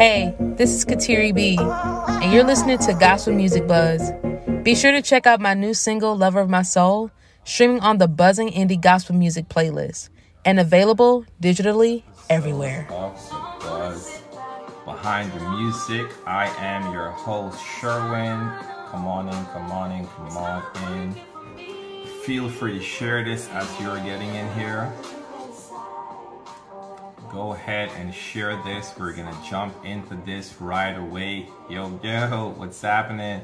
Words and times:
Hey, 0.00 0.34
this 0.38 0.72
is 0.74 0.86
Kateri 0.86 1.34
B, 1.34 1.58
and 1.60 2.32
you're 2.32 2.42
listening 2.42 2.78
to 2.78 2.94
Gospel 2.94 3.34
Music 3.34 3.66
Buzz. 3.66 4.10
Be 4.62 4.74
sure 4.74 4.92
to 4.92 5.02
check 5.02 5.26
out 5.26 5.42
my 5.42 5.52
new 5.52 5.74
single, 5.74 6.16
Lover 6.16 6.40
of 6.40 6.48
My 6.48 6.62
Soul, 6.62 7.10
streaming 7.44 7.80
on 7.80 7.98
the 7.98 8.08
Buzzing 8.08 8.48
Indie 8.48 8.80
Gospel 8.80 9.14
Music 9.14 9.50
playlist 9.50 10.08
and 10.42 10.58
available 10.58 11.26
digitally 11.42 12.02
everywhere. 12.30 12.86
Buzz. 12.88 14.22
Behind 14.86 15.30
the 15.32 15.50
music, 15.50 16.10
I 16.26 16.46
am 16.56 16.94
your 16.94 17.10
host, 17.10 17.62
Sherwin. 17.62 18.38
Come 18.88 19.06
on 19.06 19.28
in, 19.28 19.44
come 19.52 19.70
on 19.70 19.92
in, 19.92 20.06
come 20.06 20.34
on 20.34 20.64
in. 20.94 21.14
Feel 22.24 22.48
free 22.48 22.78
to 22.78 22.82
share 22.82 23.22
this 23.22 23.50
as 23.50 23.68
you're 23.78 23.98
getting 23.98 24.34
in 24.34 24.50
here. 24.54 24.90
Go 27.32 27.52
ahead 27.52 27.90
and 27.96 28.12
share 28.12 28.60
this. 28.64 28.92
We're 28.98 29.12
gonna 29.12 29.36
jump 29.48 29.84
into 29.84 30.16
this 30.26 30.60
right 30.60 30.98
away. 30.98 31.48
Yo, 31.68 32.00
yo, 32.02 32.54
what's 32.56 32.82
happening? 32.82 33.42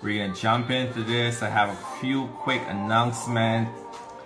We're 0.00 0.24
gonna 0.24 0.38
jump 0.38 0.70
into 0.70 1.02
this. 1.02 1.42
I 1.42 1.48
have 1.48 1.70
a 1.70 1.98
few 2.00 2.28
quick 2.28 2.62
announcements. 2.68 3.72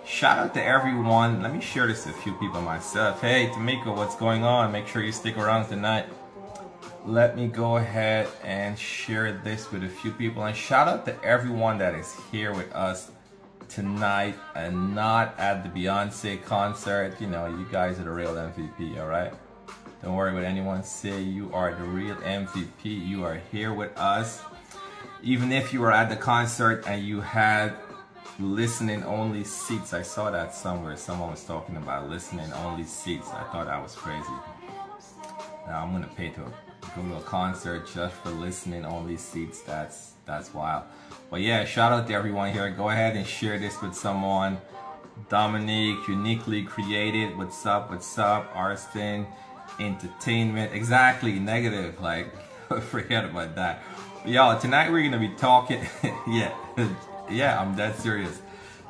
Shout 0.05 0.37
out 0.37 0.53
to 0.53 0.63
everyone. 0.63 1.41
Let 1.41 1.55
me 1.55 1.59
share 1.59 1.87
this 1.87 2.03
to 2.03 2.11
a 2.11 2.13
few 2.13 2.33
people 2.33 2.61
myself. 2.61 3.19
Hey, 3.21 3.47
Tamika, 3.47 3.95
what's 3.95 4.15
going 4.15 4.43
on? 4.43 4.71
Make 4.71 4.87
sure 4.87 5.01
you 5.01 5.11
stick 5.11 5.37
around 5.37 5.67
tonight. 5.69 6.05
Let 7.03 7.35
me 7.35 7.47
go 7.47 7.77
ahead 7.77 8.27
and 8.43 8.77
share 8.77 9.31
this 9.43 9.71
with 9.71 9.83
a 9.83 9.89
few 9.89 10.11
people. 10.11 10.43
And 10.43 10.55
shout 10.55 10.87
out 10.87 11.05
to 11.07 11.23
everyone 11.23 11.79
that 11.79 11.95
is 11.95 12.15
here 12.31 12.53
with 12.53 12.71
us 12.73 13.09
tonight 13.69 14.35
and 14.55 14.93
not 14.95 15.37
at 15.39 15.63
the 15.63 15.69
Beyonce 15.69 16.43
concert. 16.43 17.21
You 17.21 17.27
know, 17.27 17.47
you 17.47 17.67
guys 17.71 17.99
are 17.99 18.03
the 18.03 18.09
real 18.09 18.33
MVP, 18.33 18.99
all 18.99 19.07
right? 19.07 19.31
Don't 20.03 20.15
worry 20.15 20.33
what 20.33 20.43
anyone 20.43 20.83
say. 20.83 21.21
You 21.21 21.53
are 21.53 21.73
the 21.73 21.83
real 21.83 22.15
MVP. 22.15 22.83
You 22.83 23.23
are 23.23 23.41
here 23.51 23.73
with 23.73 23.97
us 23.97 24.41
even 25.21 25.51
if 25.51 25.73
you 25.73 25.81
were 25.81 25.91
at 25.91 26.09
the 26.09 26.15
concert 26.15 26.85
and 26.87 27.03
you 27.03 27.21
had 27.21 27.73
listening 28.39 29.03
only 29.03 29.43
seats, 29.43 29.93
I 29.93 30.01
saw 30.01 30.31
that 30.31 30.53
somewhere. 30.53 30.95
Someone 30.95 31.31
was 31.31 31.43
talking 31.43 31.75
about 31.75 32.09
listening 32.09 32.51
only 32.53 32.85
seats. 32.85 33.27
I 33.29 33.43
thought 33.51 33.65
that 33.65 33.81
was 33.81 33.95
crazy. 33.95 34.29
Now 35.67 35.83
I'm 35.83 35.91
gonna 35.91 36.09
pay 36.15 36.29
to 36.29 36.51
go 36.95 37.01
to 37.01 37.15
a 37.17 37.21
concert 37.21 37.87
just 37.93 38.15
for 38.15 38.29
listening 38.29 38.85
only 38.85 39.17
seats. 39.17 39.61
That's 39.61 40.13
that's 40.25 40.53
wild. 40.53 40.83
But 41.29 41.41
yeah, 41.41 41.63
shout 41.63 41.91
out 41.91 42.07
to 42.07 42.13
everyone 42.13 42.51
here. 42.51 42.71
Go 42.71 42.89
ahead 42.89 43.15
and 43.15 43.25
share 43.25 43.59
this 43.59 43.79
with 43.83 43.93
someone. 43.93 44.59
Dominique, 45.29 46.07
uniquely 46.07 46.63
created. 46.63 47.37
What's 47.37 47.67
up? 47.67 47.91
What's 47.91 48.17
up? 48.17 48.51
Arston, 48.55 49.27
entertainment. 49.79 50.73
Exactly, 50.73 51.37
negative. 51.37 52.01
Like, 52.01 52.33
forget 52.89 53.25
about 53.25 53.55
that. 53.55 53.83
Y'all, 54.25 54.59
tonight 54.59 54.91
we're 54.91 55.03
gonna 55.03 55.19
be 55.19 55.35
talking. 55.35 55.85
yeah, 56.27 56.51
yeah, 57.29 57.61
I'm 57.61 57.75
that 57.75 57.99
serious. 57.99 58.41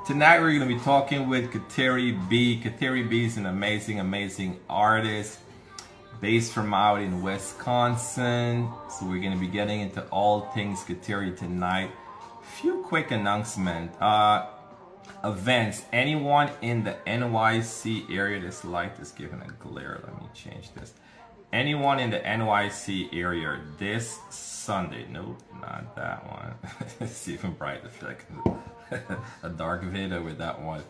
Tonight 0.07 0.39
we're 0.39 0.53
gonna 0.53 0.65
be 0.65 0.79
talking 0.79 1.27
with 1.27 1.51
Kateri 1.51 2.29
B. 2.29 2.61
Kateri 2.63 3.07
B 3.07 3.25
is 3.25 3.35
an 3.35 3.47
amazing, 3.47 3.99
amazing 3.99 4.57
artist 4.69 5.39
based 6.21 6.53
from 6.53 6.73
out 6.73 7.01
in 7.01 7.21
Wisconsin. 7.21 8.69
So 8.89 9.07
we're 9.07 9.21
gonna 9.21 9.35
be 9.35 9.47
getting 9.47 9.81
into 9.81 10.03
all 10.05 10.51
things 10.51 10.85
Kateri 10.85 11.37
tonight. 11.37 11.91
Few 12.61 12.83
quick 12.83 13.11
announcement. 13.11 13.89
Uh, 14.02 14.47
events. 15.23 15.83
Anyone 15.93 16.49
in 16.61 16.83
the 16.83 16.97
NYC 17.07 18.13
area? 18.13 18.41
This 18.41 18.65
light 18.65 18.99
is 18.99 19.11
giving 19.11 19.41
a 19.41 19.47
glare. 19.63 20.02
Let 20.03 20.21
me 20.21 20.27
change 20.33 20.73
this. 20.73 20.93
Anyone 21.53 21.99
in 21.99 22.09
the 22.09 22.19
NYC 22.19 23.13
area 23.13 23.61
this 23.77 24.19
Sunday? 24.30 25.05
Nope, 25.09 25.41
not 25.61 25.95
that 25.95 26.25
one. 26.30 26.53
it's 26.99 27.30
even 27.30 27.53
brighter. 27.53 27.89
like 28.02 28.25
a 29.43 29.49
dark 29.49 29.83
video 29.83 30.21
with 30.21 30.37
that 30.39 30.61
one. 30.61 30.83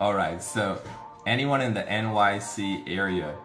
All 0.00 0.14
right, 0.14 0.42
so 0.42 0.82
anyone 1.28 1.60
in 1.60 1.74
the 1.74 1.84
NYC 1.84 2.88
area, 2.88 3.36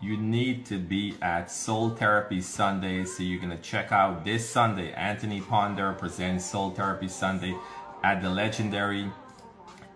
you 0.00 0.16
need 0.16 0.64
to 0.66 0.78
be 0.78 1.14
at 1.20 1.50
Soul 1.50 1.90
Therapy 1.90 2.40
Sunday. 2.40 3.04
So 3.04 3.22
you're 3.22 3.40
gonna 3.40 3.58
check 3.58 3.92
out 3.92 4.24
this 4.24 4.48
Sunday. 4.48 4.92
Anthony 4.92 5.40
Ponder 5.40 5.92
presents 5.92 6.44
Soul 6.44 6.70
Therapy 6.70 7.08
Sunday 7.08 7.54
at 8.02 8.22
the 8.22 8.30
legendary 8.30 9.10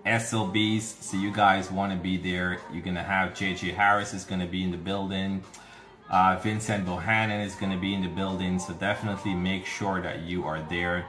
SOBs. 0.04 0.84
So 1.00 1.16
you 1.16 1.32
guys 1.32 1.70
want 1.70 1.92
to 1.92 1.98
be 1.98 2.18
there. 2.18 2.58
You're 2.72 2.82
gonna 2.82 3.02
have 3.02 3.32
JJ 3.32 3.74
Harris 3.74 4.12
is 4.12 4.24
gonna 4.24 4.46
be 4.46 4.62
in 4.62 4.70
the 4.70 4.76
building. 4.76 5.42
Uh, 6.10 6.38
Vincent 6.42 6.86
Bohanan 6.86 7.44
is 7.44 7.54
going 7.54 7.72
to 7.72 7.78
be 7.78 7.94
in 7.94 8.02
the 8.02 8.08
building, 8.08 8.58
so 8.58 8.74
definitely 8.74 9.34
make 9.34 9.64
sure 9.64 10.02
that 10.02 10.20
you 10.20 10.44
are 10.44 10.60
there. 10.68 11.06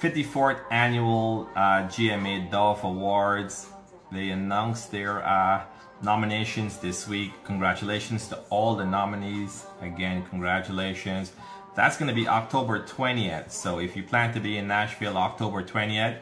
54th 0.00 0.60
annual 0.70 1.48
uh, 1.54 1.82
GMA 1.88 2.50
Dove 2.50 2.82
Awards. 2.84 3.68
They 4.10 4.30
announced 4.30 4.90
their 4.90 5.24
uh, 5.26 5.64
nominations 6.04 6.76
this 6.76 7.08
week. 7.08 7.32
Congratulations 7.44 8.28
to 8.28 8.38
all 8.50 8.76
the 8.76 8.84
nominees. 8.84 9.64
Again, 9.80 10.24
congratulations. 10.28 11.32
That's 11.74 11.96
going 11.96 12.08
to 12.08 12.14
be 12.14 12.28
October 12.28 12.84
20th. 12.84 13.50
So 13.50 13.80
if 13.80 13.96
you 13.96 14.02
plan 14.02 14.32
to 14.34 14.40
be 14.40 14.58
in 14.58 14.68
Nashville 14.68 15.16
October 15.16 15.64
20th, 15.64 16.18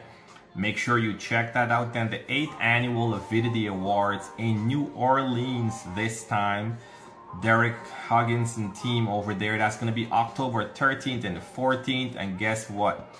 make 0.55 0.77
sure 0.77 0.97
you 0.97 1.15
check 1.17 1.53
that 1.53 1.69
out. 1.69 1.93
Then 1.93 2.09
the 2.09 2.19
8th 2.19 2.59
annual 2.61 3.13
Avidity 3.13 3.67
Awards 3.67 4.29
in 4.37 4.65
New 4.67 4.85
Orleans 4.95 5.75
this 5.95 6.23
time. 6.23 6.77
Derek 7.41 7.75
Huggins 8.07 8.57
and 8.57 8.75
team 8.75 9.07
over 9.07 9.33
there. 9.33 9.57
That's 9.57 9.75
going 9.75 9.87
to 9.87 9.93
be 9.93 10.07
October 10.11 10.69
13th 10.69 11.25
and 11.25 11.37
14th. 11.39 12.15
And 12.15 12.37
guess 12.39 12.69
what? 12.69 13.15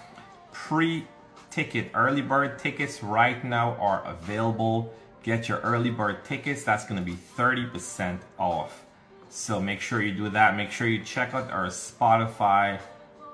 Pre-ticket, 0.51 1.91
early 1.93 2.21
bird 2.21 2.57
tickets 2.57 3.03
right 3.03 3.43
now 3.43 3.75
are 3.79 4.03
available. 4.05 4.93
Get 5.23 5.47
your 5.47 5.59
early 5.59 5.89
bird 5.89 6.23
tickets. 6.25 6.63
That's 6.63 6.85
going 6.85 7.03
to 7.03 7.05
be 7.05 7.17
30% 7.37 8.19
off. 8.37 8.85
So 9.29 9.59
make 9.59 9.81
sure 9.81 10.01
you 10.01 10.13
do 10.13 10.29
that. 10.29 10.55
Make 10.55 10.69
sure 10.69 10.87
you 10.87 11.03
check 11.03 11.33
out 11.33 11.49
our 11.49 11.67
Spotify 11.67 12.79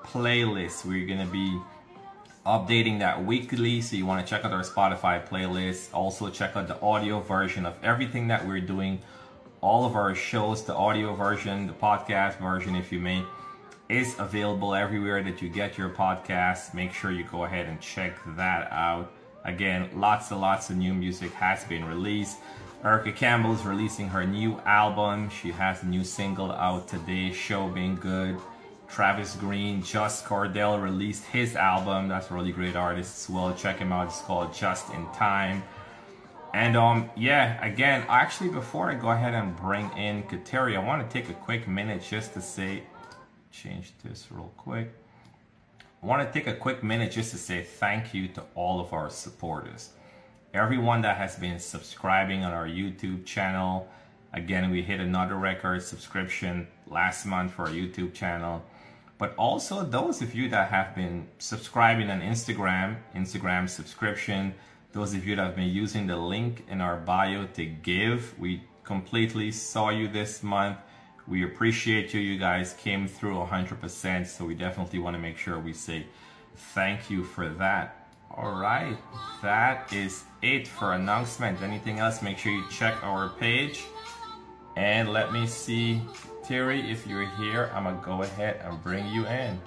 playlist. 0.04 0.84
We're 0.86 1.06
going 1.06 1.24
to 1.24 1.30
be 1.30 1.60
updating 2.46 3.00
that 3.00 3.22
weekly. 3.24 3.82
So 3.82 3.96
you 3.96 4.06
want 4.06 4.24
to 4.24 4.30
check 4.30 4.44
out 4.44 4.52
our 4.52 4.62
Spotify 4.62 5.26
playlist. 5.26 5.92
Also 5.92 6.30
check 6.30 6.56
out 6.56 6.68
the 6.68 6.80
audio 6.80 7.20
version 7.20 7.66
of 7.66 7.74
everything 7.82 8.28
that 8.28 8.46
we're 8.46 8.60
doing 8.60 9.00
all 9.60 9.84
of 9.84 9.94
our 9.94 10.14
shows, 10.14 10.64
the 10.64 10.74
audio 10.74 11.14
version, 11.14 11.66
the 11.66 11.72
podcast 11.72 12.38
version, 12.38 12.74
if 12.74 12.90
you 12.90 12.98
may, 12.98 13.22
is 13.88 14.18
available 14.18 14.74
everywhere 14.74 15.22
that 15.22 15.42
you 15.42 15.48
get 15.48 15.76
your 15.76 15.90
podcasts. 15.90 16.72
Make 16.72 16.92
sure 16.92 17.10
you 17.10 17.24
go 17.24 17.44
ahead 17.44 17.66
and 17.66 17.80
check 17.80 18.16
that 18.36 18.70
out. 18.72 19.12
Again, 19.44 19.88
lots 19.94 20.30
and 20.30 20.40
lots 20.40 20.70
of 20.70 20.76
new 20.76 20.94
music 20.94 21.32
has 21.32 21.64
been 21.64 21.84
released. 21.84 22.38
Erica 22.84 23.12
Campbell 23.12 23.54
is 23.54 23.62
releasing 23.64 24.08
her 24.08 24.26
new 24.26 24.58
album. 24.60 25.30
She 25.30 25.50
has 25.50 25.82
a 25.82 25.86
new 25.86 26.04
single 26.04 26.52
out 26.52 26.88
today, 26.88 27.32
Show 27.32 27.68
Being 27.68 27.96
Good. 27.96 28.38
Travis 28.88 29.36
Green, 29.36 29.82
Just 29.82 30.24
Cordell 30.24 30.82
released 30.82 31.24
his 31.26 31.54
album. 31.56 32.08
That's 32.08 32.30
a 32.30 32.34
really 32.34 32.52
great 32.52 32.74
artist 32.74 33.22
as 33.22 33.34
well. 33.34 33.54
Check 33.54 33.78
him 33.78 33.92
out. 33.92 34.08
It's 34.08 34.20
called 34.22 34.52
Just 34.52 34.90
in 34.92 35.06
Time. 35.12 35.62
And 36.52 36.76
um, 36.76 37.08
yeah, 37.16 37.64
again, 37.64 38.04
actually, 38.08 38.50
before 38.50 38.90
I 38.90 38.94
go 38.94 39.10
ahead 39.10 39.34
and 39.34 39.54
bring 39.56 39.90
in 39.96 40.24
Kateri, 40.24 40.76
I 40.76 40.84
want 40.84 41.08
to 41.08 41.12
take 41.12 41.30
a 41.30 41.34
quick 41.34 41.68
minute 41.68 42.02
just 42.02 42.34
to 42.34 42.40
say, 42.40 42.82
change 43.52 43.92
this 44.02 44.26
real 44.30 44.52
quick. 44.56 44.92
I 46.02 46.06
want 46.06 46.26
to 46.26 46.32
take 46.32 46.46
a 46.46 46.56
quick 46.56 46.82
minute 46.82 47.12
just 47.12 47.30
to 47.32 47.36
say 47.36 47.62
thank 47.62 48.14
you 48.14 48.28
to 48.28 48.42
all 48.54 48.80
of 48.80 48.94
our 48.94 49.10
supporters. 49.10 49.90
Everyone 50.54 51.02
that 51.02 51.18
has 51.18 51.36
been 51.36 51.58
subscribing 51.58 52.42
on 52.42 52.54
our 52.54 52.66
YouTube 52.66 53.26
channel. 53.26 53.86
Again, 54.32 54.70
we 54.70 54.80
hit 54.80 54.98
another 54.98 55.34
record 55.34 55.82
subscription 55.82 56.66
last 56.86 57.26
month 57.26 57.52
for 57.52 57.66
our 57.66 57.68
YouTube 57.70 58.14
channel. 58.14 58.64
But 59.18 59.34
also 59.36 59.84
those 59.84 60.22
of 60.22 60.34
you 60.34 60.48
that 60.48 60.70
have 60.70 60.94
been 60.94 61.28
subscribing 61.36 62.08
on 62.10 62.22
Instagram, 62.22 62.96
Instagram 63.14 63.68
subscription, 63.68 64.54
those 64.92 65.12
of 65.12 65.26
you 65.26 65.36
that 65.36 65.44
have 65.44 65.56
been 65.56 65.68
using 65.68 66.06
the 66.06 66.16
link 66.16 66.64
in 66.70 66.80
our 66.80 66.96
bio 66.96 67.44
to 67.44 67.66
give, 67.66 68.38
we 68.38 68.62
completely 68.84 69.52
saw 69.52 69.90
you 69.90 70.08
this 70.08 70.42
month. 70.42 70.78
We 71.30 71.44
appreciate 71.44 72.12
you. 72.12 72.20
You 72.20 72.40
guys 72.40 72.74
came 72.74 73.06
through 73.06 73.36
100%. 73.36 74.26
So 74.26 74.44
we 74.44 74.54
definitely 74.54 74.98
want 74.98 75.14
to 75.14 75.22
make 75.22 75.38
sure 75.38 75.60
we 75.60 75.72
say 75.72 76.06
thank 76.74 77.08
you 77.08 77.22
for 77.22 77.48
that. 77.50 78.08
All 78.36 78.52
right. 78.52 78.96
That 79.40 79.92
is 79.92 80.24
it 80.42 80.66
for 80.66 80.92
announcement. 80.94 81.62
Anything 81.62 82.00
else? 82.00 82.20
Make 82.20 82.38
sure 82.38 82.50
you 82.50 82.64
check 82.68 83.00
our 83.04 83.28
page. 83.28 83.84
And 84.76 85.12
let 85.12 85.32
me 85.32 85.46
see, 85.46 86.02
Terry, 86.44 86.90
if 86.90 87.06
you're 87.06 87.28
here, 87.36 87.70
I'm 87.74 87.84
going 87.84 87.98
to 88.00 88.04
go 88.04 88.22
ahead 88.22 88.60
and 88.64 88.82
bring 88.82 89.06
you 89.06 89.24
in. 89.26 89.60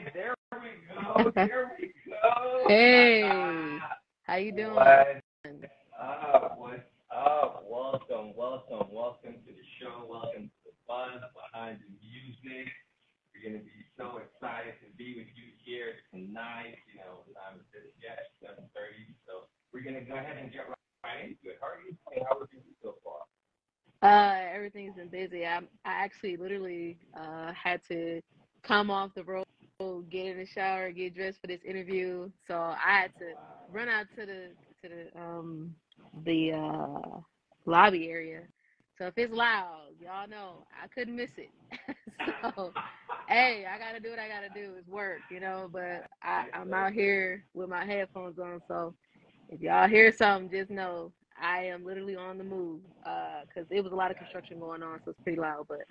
There 0.00 0.34
we 0.52 0.80
go. 0.88 1.30
There 1.34 1.76
we 1.76 1.92
go. 2.08 2.64
Hey, 2.68 3.20
how 4.22 4.36
you 4.36 4.50
doing? 4.50 4.72
What 4.72 4.88
up? 6.00 6.56
What's 6.56 6.80
up? 7.12 7.64
Welcome, 7.68 8.32
welcome, 8.34 8.88
welcome 8.90 9.34
to 9.44 9.52
the 9.52 9.66
show. 9.76 10.08
Welcome 10.08 10.48
to 10.48 10.60
the 10.64 10.72
buzz 10.88 11.20
behind 11.36 11.80
the 11.84 11.92
music. 12.00 12.72
We're 13.34 13.44
gonna 13.44 13.62
be 13.62 13.84
so 13.98 14.24
excited 14.24 14.80
to 14.80 14.88
be 14.96 15.20
with 15.20 15.28
you 15.36 15.52
here 15.60 16.00
tonight. 16.08 16.80
You 16.88 17.04
know, 17.04 17.28
time 17.36 17.60
is 17.76 17.92
yet 18.00 18.32
7:30, 18.40 19.12
so 19.28 19.52
we're 19.74 19.84
gonna 19.84 20.00
go 20.00 20.14
ahead 20.14 20.38
and 20.40 20.50
get 20.50 20.64
right 21.04 21.28
into 21.28 21.52
it. 21.52 21.58
How 21.60 21.76
are 21.76 21.80
you 21.84 21.92
doing? 22.08 22.24
How 22.24 22.40
was 22.40 22.48
your 22.52 22.62
week 22.64 22.80
so 22.80 22.96
far? 23.04 23.28
Uh, 24.00 24.48
everything's 24.48 24.96
been 24.96 25.08
busy. 25.08 25.44
I 25.44 25.58
I 25.84 25.92
actually 26.08 26.38
literally 26.38 26.96
uh 27.12 27.52
had 27.52 27.82
to 27.88 28.22
come 28.62 28.90
off 28.90 29.14
the 29.14 29.24
road, 29.24 29.44
the 30.40 30.46
shower, 30.46 30.90
get 30.90 31.14
dressed 31.14 31.40
for 31.40 31.46
this 31.46 31.60
interview. 31.64 32.30
So 32.48 32.54
I 32.54 33.00
had 33.02 33.12
to 33.18 33.34
run 33.72 33.88
out 33.88 34.06
to 34.18 34.26
the 34.26 34.48
to 34.82 34.88
the 34.88 35.20
um 35.20 35.74
the 36.24 36.52
uh 36.52 37.18
lobby 37.66 38.08
area. 38.08 38.42
So 38.98 39.06
if 39.06 39.14
it's 39.16 39.32
loud, 39.32 39.88
y'all 40.00 40.28
know 40.28 40.66
I 40.82 40.86
couldn't 40.88 41.16
miss 41.16 41.30
it. 41.36 41.50
so 42.42 42.72
hey, 43.28 43.66
I 43.72 43.78
gotta 43.78 44.00
do 44.00 44.10
what 44.10 44.18
I 44.18 44.28
gotta 44.28 44.48
do. 44.54 44.72
It's 44.78 44.88
work, 44.88 45.20
you 45.30 45.40
know. 45.40 45.68
But 45.72 46.06
I, 46.22 46.46
I'm 46.52 46.72
out 46.72 46.92
here 46.92 47.44
with 47.54 47.68
my 47.68 47.84
headphones 47.84 48.38
on, 48.38 48.60
so 48.66 48.94
if 49.48 49.60
y'all 49.60 49.88
hear 49.88 50.12
something, 50.12 50.50
just 50.50 50.70
know 50.70 51.12
I 51.40 51.64
am 51.64 51.84
literally 51.84 52.16
on 52.16 52.38
the 52.38 52.44
move 52.44 52.80
because 52.98 53.70
uh, 53.70 53.74
it 53.74 53.82
was 53.82 53.92
a 53.92 53.96
lot 53.96 54.10
of 54.10 54.16
construction 54.16 54.58
going 54.58 54.82
on, 54.82 55.00
so 55.04 55.10
it's 55.12 55.20
pretty 55.20 55.40
loud. 55.40 55.66
But 55.68 55.82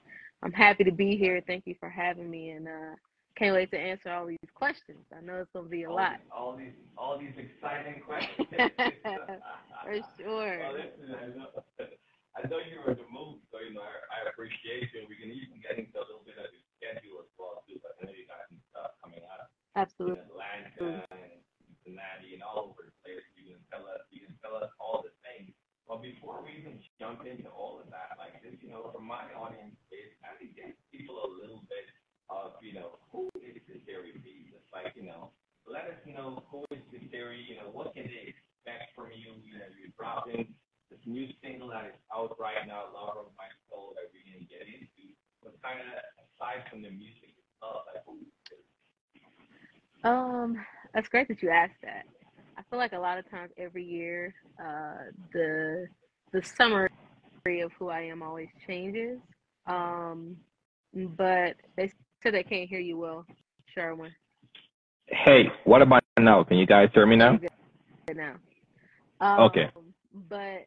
I'm 0.44 0.54
happy 0.54 0.84
to 0.84 0.92
be 0.92 1.18
here. 1.18 1.42
Thank 1.46 1.66
you 1.66 1.76
for 1.80 1.90
having 1.90 2.30
me, 2.30 2.52
and 2.52 2.68
uh, 2.68 2.96
can't 3.40 3.56
wait 3.56 3.72
to 3.72 3.80
answer 3.80 4.12
all 4.12 4.28
these 4.28 4.52
questions. 4.54 5.00
I 5.16 5.24
know 5.24 5.40
it's 5.40 5.50
gonna 5.56 5.72
be 5.72 5.88
a 5.88 5.90
all 5.90 5.96
lot. 5.96 6.20
These, 6.20 6.36
all 6.36 6.54
these, 6.60 6.78
all 7.00 7.16
these 7.16 7.38
exciting 7.40 8.04
questions. 8.08 8.52
for 8.52 9.96
sure. 10.20 10.60
Well, 10.60 10.76
listen, 10.76 11.16
I 11.16 11.28
know, 11.32 11.48
I 12.36 12.40
know 12.52 12.60
you 12.60 12.84
were 12.84 12.92
in 12.92 13.00
the 13.00 13.08
mood, 13.08 13.40
so 13.48 13.64
you 13.64 13.72
know 13.72 13.88
I, 13.88 13.96
I 13.96 14.20
appreciate 14.28 14.92
you. 14.92 15.08
We 15.08 15.16
can 15.16 15.32
even 15.32 15.64
get 15.64 15.80
into 15.80 15.96
a 15.96 16.04
little 16.04 16.28
bit 16.28 16.36
of 16.36 16.52
your 16.52 16.66
schedule 16.76 17.24
as 17.24 17.32
well 17.40 17.64
too. 17.64 17.80
But 17.80 17.96
I 17.96 18.12
know 18.12 18.14
you 18.14 18.28
got 18.28 18.44
some 18.52 18.60
stuff 18.76 19.00
coming 19.00 19.24
up. 19.24 19.48
Absolutely. 19.80 20.20
In 20.20 20.28
Atlanta 20.28 21.08
and 21.16 21.40
Cincinnati 21.64 22.36
and 22.36 22.44
all 22.44 22.76
over 22.76 22.84
the 22.84 22.96
place. 23.08 23.24
You 23.40 23.56
can 23.56 23.64
tell 23.72 23.88
us. 23.88 24.04
You 24.12 24.28
can 24.28 24.36
tell 24.44 24.60
us 24.60 24.68
all 24.84 25.00
the 25.00 25.16
things. 25.24 25.56
But 25.88 26.04
before 26.04 26.44
we 26.46 26.60
even 26.60 26.78
jump 27.02 27.26
into 27.26 27.50
all 27.50 27.82
of 27.82 27.90
that, 27.90 28.20
like 28.20 28.38
this, 28.46 28.60
you 28.62 28.70
know, 28.70 28.92
from 28.94 29.10
my 29.10 29.26
audience, 29.34 29.74
is 29.90 30.14
I 30.22 30.38
think 30.38 30.54
give 30.54 30.76
people 30.94 31.18
a 31.18 31.30
little 31.42 31.66
bit 31.66 31.90
of, 32.30 32.54
you 32.62 32.78
know, 32.78 33.02
who 33.10 33.29
the 33.70 33.80
Terry 33.86 34.14
B? 34.24 34.52
It's 34.54 34.70
like, 34.74 34.94
you 34.96 35.06
know, 35.06 35.32
let 35.66 35.86
us 35.86 36.02
know 36.06 36.44
who 36.50 36.66
is 36.74 36.82
the 36.92 37.00
Terry, 37.14 37.46
you 37.46 37.56
know, 37.58 37.70
what 37.72 37.94
can 37.94 38.10
they 38.10 38.34
expect 38.34 38.96
from 38.96 39.14
you? 39.14 39.38
You 39.46 39.62
know, 39.62 39.70
you're 39.78 39.94
dropping 39.98 40.54
this 40.90 41.00
new 41.06 41.30
single 41.42 41.70
that 41.70 41.86
is 41.86 42.00
out 42.14 42.36
right 42.40 42.66
now, 42.66 42.90
Lover 42.94 43.22
of 43.22 43.32
My 43.38 43.50
Soul, 43.70 43.94
that 43.96 44.10
we're 44.10 44.26
going 44.26 44.42
to 44.42 44.50
get 44.50 44.66
into. 44.66 45.14
But 45.44 45.62
kind 45.62 45.80
of 45.80 46.02
aside 46.26 46.66
from 46.70 46.82
the 46.82 46.90
music 46.90 47.38
itself, 47.38 47.86
Um, 50.04 50.58
that's 50.94 51.10
great 51.10 51.28
that 51.28 51.42
you 51.44 51.50
asked 51.50 51.82
that. 51.84 52.06
I 52.58 52.62
feel 52.70 52.80
like 52.80 52.94
a 52.94 53.00
lot 53.00 53.18
of 53.18 53.30
times 53.30 53.52
every 53.58 53.84
year, 53.84 54.34
uh, 54.60 55.12
the 55.34 55.88
the 56.32 56.42
summary 56.44 56.90
of 57.62 57.72
who 57.78 57.90
I 57.90 58.02
am 58.02 58.22
always 58.22 58.50
changes. 58.68 59.20
Um, 59.66 60.38
but 60.94 61.56
they 61.76 61.92
said 62.24 62.34
they 62.34 62.44
can't 62.44 62.70
hear 62.70 62.80
you 62.80 62.98
well, 62.98 63.26
Sherwin. 63.74 64.14
Hey, 65.08 65.52
what 65.64 65.82
about 65.82 66.04
now? 66.20 66.44
Can 66.44 66.58
you 66.58 66.66
guys 66.66 66.90
hear 66.94 67.06
me 67.06 67.16
now? 67.16 67.40
Now. 68.14 68.36
Um, 69.22 69.40
Okay. 69.42 69.70
But 70.14 70.66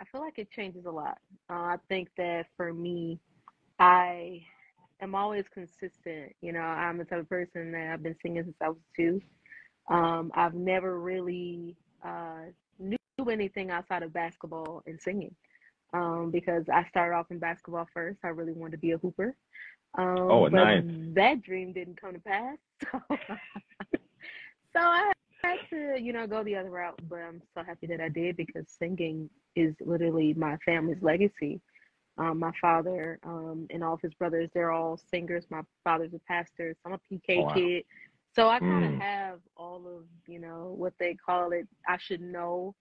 I 0.00 0.04
feel 0.10 0.20
like 0.20 0.38
it 0.38 0.50
changes 0.50 0.86
a 0.86 0.90
lot. 0.90 1.18
Uh, 1.50 1.54
I 1.54 1.76
think 1.88 2.08
that 2.16 2.46
for 2.56 2.72
me, 2.72 3.18
I 3.78 4.42
am 5.00 5.14
always 5.14 5.44
consistent. 5.52 6.34
You 6.40 6.52
know, 6.52 6.60
I'm 6.60 6.98
the 6.98 7.04
type 7.04 7.20
of 7.20 7.28
person 7.28 7.72
that 7.72 7.92
I've 7.92 8.02
been 8.02 8.16
singing 8.22 8.44
since 8.44 8.56
I 8.60 8.68
was 8.68 8.78
two. 8.96 9.20
Um, 9.88 10.30
I've 10.34 10.54
never 10.54 11.00
really 11.00 11.76
uh, 12.04 12.46
knew 12.78 12.96
anything 13.30 13.70
outside 13.70 14.02
of 14.02 14.12
basketball 14.12 14.82
and 14.86 15.00
singing 15.00 15.34
um, 15.92 16.30
because 16.30 16.68
I 16.68 16.84
started 16.88 17.14
off 17.16 17.30
in 17.30 17.38
basketball 17.38 17.86
first. 17.92 18.18
I 18.24 18.28
really 18.28 18.52
wanted 18.52 18.72
to 18.72 18.78
be 18.78 18.92
a 18.92 18.98
hooper. 18.98 19.34
Um, 19.98 20.46
Oh, 20.46 20.48
but 20.50 20.68
nice. 20.74 20.84
that 21.14 21.42
dream 21.42 21.72
didn't 21.72 22.00
come 22.00 22.14
to 22.14 22.20
pass. 22.20 22.58
So, 22.92 23.00
so 24.74 24.80
I 24.80 25.12
had 25.42 25.58
to, 25.70 26.00
you 26.00 26.12
know, 26.12 26.26
go 26.26 26.42
the 26.44 26.56
other 26.56 26.70
route. 26.70 26.98
But 27.08 27.20
I'm 27.20 27.42
so 27.54 27.62
happy 27.62 27.86
that 27.88 28.00
I 28.00 28.08
did 28.08 28.36
because 28.36 28.66
singing 28.68 29.28
is 29.54 29.74
literally 29.80 30.34
my 30.34 30.56
family's 30.64 31.02
legacy. 31.02 31.60
Um, 32.18 32.38
my 32.38 32.52
father 32.60 33.18
um, 33.24 33.66
and 33.70 33.82
all 33.82 33.94
of 33.94 34.00
his 34.00 34.14
brothers, 34.14 34.50
they're 34.54 34.70
all 34.72 34.96
singers. 34.96 35.44
My 35.50 35.62
father's 35.84 36.14
a 36.14 36.18
pastor. 36.20 36.74
So 36.74 36.90
I'm 36.90 36.92
a 36.94 37.14
PK 37.14 37.38
Oh, 37.38 37.42
wow. 37.42 37.54
kid. 37.54 37.84
So 38.34 38.48
I 38.48 38.60
kind 38.60 38.84
of 38.84 38.92
Mm. 38.92 38.98
have 38.98 39.40
all 39.56 39.86
of, 39.86 40.04
you 40.26 40.38
know, 40.40 40.74
what 40.76 40.94
they 40.98 41.14
call 41.14 41.52
it. 41.52 41.66
I 41.88 41.96
should 41.98 42.20
know 42.20 42.74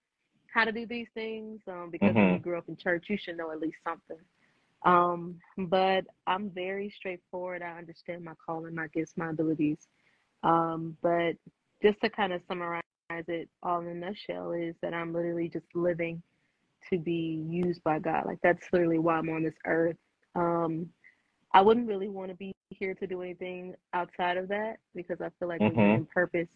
how 0.54 0.64
to 0.66 0.72
do 0.72 0.86
these 0.86 1.08
things 1.14 1.62
um, 1.68 1.90
because 1.92 2.18
when 2.18 2.30
you 2.32 2.40
grew 2.40 2.58
up 2.58 2.68
in 2.68 2.76
church, 2.78 3.06
you 3.10 3.18
should 3.18 3.38
know 3.38 3.52
at 3.52 3.60
least 3.60 3.78
something. 3.84 4.18
Um, 4.86 5.40
but 5.58 6.06
I'm 6.28 6.50
very 6.50 6.90
straightforward. 6.96 7.62
I 7.62 7.78
understand 7.78 8.24
my 8.24 8.34
calling, 8.46 8.76
my 8.76 8.88
gifts, 8.88 9.14
my 9.16 9.30
abilities. 9.30 9.88
Um, 10.44 10.98
but 11.02 11.36
just 11.82 12.02
to 12.02 12.10
kind 12.10 12.34
of 12.34 12.42
summarize 12.48 12.82
it 13.10 13.50
all 13.62 13.82
in 13.82 13.88
a 13.88 13.94
nutshell 13.94 14.52
is 14.52 14.76
that 14.82 14.94
I'm 14.94 15.14
literally 15.14 15.48
just 15.48 15.66
living 15.74 16.22
to 16.90 16.98
be 17.00 17.44
used 17.48 17.84
by 17.84 18.00
God. 18.00 18.26
Like 18.26 18.40
that's 18.44 18.66
literally 18.74 19.00
why 19.00 19.18
I'm 19.18 19.30
on 19.30 19.44
this 19.44 19.54
earth. 19.66 19.98
Um, 20.36 20.90
I 21.54 21.62
wouldn't 21.62 21.88
really 21.88 22.10
want 22.10 22.30
to 22.32 22.36
be 22.36 22.52
here 22.70 22.96
to 22.96 23.08
do 23.08 23.22
anything 23.22 23.76
outside 23.94 24.38
of 24.38 24.48
that 24.50 24.78
because 24.96 25.22
I 25.22 25.30
feel 25.40 25.48
like 25.48 25.62
when 25.62 25.76
Mhm. 25.76 25.96
in 25.96 26.06
purpose, 26.08 26.50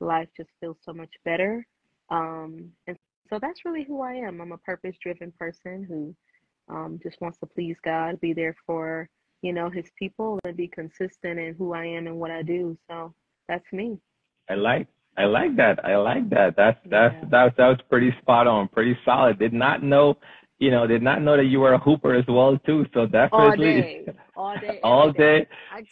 life 0.00 0.28
just 0.36 0.50
feels 0.60 0.78
so 0.82 0.92
much 0.92 1.12
better. 1.24 1.66
Um, 2.08 2.72
and 2.86 2.96
so 3.28 3.38
that's 3.38 3.64
really 3.64 3.84
who 3.84 4.00
I 4.00 4.14
am. 4.14 4.40
I'm 4.40 4.52
a 4.52 4.58
purpose 4.58 4.96
driven 4.98 5.30
person 5.32 5.84
who 5.84 6.16
um, 6.68 6.98
just 7.02 7.20
wants 7.20 7.38
to 7.38 7.46
please 7.46 7.76
God, 7.84 8.20
be 8.20 8.32
there 8.32 8.54
for, 8.66 9.08
you 9.42 9.52
know, 9.52 9.70
his 9.70 9.86
people 9.98 10.38
and 10.44 10.56
be 10.56 10.68
consistent 10.68 11.38
in 11.38 11.54
who 11.56 11.72
I 11.74 11.84
am 11.86 12.06
and 12.06 12.16
what 12.16 12.30
I 12.30 12.42
do. 12.42 12.76
So 12.88 13.14
that's 13.48 13.64
me. 13.72 13.98
I 14.48 14.54
like 14.54 14.86
I 15.16 15.24
like 15.24 15.56
that. 15.56 15.84
I 15.84 15.96
like 15.96 16.30
that. 16.30 16.54
That's 16.56 16.78
that's 16.86 17.14
Yeah. 17.14 17.28
that 17.30 17.44
was, 17.44 17.52
that 17.56 17.66
was 17.68 17.78
pretty 17.88 18.14
spot 18.22 18.46
on, 18.46 18.68
pretty 18.68 18.96
solid. 19.04 19.38
Did 19.38 19.52
not 19.52 19.82
know, 19.82 20.16
you 20.58 20.70
know, 20.70 20.86
did 20.86 21.02
not 21.02 21.20
know 21.22 21.36
that 21.36 21.44
you 21.46 21.60
were 21.60 21.72
a 21.74 21.78
hooper 21.78 22.14
as 22.14 22.24
well 22.28 22.56
too. 22.64 22.86
So 22.94 23.00
All 23.00 23.06
definitely 23.06 23.66
day. 23.66 24.06
All 24.36 24.56
day. 24.58 24.80
all 24.82 25.12
day. 25.12 25.46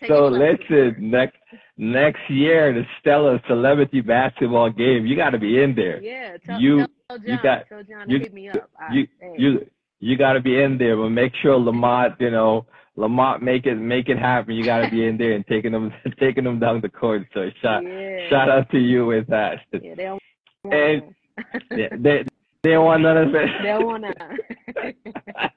So 0.07 0.27
anybody 0.29 0.57
to 0.69 0.75
the 0.75 0.85
listen, 0.91 1.11
next 1.11 1.37
next 1.77 2.21
year 2.31 2.73
the 2.73 2.85
Stellar 3.01 3.41
Celebrity 3.47 4.01
Basketball 4.01 4.71
Game, 4.71 5.05
you 5.05 5.17
got 5.17 5.31
to 5.31 5.39
be 5.39 5.63
in 5.63 5.75
there. 5.75 6.01
Yeah, 6.03 6.37
tell, 6.39 6.59
You- 6.61 6.87
tell 7.09 7.19
you 7.19 7.27
John, 7.35 7.41
got- 7.43 7.69
tell 7.69 7.83
John 7.83 8.09
you- 8.09 8.21
hit 8.21 8.33
me 8.33 8.49
up. 8.49 8.71
I, 8.81 8.95
You 8.95 9.07
you 9.37 9.67
you 10.01 10.17
got 10.17 10.35
to 10.35 10.41
be 10.41 10.61
in 10.61 10.79
there, 10.79 10.97
but 10.97 11.11
make 11.11 11.33
sure 11.43 11.57
Lamont, 11.57 12.15
you 12.21 12.31
know, 12.31 12.67
Lamont 12.97 13.43
make 13.43 13.67
it 13.67 13.77
make 13.77 14.09
it 14.09 14.19
happen. 14.19 14.55
You 14.55 14.65
got 14.65 14.81
to 14.85 14.91
be 14.91 15.07
in 15.07 15.17
there 15.17 15.33
and 15.33 15.47
taking 15.47 15.73
them 15.73 15.93
taking 16.21 16.45
them 16.45 16.59
down 16.59 16.81
the 16.81 16.89
court. 16.89 17.27
So 17.35 17.49
shout 17.63 17.85
yeah, 17.85 18.29
shout 18.29 18.51
out 18.51 18.71
to 18.71 18.79
you 18.79 19.07
with 19.07 19.27
that. 19.29 19.59
Yeah, 19.73 19.95
they 19.95 20.03
don't 20.03 20.23
want 20.65 20.75
And-. 20.75 21.15
Yeah, 21.71 21.89
they 21.93 22.25
they 22.65 22.71
don't 22.71 22.85
want 22.85 23.03
none 23.03 23.17
of 23.17 23.29
it. 23.33 23.49
they 23.63 23.69
don't 23.69 23.87
want 23.87 24.03
none. 24.03 24.39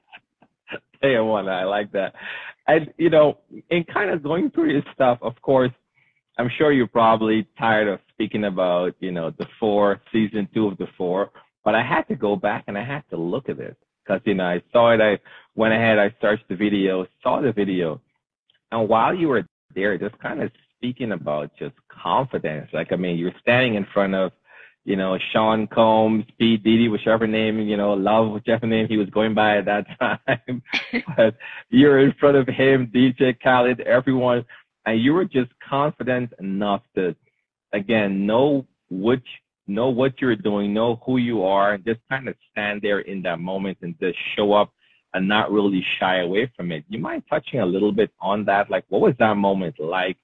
they 1.02 1.14
don't 1.14 1.26
want 1.26 1.46
that. 1.48 1.54
I 1.54 1.64
like 1.64 1.90
that. 1.90 2.14
And 2.68 2.92
you 2.98 3.10
know, 3.10 3.38
in 3.70 3.82
kind 3.92 4.10
of 4.10 4.22
going 4.22 4.52
through 4.52 4.74
this 4.74 4.84
stuff, 4.94 5.18
of 5.22 5.34
course, 5.42 5.72
I'm 6.38 6.48
sure 6.56 6.70
you're 6.70 6.86
probably 6.86 7.48
tired 7.58 7.88
of 7.88 7.98
speaking 8.10 8.44
about 8.44 8.94
you 9.00 9.10
know 9.10 9.32
the 9.36 9.46
four 9.58 10.00
season 10.12 10.48
two 10.54 10.68
of 10.68 10.78
the 10.78 10.86
four. 10.96 11.32
But 11.64 11.74
I 11.74 11.82
had 11.82 12.02
to 12.02 12.14
go 12.14 12.36
back 12.36 12.64
and 12.68 12.78
I 12.78 12.84
had 12.84 13.02
to 13.10 13.16
look 13.16 13.48
at 13.48 13.58
it 13.58 13.76
because 14.04 14.20
you 14.24 14.34
know 14.34 14.44
I 14.44 14.62
saw 14.72 14.92
it. 14.92 15.00
I 15.00 15.18
went 15.54 15.74
ahead, 15.74 15.98
I 15.98 16.14
searched 16.20 16.48
the 16.48 16.56
video, 16.56 17.06
saw 17.22 17.40
the 17.40 17.52
video, 17.52 18.00
and 18.70 18.88
while 18.88 19.14
you 19.14 19.28
were 19.28 19.46
there, 19.74 19.96
just 19.98 20.18
kind 20.18 20.42
of 20.42 20.50
speaking 20.76 21.12
about 21.12 21.50
just 21.58 21.74
confidence. 21.88 22.68
Like 22.72 22.92
I 22.92 22.96
mean, 22.96 23.18
you're 23.18 23.32
standing 23.40 23.74
in 23.74 23.86
front 23.92 24.14
of 24.14 24.32
you 24.84 24.96
know, 24.96 25.16
Sean 25.32 25.66
Combs, 25.68 26.24
P. 26.38 26.56
Diddy, 26.56 26.88
whichever 26.88 27.26
name, 27.26 27.60
you 27.60 27.76
know, 27.76 27.92
Love, 27.92 28.32
whichever 28.32 28.66
name 28.66 28.88
he 28.88 28.96
was 28.96 29.08
going 29.10 29.34
by 29.34 29.58
at 29.58 29.64
that 29.66 29.86
time. 30.00 30.62
but 31.16 31.36
you're 31.70 32.00
in 32.00 32.12
front 32.18 32.36
of 32.36 32.48
him, 32.48 32.90
DJ 32.92 33.36
Khaled, 33.40 33.80
everyone, 33.80 34.44
and 34.86 35.00
you 35.00 35.12
were 35.12 35.24
just 35.24 35.50
confident 35.68 36.32
enough 36.40 36.82
to, 36.96 37.14
again, 37.72 38.26
know 38.26 38.66
which, 38.90 39.26
know 39.66 39.88
what 39.88 40.20
you're 40.20 40.36
doing, 40.36 40.74
know 40.74 41.00
who 41.04 41.18
you 41.18 41.44
are, 41.44 41.74
and 41.74 41.84
just 41.84 42.00
kind 42.08 42.28
of 42.28 42.34
stand 42.50 42.82
there 42.82 43.00
in 43.00 43.22
that 43.22 43.40
moment 43.40 43.78
and 43.82 43.98
just 44.00 44.18
show 44.36 44.52
up 44.52 44.72
and 45.14 45.28
not 45.28 45.52
really 45.52 45.84
shy 45.98 46.20
away 46.20 46.50
from 46.56 46.72
it. 46.72 46.84
You 46.88 46.98
mind 46.98 47.24
touching 47.28 47.60
a 47.60 47.66
little 47.66 47.92
bit 47.92 48.10
on 48.20 48.44
that? 48.46 48.70
Like, 48.70 48.84
what 48.88 49.02
was 49.02 49.14
that 49.18 49.36
moment 49.36 49.78
like? 49.78 50.16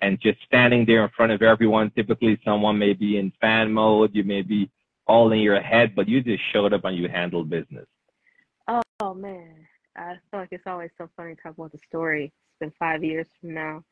and 0.00 0.20
just 0.20 0.38
standing 0.46 0.84
there 0.86 1.04
in 1.04 1.10
front 1.16 1.32
of 1.32 1.42
everyone. 1.42 1.90
Typically, 1.90 2.38
someone 2.44 2.78
may 2.78 2.92
be 2.92 3.18
in 3.18 3.32
fan 3.40 3.72
mode, 3.72 4.10
you 4.14 4.24
may 4.24 4.42
be 4.42 4.70
all 5.06 5.32
in 5.32 5.38
your 5.38 5.60
head, 5.60 5.94
but 5.94 6.08
you 6.08 6.22
just 6.22 6.42
showed 6.52 6.72
up 6.72 6.84
and 6.84 6.96
you 6.96 7.08
handled 7.08 7.48
business. 7.48 7.86
Oh, 9.00 9.14
man, 9.14 9.66
I 9.96 10.14
feel 10.30 10.40
like 10.40 10.48
it's 10.52 10.66
always 10.66 10.90
so 10.96 11.08
funny 11.16 11.34
to 11.34 11.42
talk 11.42 11.54
about 11.56 11.72
the 11.72 11.78
story. 11.86 12.24
It's 12.24 12.58
been 12.60 12.72
five 12.78 13.04
years 13.04 13.26
from 13.40 13.54
now. 13.54 13.84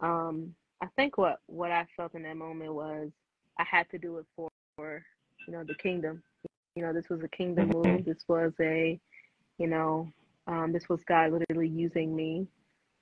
Um, 0.00 0.54
I 0.80 0.86
think 0.96 1.18
what 1.18 1.38
what 1.46 1.70
I 1.70 1.86
felt 1.96 2.14
in 2.14 2.22
that 2.24 2.36
moment 2.36 2.72
was 2.74 3.10
I 3.58 3.64
had 3.64 3.88
to 3.90 3.98
do 3.98 4.18
it 4.18 4.26
for, 4.36 4.48
for 4.76 5.02
you 5.46 5.52
know 5.52 5.64
the 5.64 5.74
kingdom. 5.74 6.22
You 6.76 6.82
know, 6.82 6.92
this 6.92 7.08
was 7.08 7.22
a 7.22 7.28
kingdom 7.28 7.70
mm-hmm. 7.70 7.88
move. 7.88 8.04
This 8.04 8.24
was 8.26 8.52
a, 8.60 8.98
you 9.58 9.66
know, 9.68 10.08
um, 10.46 10.72
this 10.72 10.88
was 10.88 11.04
God 11.04 11.32
literally 11.32 11.68
using 11.68 12.14
me 12.16 12.48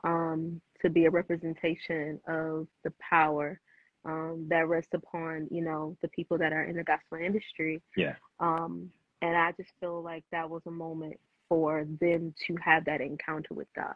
um, 0.05 0.61
to 0.83 0.91
be 0.91 1.07
a 1.07 1.11
representation 1.11 2.21
of 2.29 2.67
the 2.85 2.93
power 3.01 3.61
um, 4.05 4.47
that 4.49 4.69
rests 4.69 4.95
upon, 4.95 5.49
you 5.51 5.63
know, 5.63 5.97
the 6.03 6.09
people 6.09 6.37
that 6.39 6.53
are 6.53 6.65
in 6.65 6.77
the 6.77 6.85
gospel 6.85 7.19
industry. 7.19 7.81
Yeah. 7.97 8.15
Um, 8.41 8.91
and 9.23 9.37
I 9.37 9.53
just 9.53 9.71
feel 9.81 10.03
like 10.03 10.25
that 10.33 10.51
was 10.51 10.63
a 10.67 10.71
moment 10.71 11.19
for 11.49 11.87
them 12.01 12.35
to 12.47 12.57
have 12.63 12.85
that 12.87 13.01
encounter 13.01 13.55
with 13.55 13.69
God. 13.75 13.95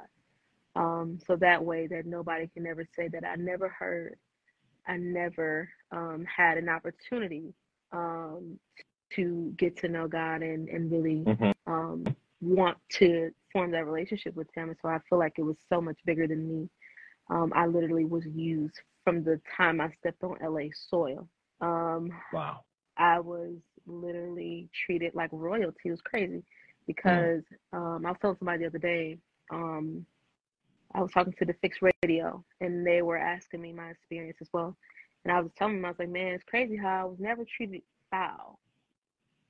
Um, 0.76 1.18
so 1.26 1.36
that 1.36 1.64
way 1.64 1.86
that 1.86 2.06
nobody 2.06 2.48
can 2.48 2.66
ever 2.66 2.86
say 2.94 3.08
that 3.08 3.24
I 3.24 3.34
never 3.36 3.68
heard, 3.68 4.16
I 4.86 4.96
never 4.96 5.68
um, 5.92 6.24
had 6.24 6.58
an 6.58 6.68
opportunity 6.68 7.54
um, 7.92 8.58
to 9.14 9.52
get 9.56 9.76
to 9.78 9.88
know 9.88 10.08
God 10.08 10.42
and, 10.42 10.68
and 10.68 10.90
really 10.90 11.24
mm-hmm. 11.26 11.72
um, 11.72 12.16
want 12.40 12.78
to 12.94 13.30
form 13.52 13.70
that 13.72 13.86
relationship 13.86 14.34
with 14.34 14.48
Him. 14.54 14.68
And 14.68 14.78
so 14.82 14.88
I 14.88 14.98
feel 15.08 15.18
like 15.18 15.34
it 15.38 15.42
was 15.42 15.56
so 15.68 15.80
much 15.80 15.98
bigger 16.04 16.26
than 16.26 16.48
me. 16.48 16.68
Um, 17.30 17.52
I 17.54 17.66
literally 17.66 18.04
was 18.04 18.24
used 18.26 18.78
from 19.04 19.24
the 19.24 19.40
time 19.56 19.80
I 19.80 19.90
stepped 20.00 20.22
on 20.22 20.36
LA 20.42 20.68
soil. 20.88 21.28
Um, 21.60 22.10
wow. 22.32 22.60
I 22.96 23.20
was 23.20 23.54
literally 23.86 24.68
treated 24.84 25.14
like 25.14 25.30
royalty. 25.32 25.76
It 25.86 25.90
was 25.90 26.00
crazy 26.02 26.42
because 26.86 27.42
mm. 27.74 28.04
I 28.04 28.10
was 28.10 28.16
telling 28.20 28.36
somebody 28.38 28.60
the 28.60 28.66
other 28.66 28.78
day, 28.78 29.18
um, 29.52 30.04
I 30.96 31.00
was 31.02 31.12
talking 31.12 31.34
to 31.38 31.44
the 31.44 31.54
fixed 31.60 31.80
radio 32.02 32.42
and 32.60 32.86
they 32.86 33.02
were 33.02 33.18
asking 33.18 33.60
me 33.60 33.72
my 33.72 33.90
experience 33.90 34.38
as 34.40 34.48
well. 34.52 34.76
And 35.24 35.32
I 35.32 35.40
was 35.40 35.50
telling 35.58 35.76
them, 35.76 35.84
I 35.84 35.88
was 35.88 35.98
like, 35.98 36.08
man, 36.08 36.32
it's 36.32 36.44
crazy 36.44 36.76
how 36.76 37.00
I 37.00 37.04
was 37.04 37.18
never 37.18 37.44
treated 37.44 37.82
foul. 38.10 38.58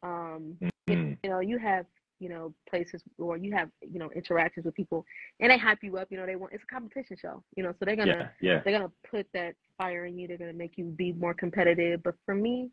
Um, 0.02 0.56
mm-hmm. 0.88 1.12
you 1.22 1.30
know, 1.30 1.40
you 1.40 1.58
have, 1.58 1.86
you 2.18 2.28
know, 2.28 2.52
places 2.68 3.02
or 3.18 3.36
you 3.36 3.52
have, 3.54 3.68
you 3.80 3.98
know, 3.98 4.10
interactions 4.16 4.66
with 4.66 4.74
people 4.74 5.04
and 5.38 5.50
they 5.50 5.58
hype 5.58 5.78
you 5.82 5.98
up, 5.98 6.08
you 6.10 6.16
know, 6.16 6.26
they 6.26 6.34
want, 6.36 6.52
it's 6.52 6.64
a 6.64 6.74
competition 6.74 7.16
show, 7.20 7.42
you 7.56 7.62
know, 7.62 7.72
so 7.78 7.84
they're 7.84 7.96
going 7.96 8.08
to, 8.08 8.30
yeah, 8.40 8.54
yeah. 8.54 8.60
they're 8.64 8.78
to 8.80 8.92
put 9.08 9.26
that 9.34 9.54
fire 9.78 10.06
in 10.06 10.18
you. 10.18 10.26
They're 10.26 10.38
to 10.38 10.52
make 10.52 10.76
you 10.76 10.84
be 10.84 11.12
more 11.12 11.34
competitive. 11.34 12.02
But 12.02 12.14
for 12.24 12.34
me, 12.34 12.70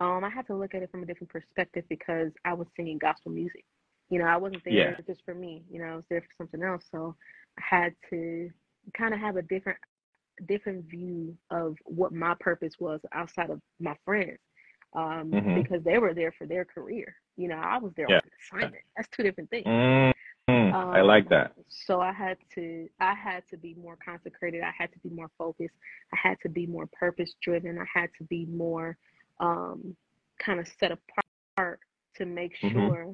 um, 0.00 0.24
I 0.24 0.30
had 0.30 0.46
to 0.46 0.56
look 0.56 0.74
at 0.74 0.82
it 0.82 0.90
from 0.90 1.02
a 1.02 1.06
different 1.06 1.30
perspective 1.30 1.84
because 1.88 2.32
I 2.44 2.54
was 2.54 2.66
singing 2.76 2.98
gospel 2.98 3.30
music. 3.30 3.64
You 4.10 4.18
know, 4.18 4.24
I 4.24 4.36
wasn't 4.38 4.64
there 4.64 4.72
yeah. 4.72 4.96
just 5.06 5.20
for 5.24 5.34
me, 5.34 5.64
you 5.70 5.80
know, 5.80 5.86
I 5.86 5.96
was 5.96 6.04
there 6.08 6.22
for 6.22 6.28
something 6.38 6.62
else. 6.62 6.84
So 6.90 7.14
had 7.60 7.94
to 8.10 8.50
kind 8.96 9.14
of 9.14 9.20
have 9.20 9.36
a 9.36 9.42
different 9.42 9.78
different 10.46 10.84
view 10.84 11.36
of 11.50 11.76
what 11.84 12.12
my 12.12 12.34
purpose 12.38 12.74
was 12.78 13.00
outside 13.12 13.50
of 13.50 13.60
my 13.80 13.96
friends 14.04 14.38
um, 14.94 15.30
mm-hmm. 15.30 15.62
because 15.62 15.82
they 15.82 15.98
were 15.98 16.14
there 16.14 16.32
for 16.36 16.46
their 16.46 16.64
career. 16.64 17.16
You 17.36 17.48
know, 17.48 17.56
I 17.56 17.78
was 17.78 17.92
there 17.96 18.06
yeah. 18.08 18.16
on 18.16 18.60
assignment. 18.60 18.82
That's 18.96 19.08
two 19.14 19.22
different 19.22 19.50
things. 19.50 19.66
Mm-hmm. 19.66 20.74
Um, 20.74 20.90
I 20.90 21.02
like 21.02 21.28
that. 21.28 21.52
So 21.68 22.00
I 22.00 22.12
had 22.12 22.38
to, 22.54 22.88
I 23.00 23.14
had 23.14 23.42
to 23.50 23.56
be 23.56 23.74
more 23.74 23.98
consecrated. 24.02 24.62
I 24.62 24.72
had 24.76 24.92
to 24.92 24.98
be 25.00 25.10
more 25.10 25.30
focused. 25.36 25.74
I 26.12 26.16
had 26.22 26.38
to 26.42 26.48
be 26.48 26.66
more 26.66 26.88
purpose 26.92 27.34
driven. 27.42 27.78
I 27.78 27.84
had 27.92 28.10
to 28.18 28.24
be 28.24 28.46
more 28.46 28.96
um, 29.40 29.94
kind 30.38 30.58
of 30.58 30.66
set 30.80 30.92
apart 30.92 31.80
to 32.16 32.24
make 32.24 32.58
mm-hmm. 32.60 32.78
sure 32.78 33.12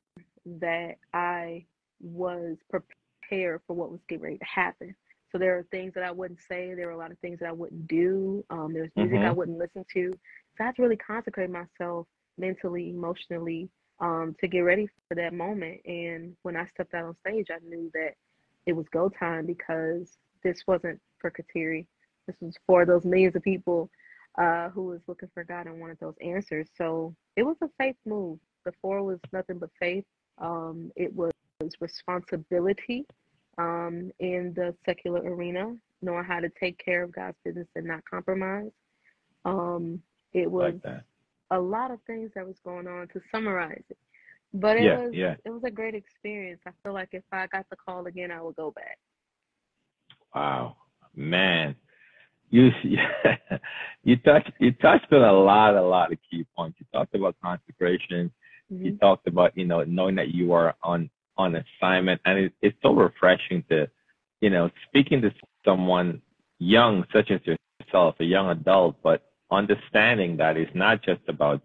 that 0.61 0.97
I 1.13 1.65
was 2.01 2.57
prepared 2.71 2.99
for 3.29 3.75
what 3.75 3.91
was 3.91 4.01
getting 4.09 4.25
ready 4.25 4.39
to 4.39 4.45
happen. 4.45 4.95
So 5.31 5.39
there 5.39 5.59
are 5.59 5.65
things 5.65 5.95
that 5.95 6.05
I 6.05 6.13
wouldn't 6.13 6.41
say. 6.49 6.75
There 6.75 6.87
were 6.87 6.93
a 6.93 6.97
lot 6.97 7.11
of 7.11 7.19
things 7.19 7.41
that 7.41 7.49
I 7.49 7.53
wouldn't 7.53 7.89
do. 7.89 8.45
Um, 8.51 8.73
there's 8.73 8.91
music 8.95 9.17
mm-hmm. 9.17 9.27
I 9.27 9.33
wouldn't 9.33 9.59
listen 9.59 9.85
to. 9.95 10.13
So 10.13 10.63
I 10.63 10.67
had 10.67 10.77
to 10.77 10.83
really 10.83 10.97
consecrate 10.97 11.51
myself 11.51 12.07
mentally, 12.39 12.91
emotionally, 12.91 13.69
um, 14.01 14.37
to 14.41 14.47
get 14.47 14.61
ready 14.61 14.89
for 15.09 15.17
that 15.17 15.33
moment. 15.33 15.81
And 15.87 16.37
when 16.43 16.57
I 16.57 16.67
stepped 16.67 16.95
out 16.95 17.05
on 17.05 17.17
stage, 17.27 17.49
I 17.51 17.59
knew 17.67 17.91
that 17.95 18.15
it 18.67 18.75
was 18.75 18.87
go 18.93 19.09
time 19.09 19.47
because 19.47 20.17
this 20.43 20.63
wasn't 20.67 21.01
for 21.19 21.33
Kateri. 21.33 21.87
This 22.27 22.37
was 22.41 22.55
for 22.67 22.87
those 22.87 23.05
millions 23.05 23.35
of 23.35 23.43
people 23.43 23.91
uh, 24.39 24.69
who 24.71 24.85
was 24.85 25.01
looking 25.07 25.31
for 25.35 25.45
God 25.45 25.67
and 25.67 25.81
wanted 25.81 25.99
those 26.01 26.15
answers. 26.25 26.69
So 26.77 27.15
it 27.37 27.43
was 27.43 27.57
a 27.63 27.69
faith 27.79 27.97
move. 28.07 28.39
Before 28.65 29.03
was 29.03 29.19
nothing 29.33 29.59
but 29.59 29.71
faith. 29.79 30.05
Um, 30.39 30.91
it 30.97 31.15
was 31.15 31.33
responsibility 31.81 33.07
um, 33.59 34.11
in 34.19 34.53
the 34.57 34.75
secular 34.85 35.21
arena, 35.21 35.75
knowing 36.03 36.25
how 36.25 36.41
to 36.41 36.51
take 36.61 36.79
care 36.85 37.03
of 37.03 37.13
God's 37.13 37.37
business 37.45 37.69
and 37.77 37.87
not 37.87 38.05
compromise. 38.09 38.71
Um, 39.45 40.01
it 40.33 40.51
was 40.51 40.75
like 40.85 41.03
a 41.51 41.61
lot 41.61 41.91
of 41.91 42.01
things 42.07 42.31
that 42.35 42.47
was 42.47 42.57
going 42.65 42.87
on 42.87 43.09
to 43.09 43.21
summarize 43.31 43.83
it. 43.89 43.99
But 44.53 44.77
it 44.77 44.85
yeah, 44.85 44.99
was 44.99 45.11
yeah. 45.13 45.35
it 45.45 45.51
was 45.51 45.63
a 45.65 45.71
great 45.71 45.95
experience. 45.95 46.61
I 46.67 46.71
feel 46.83 46.93
like 46.93 47.09
if 47.13 47.25
I 47.33 47.49
got 47.49 47.67
the 47.71 47.77
call 47.77 48.07
again, 48.07 48.31
I 48.31 48.41
would 48.41 48.55
go 48.55 48.71
back. 48.71 48.99
Wow, 50.35 50.77
man, 51.15 51.75
you 52.51 52.71
you 54.05 54.17
touched 54.19 54.53
you 54.61 54.71
touched 54.73 55.13
on 55.13 55.23
a 55.23 55.33
lot 55.33 55.75
a 55.75 55.83
lot 55.83 56.13
of 56.13 56.19
key 56.31 56.47
points. 56.57 56.79
You 56.79 56.87
talked 56.93 57.15
about 57.17 57.35
consecration. 57.43 58.31
Mm-hmm. 58.73 58.85
You 58.85 58.97
talked 58.99 59.27
about 59.27 59.57
you 59.57 59.65
know 59.67 59.83
knowing 59.83 60.15
that 60.17 60.29
you 60.29 60.53
are 60.53 60.77
on 60.85 61.11
on 61.37 61.57
assignment, 61.57 62.21
and 62.25 62.39
it, 62.39 62.53
it's 62.63 62.77
so 62.83 62.93
refreshing 62.93 63.65
to, 63.69 63.89
you 64.41 64.51
know, 64.51 64.71
speaking 64.89 65.21
to 65.23 65.31
someone 65.65 66.23
young 66.59 67.05
such 67.13 67.31
as 67.31 67.41
yourself, 67.45 68.15
a 68.21 68.25
young 68.25 68.51
adult, 68.51 68.97
but 69.03 69.23
understanding 69.51 70.37
that 70.39 70.57
it's 70.57 70.75
not 70.75 71.03
just 71.03 71.21
about 71.29 71.61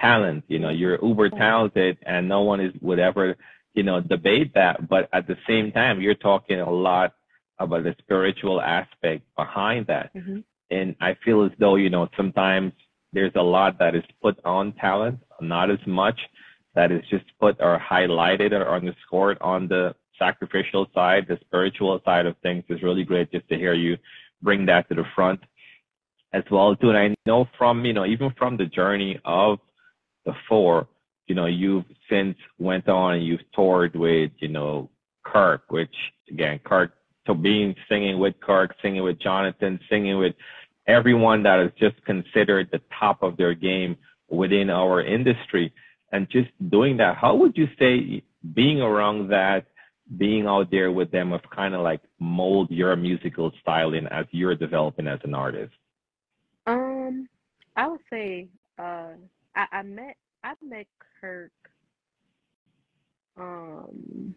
talent. 0.00 0.44
You 0.48 0.58
know, 0.58 0.70
you're 0.70 1.04
uber 1.04 1.30
talented, 1.30 1.98
and 2.06 2.28
no 2.28 2.42
one 2.42 2.60
is 2.60 2.72
would 2.80 2.98
ever, 2.98 3.36
you 3.74 3.82
know, 3.82 4.00
debate 4.00 4.54
that. 4.54 4.88
But 4.88 5.08
at 5.12 5.26
the 5.26 5.36
same 5.48 5.72
time, 5.72 6.00
you're 6.00 6.14
talking 6.14 6.60
a 6.60 6.70
lot 6.70 7.14
about 7.58 7.84
the 7.84 7.94
spiritual 7.98 8.60
aspect 8.60 9.22
behind 9.36 9.86
that. 9.88 10.14
Mm-hmm. 10.14 10.38
And 10.70 10.96
I 11.00 11.16
feel 11.24 11.44
as 11.44 11.52
though, 11.58 11.76
you 11.76 11.90
know, 11.90 12.08
sometimes 12.16 12.72
there's 13.12 13.32
a 13.36 13.42
lot 13.42 13.78
that 13.78 13.94
is 13.94 14.04
put 14.22 14.38
on 14.44 14.72
talent, 14.74 15.18
not 15.40 15.70
as 15.70 15.78
much 15.86 16.18
that 16.78 16.92
is 16.92 17.02
just 17.10 17.24
put 17.40 17.56
or 17.58 17.76
highlighted 17.80 18.52
or 18.52 18.72
underscored 18.72 19.36
on 19.40 19.66
the 19.66 19.92
sacrificial 20.16 20.86
side, 20.94 21.26
the 21.26 21.36
spiritual 21.40 22.00
side 22.04 22.24
of 22.24 22.36
things 22.40 22.62
is 22.68 22.84
really 22.84 23.02
great 23.02 23.32
just 23.32 23.48
to 23.48 23.56
hear 23.56 23.74
you 23.74 23.96
bring 24.42 24.64
that 24.66 24.88
to 24.88 24.94
the 24.94 25.02
front 25.16 25.40
as 26.32 26.44
well 26.52 26.76
too. 26.76 26.90
And 26.90 26.98
I 26.98 27.14
know 27.26 27.48
from, 27.58 27.84
you 27.84 27.92
know, 27.92 28.06
even 28.06 28.32
from 28.38 28.56
the 28.56 28.66
journey 28.66 29.18
of 29.24 29.58
the 30.24 30.34
four, 30.48 30.86
you 31.26 31.34
know, 31.34 31.46
you've 31.46 31.84
since 32.08 32.36
went 32.60 32.88
on 32.88 33.14
and 33.14 33.26
you've 33.26 33.50
toured 33.56 33.96
with, 33.96 34.30
you 34.38 34.46
know, 34.46 34.88
Kirk, 35.24 35.62
which 35.70 35.96
again, 36.30 36.60
Kirk, 36.64 36.92
so 37.26 37.34
being 37.34 37.74
singing 37.88 38.20
with 38.20 38.34
Kirk, 38.38 38.76
singing 38.80 39.02
with 39.02 39.18
Jonathan, 39.18 39.80
singing 39.90 40.18
with 40.18 40.36
everyone 40.86 41.42
that 41.42 41.58
is 41.58 41.72
just 41.76 41.96
considered 42.04 42.68
the 42.70 42.80
top 43.00 43.24
of 43.24 43.36
their 43.36 43.54
game 43.54 43.96
within 44.30 44.70
our 44.70 45.02
industry 45.02 45.72
and 46.12 46.28
just 46.30 46.48
doing 46.70 46.96
that, 46.98 47.16
how 47.16 47.34
would 47.36 47.56
you 47.56 47.66
say 47.78 48.22
being 48.54 48.80
around 48.80 49.28
that, 49.28 49.66
being 50.16 50.46
out 50.46 50.70
there 50.70 50.90
with 50.90 51.10
them 51.10 51.32
have 51.32 51.42
kind 51.54 51.74
of 51.74 51.82
like 51.82 52.00
mold 52.18 52.70
your 52.70 52.94
musical 52.96 53.52
styling 53.60 54.06
as 54.10 54.26
you're 54.30 54.54
developing 54.54 55.06
as 55.06 55.20
an 55.24 55.34
artist? 55.34 55.72
Um, 56.66 57.28
I 57.76 57.88
would 57.88 58.00
say 58.10 58.48
uh, 58.78 59.12
I, 59.54 59.66
I 59.72 59.82
met 59.82 60.16
I 60.44 60.52
met 60.62 60.86
Kirk 61.20 61.50
um 63.36 64.34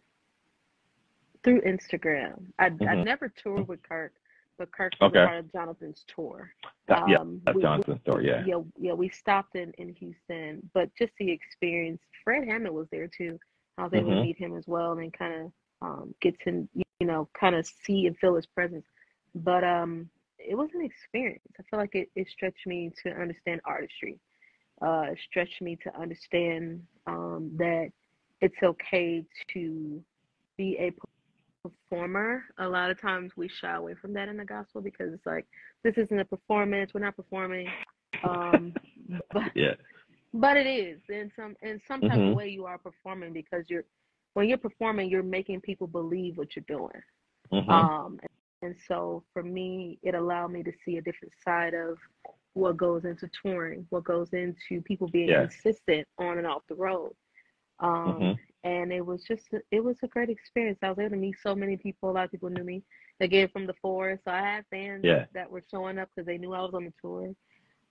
through 1.43 1.61
Instagram. 1.61 2.43
I 2.59 2.69
mm-hmm. 2.69 2.87
I 2.87 3.03
never 3.03 3.31
toured 3.43 3.67
with 3.67 3.81
Kirk, 3.83 4.13
but 4.62 4.72
Kirk 4.72 4.94
was 5.01 5.10
okay. 5.10 5.25
part 5.25 5.39
of 5.39 5.51
Jonathan's 5.51 6.06
tour. 6.08 6.53
Yeah, 6.88 7.18
um, 7.18 7.41
that's 7.44 7.56
we, 7.56 7.63
Jonathan's 7.63 8.00
we, 8.06 8.12
tour. 8.12 8.22
Yeah. 8.22 8.44
Yeah, 8.46 8.62
yeah. 8.80 8.94
We 8.94 9.10
stopped 9.10 9.56
in 9.56 9.72
in 9.80 9.96
Houston, 9.96 10.70
but 10.75 10.94
just 10.96 11.13
the 11.18 11.32
experience. 11.32 12.00
Fred 12.24 12.48
Hammond 12.48 12.75
was 12.75 12.88
there 12.91 13.08
too. 13.08 13.39
I 13.80 13.86
was 13.86 13.94
able 13.96 14.12
mm-hmm. 14.12 14.18
to 14.18 14.24
meet 14.24 14.38
him 14.38 14.56
as 14.56 14.68
well 14.68 14.91
and 15.00 15.12
kind 15.12 15.46
of 15.46 15.51
um, 15.82 16.15
get 16.22 16.39
to 16.41 16.68
you 16.75 17.08
know 17.08 17.27
kind 17.34 17.56
of 17.56 17.65
see 17.65 18.06
and 18.06 18.15
feel 18.20 18.36
his 18.36 18.46
presence. 18.46 18.86
But 19.34 19.63
um, 19.63 20.08
it 20.38 20.56
was 20.56 20.70
an 20.75 20.86
experience. 20.86 21.41
I 21.60 21.63
feel 21.68 21.80
like 21.80 21.96
it, 21.96 22.12
it 22.15 22.27
stretched 22.30 22.68
me 22.68 22.91
to 23.01 23.10
understand 23.10 23.62
artistry. 23.65 24.20
Uh, 24.80 25.08
stretched 25.27 25.60
me 25.63 25.75
to 25.84 26.00
understand 26.00 26.84
um, 27.08 27.51
that 27.58 27.89
it's 28.41 28.62
okay 28.62 29.25
to 29.53 30.03
be 30.56 30.77
a 30.80 30.91
performer, 31.63 32.44
a 32.58 32.68
lot 32.68 32.91
of 32.91 33.00
times 33.00 33.32
we 33.36 33.48
shy 33.48 33.74
away 33.75 33.94
from 33.96 34.13
that 34.13 34.27
in 34.30 34.38
the 34.38 34.46
gospel 34.46 34.82
because 34.82 35.13
it's 35.13 35.25
like 35.25 35.46
this 35.84 35.98
isn't 35.98 36.20
a 36.20 36.25
performance. 36.25 36.94
We're 36.94 37.01
not 37.01 37.15
performing. 37.15 37.68
Um, 38.24 38.74
but 39.32 39.51
Yeah. 39.56 39.75
but 40.34 40.58
it 40.58 40.68
is 40.68 41.01
in 41.10 41.32
some 41.36 41.56
in 41.62 41.80
some 41.88 42.01
type 42.01 42.12
Mhm. 42.18 42.30
of 42.30 42.36
way 42.36 42.50
you 42.50 42.65
are 42.65 42.77
performing 42.77 43.34
because 43.34 43.70
you're 43.70 43.86
when 44.34 44.48
you're 44.48 44.58
performing 44.58 45.10
you're 45.10 45.24
making 45.24 45.62
people 45.62 45.88
believe 45.88 46.38
what 46.38 46.56
you're 46.56 46.65
doing. 46.68 47.01
Mhm. 47.51 47.70
Um, 47.70 48.20
and 48.62 48.75
so 48.88 49.24
for 49.34 49.44
me, 49.44 50.00
it 50.03 50.15
allowed 50.15 50.51
me 50.51 50.63
to 50.63 50.72
see 50.86 50.98
a 50.98 51.01
different 51.01 51.34
side 51.44 51.74
of 51.74 51.98
what 52.53 52.77
goes 52.77 53.06
into 53.06 53.27
touring, 53.41 53.86
what 53.89 54.03
goes 54.03 54.34
into 54.34 54.82
people 54.84 55.08
being 55.08 55.30
Yeah. 55.30 55.41
consistent 55.41 56.08
on 56.18 56.38
and 56.38 56.46
off 56.48 56.65
the 56.68 56.75
road. 56.75 57.15
Um, 57.81 58.21
Mhm. 58.21 58.39
and 58.63 58.91
it 58.93 59.05
was 59.05 59.23
just 59.23 59.47
it 59.71 59.83
was 59.83 59.97
a 60.03 60.07
great 60.07 60.29
experience. 60.29 60.79
I 60.83 60.89
was 60.89 61.00
able 61.00 61.11
to 61.11 61.15
meet 61.17 61.35
so 61.41 61.55
many 61.55 61.77
people. 61.77 62.09
A 62.09 62.13
lot 62.13 62.25
of 62.25 62.31
people 62.31 62.50
knew 62.50 62.63
me 62.63 62.83
again 63.19 63.50
from 63.50 63.65
the 63.67 63.73
forest. 63.81 64.23
So 64.25 64.31
I 64.31 64.39
had 64.41 64.65
fans 64.69 65.03
Yeah. 65.05 65.25
that 65.33 65.50
were 65.50 65.63
showing 65.69 65.97
up 65.97 66.09
because 66.15 66.27
they 66.27 66.38
knew 66.38 66.53
I 66.53 66.61
was 66.61 66.73
on 66.73 66.85
the 66.85 66.93
tour. 67.01 67.33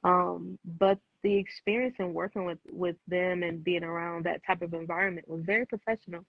Um, 0.05 0.59
but 0.79 0.99
the 1.23 1.37
experience 1.37 1.97
in 1.99 2.15
working 2.15 2.45
with 2.45 2.59
with 2.73 2.97
them 3.09 3.43
and 3.43 3.63
being 3.65 3.85
around 3.85 4.25
that 4.25 4.43
type 4.47 4.63
of 4.63 4.73
environment 4.75 5.29
was 5.29 5.43
very 5.45 5.67
professional. 5.67 6.25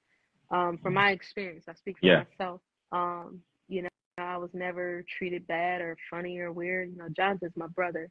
Um, 0.50 0.77
from 0.82 0.96
my 0.96 1.12
experience, 1.12 1.65
I 1.68 1.74
speak 1.74 1.98
for 2.00 2.08
Yeah. 2.08 2.24
myself. 2.25 2.62
Um, 2.91 3.41
you 3.70 3.84
know, 3.84 3.89
I 4.18 4.38
was 4.38 4.50
never 4.53 5.03
treated 5.18 5.48
bad 5.48 5.82
or 5.82 5.96
funny 6.10 6.39
or 6.39 6.51
weird. 6.51 6.91
You 6.91 6.98
know, 6.98 7.10
John's 7.15 7.44
is 7.44 7.56
my 7.56 7.68
brother, 7.68 8.10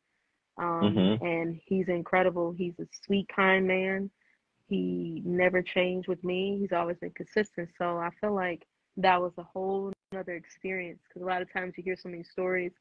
um, 0.57 0.97
Mhm. 0.97 1.21
and 1.21 1.61
he's 1.67 1.89
incredible. 1.89 2.53
He's 2.53 2.79
a 2.79 2.87
sweet, 3.05 3.29
kind 3.29 3.67
man. 3.67 4.11
He 4.71 5.21
never 5.25 5.61
changed 5.63 6.09
with 6.09 6.23
me. 6.25 6.57
He's 6.61 6.73
always 6.73 6.97
been 6.99 7.11
consistent. 7.11 7.69
So 7.77 7.99
I 7.99 8.11
feel 8.21 8.35
like 8.35 8.65
that 8.97 9.21
was 9.21 9.33
a 9.37 9.43
whole 9.43 9.93
another 10.13 10.35
experience 10.35 11.01
because 11.09 11.23
a 11.23 11.27
lot 11.27 11.43
of 11.43 11.53
times 11.53 11.75
you 11.77 11.85
hear 11.85 11.97
so 11.97 12.09
many 12.09 12.25
stories 12.25 12.73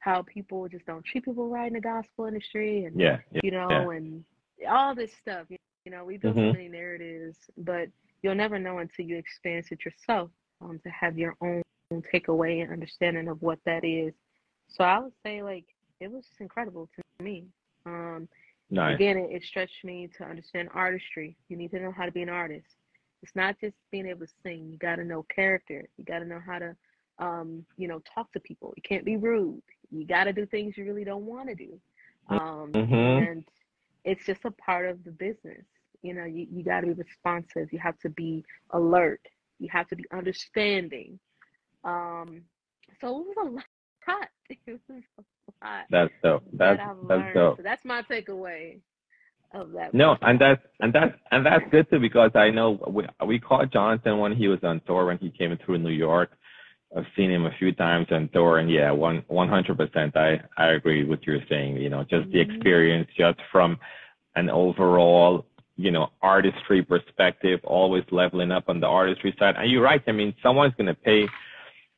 how 0.00 0.22
people 0.22 0.68
just 0.68 0.86
don't 0.86 1.04
treat 1.04 1.24
people 1.24 1.48
right 1.48 1.66
in 1.66 1.72
the 1.74 1.80
gospel 1.80 2.26
industry 2.26 2.84
and 2.84 2.98
Yeah. 3.00 3.18
Yeah. 3.32 3.40
you 3.42 3.50
know 3.50 3.90
yeah. 3.90 3.96
and 3.96 4.24
all 4.68 4.94
this 4.94 5.12
stuff 5.20 5.46
you, 5.50 5.56
know 5.90 6.04
we 6.04 6.18
build 6.18 6.36
Mhm. 6.36 6.50
so 6.50 6.52
many 6.52 6.68
narratives 6.68 7.36
but 7.56 7.88
you'll 8.22 8.36
never 8.36 8.58
know 8.60 8.78
until 8.78 9.06
you 9.06 9.16
experience 9.16 9.72
it 9.72 9.84
yourself 9.84 10.30
um, 10.60 10.78
to 10.84 10.90
have 10.90 11.18
your 11.18 11.34
own 11.40 11.62
takeaway 12.12 12.62
and 12.62 12.70
understanding 12.72 13.26
of 13.26 13.40
what 13.42 13.58
that 13.64 13.84
is 13.84 14.14
so 14.68 14.84
i 14.84 14.98
would 14.98 15.14
say 15.24 15.42
like 15.42 15.64
it 16.00 16.10
was 16.12 16.26
just 16.26 16.40
incredible 16.40 16.88
to 16.94 17.24
me 17.24 17.44
um, 17.86 18.28
Nice. 18.70 19.00
Again, 19.00 19.16
it, 19.18 19.30
it 19.30 19.42
stretched 19.44 19.84
me 19.84 20.08
to 20.18 20.24
understand 20.24 20.68
artistry. 20.74 21.36
You 21.48 21.56
need 21.56 21.70
to 21.72 21.80
know 21.80 21.92
how 21.92 22.04
to 22.06 22.12
be 22.12 22.22
an 22.22 22.28
artist. 22.28 22.66
It's 23.22 23.34
not 23.34 23.58
just 23.60 23.76
being 23.90 24.06
able 24.06 24.26
to 24.26 24.32
sing. 24.42 24.68
You 24.70 24.78
got 24.78 24.96
to 24.96 25.04
know 25.04 25.24
character. 25.34 25.86
You 25.96 26.04
got 26.04 26.20
to 26.20 26.24
know 26.24 26.40
how 26.44 26.58
to, 26.58 26.76
um, 27.18 27.64
you 27.76 27.88
know, 27.88 28.00
talk 28.14 28.32
to 28.32 28.40
people. 28.40 28.72
You 28.76 28.82
can't 28.82 29.04
be 29.04 29.16
rude. 29.16 29.62
You 29.90 30.06
got 30.06 30.24
to 30.24 30.32
do 30.32 30.46
things 30.46 30.76
you 30.76 30.84
really 30.84 31.04
don't 31.04 31.24
want 31.24 31.48
to 31.48 31.54
do. 31.54 31.80
Um, 32.28 32.78
Mhm. 32.78 33.28
and 33.28 33.44
it's 34.04 34.24
just 34.26 34.44
a 34.44 34.50
part 34.52 34.88
of 34.88 35.04
the 35.04 35.10
business. 35.12 35.64
You 36.02 36.14
know, 36.14 36.24
you, 36.24 36.46
you 36.50 36.62
got 36.64 36.80
to 36.80 36.86
be 36.88 36.92
responsive. 36.92 37.72
You 37.72 37.78
have 37.80 37.98
to 38.00 38.10
be 38.10 38.44
alert. 38.70 39.20
You 39.58 39.68
have 39.72 39.88
to 39.88 39.96
be 39.96 40.04
understanding. 40.12 41.18
Um, 41.84 42.42
so 43.00 43.20
it 43.20 43.26
was 43.26 43.36
a 43.46 43.50
lot. 43.50 43.64
It 44.48 44.58
was 44.66 45.02
a 45.18 45.22
That's 45.90 46.12
dope. 46.22 46.42
That's 46.52 46.80
I've 46.80 47.08
that's 47.08 47.34
dope. 47.34 47.56
So 47.58 47.62
that's 47.62 47.84
my 47.84 48.02
takeaway 48.02 48.80
of 49.52 49.72
that. 49.72 49.94
No, 49.94 50.16
and 50.22 50.40
that's 50.40 50.60
and 50.80 50.92
that's 50.92 51.14
and 51.30 51.44
that's 51.44 51.64
good 51.70 51.88
too 51.90 51.98
because 52.00 52.30
I 52.34 52.50
know 52.50 52.78
we 52.88 53.06
we 53.26 53.38
caught 53.38 53.72
Jonathan 53.72 54.18
when 54.18 54.34
he 54.36 54.48
was 54.48 54.60
on 54.62 54.80
tour 54.86 55.06
when 55.06 55.18
he 55.18 55.30
came 55.30 55.56
through 55.64 55.78
New 55.78 55.90
York. 55.90 56.30
I've 56.96 57.04
seen 57.16 57.30
him 57.30 57.44
a 57.44 57.50
few 57.58 57.72
times 57.72 58.06
on 58.10 58.30
tour, 58.32 58.58
and 58.58 58.70
yeah, 58.70 58.90
one 58.90 59.22
one 59.28 59.48
hundred 59.48 59.76
percent. 59.76 60.16
I 60.16 60.40
I 60.56 60.68
agree 60.72 61.04
with 61.04 61.20
you 61.26 61.38
saying. 61.48 61.76
You 61.76 61.90
know, 61.90 62.02
just 62.04 62.30
the 62.30 62.38
Mhm. 62.38 62.50
experience, 62.54 63.08
just 63.16 63.40
from 63.52 63.78
an 64.36 64.48
overall 64.50 65.44
you 65.76 65.90
know 65.90 66.10
artistry 66.22 66.82
perspective, 66.82 67.60
always 67.64 68.04
leveling 68.10 68.52
up 68.52 68.68
on 68.68 68.80
the 68.80 68.86
artistry 68.86 69.34
side. 69.38 69.56
And 69.56 69.70
you're 69.70 69.82
right. 69.82 70.02
I 70.06 70.12
mean, 70.12 70.34
someone's 70.42 70.74
gonna 70.76 70.94
pay 70.94 71.26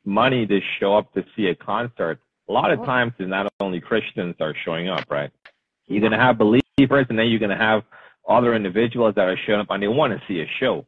money 0.05 0.47
to 0.47 0.61
show 0.79 0.97
up 0.97 1.13
to 1.15 1.25
see 1.37 1.47
a 1.49 1.55
concert. 1.55 2.21
A 2.51 2.53
lot 2.53 2.73
of 2.73 2.85
times, 2.85 3.13
it's 3.21 3.29
not 3.29 3.47
only 3.61 3.81
Christians 3.81 4.35
are 4.41 4.55
showing 4.65 4.89
up, 4.89 5.05
right? 5.09 5.31
You're 5.87 6.01
gonna 6.01 6.19
have 6.19 6.37
believers, 6.37 7.07
and 7.09 7.17
then 7.17 7.29
you're 7.29 7.39
gonna 7.39 7.57
have 7.57 7.85
other 8.29 8.57
individuals 8.57 9.15
that 9.15 9.29
are 9.29 9.37
showing 9.47 9.61
up 9.61 9.69
and 9.71 9.81
they 9.81 9.87
want 9.87 10.13
to 10.13 10.21
see 10.27 10.41
a 10.41 10.47
show. 10.59 10.85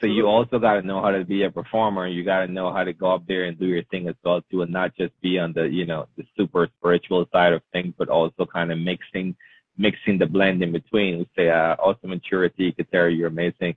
So 0.00 0.06
you 0.06 0.26
also 0.26 0.60
got 0.60 0.74
to 0.74 0.82
know 0.82 1.02
how 1.02 1.10
to 1.10 1.24
be 1.24 1.42
a 1.42 1.50
performer. 1.50 2.06
You 2.06 2.24
got 2.24 2.46
to 2.46 2.52
know 2.52 2.72
how 2.72 2.84
to 2.84 2.92
go 2.92 3.12
up 3.12 3.26
there 3.26 3.46
and 3.46 3.58
do 3.58 3.66
your 3.66 3.82
thing 3.84 4.06
as 4.06 4.14
well 4.22 4.40
too, 4.48 4.62
and 4.62 4.70
not 4.70 4.96
just 4.96 5.12
be 5.20 5.36
on 5.36 5.52
the 5.52 5.64
you 5.64 5.84
know 5.84 6.06
the 6.16 6.22
super 6.36 6.68
spiritual 6.78 7.26
side 7.32 7.54
of 7.54 7.62
things, 7.72 7.92
but 7.98 8.08
also 8.08 8.46
kind 8.46 8.70
of 8.70 8.78
mixing 8.78 9.34
mixing 9.76 10.16
the 10.16 10.26
blend 10.26 10.62
in 10.62 10.70
between. 10.70 11.18
We 11.18 11.28
say 11.36 11.48
uh, 11.48 11.74
also 11.74 12.06
maturity, 12.06 12.72
Kateri, 12.78 13.18
you're 13.18 13.26
amazing. 13.26 13.74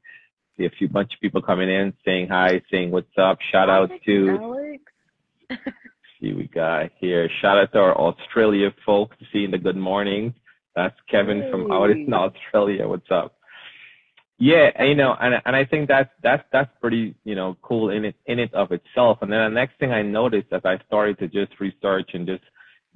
See 0.55 0.65
a 0.65 0.69
few 0.69 0.87
bunch 0.87 1.15
of 1.15 1.19
people 1.19 1.41
coming 1.41 1.69
in, 1.69 1.93
saying 2.05 2.27
hi, 2.27 2.61
saying 2.69 2.91
what's 2.91 3.17
up. 3.17 3.39
Shout 3.51 3.69
out 3.69 3.89
to 4.05 4.37
Alex. 4.39 4.83
see 6.23 6.33
we 6.33 6.47
got 6.47 6.89
here. 6.99 7.29
Shout 7.41 7.57
out 7.57 7.71
to 7.73 7.79
our 7.79 7.97
Australia 7.97 8.69
folks 8.85 9.17
seeing 9.31 9.51
the 9.51 9.57
good 9.57 9.75
mornings. 9.75 10.33
That's 10.75 10.95
Kevin 11.09 11.49
from 11.51 11.71
out 11.71 11.91
in 11.91 12.11
Australia. 12.13 12.87
What's 12.87 13.11
up? 13.11 13.35
Yeah, 14.39 14.83
you 14.83 14.95
know, 14.95 15.15
and 15.21 15.35
and 15.45 15.55
I 15.55 15.65
think 15.65 15.87
that's 15.87 16.09
that's 16.23 16.43
that's 16.51 16.69
pretty 16.81 17.15
you 17.23 17.35
know 17.35 17.55
cool 17.61 17.91
in 17.91 18.05
it 18.05 18.15
in 18.25 18.39
it 18.39 18.53
of 18.53 18.71
itself. 18.71 19.19
And 19.21 19.31
then 19.31 19.39
the 19.41 19.49
next 19.49 19.77
thing 19.79 19.91
I 19.91 20.01
noticed 20.01 20.47
as 20.51 20.61
I 20.65 20.79
started 20.87 21.19
to 21.19 21.27
just 21.27 21.59
research 21.59 22.09
and 22.13 22.25
just 22.25 22.43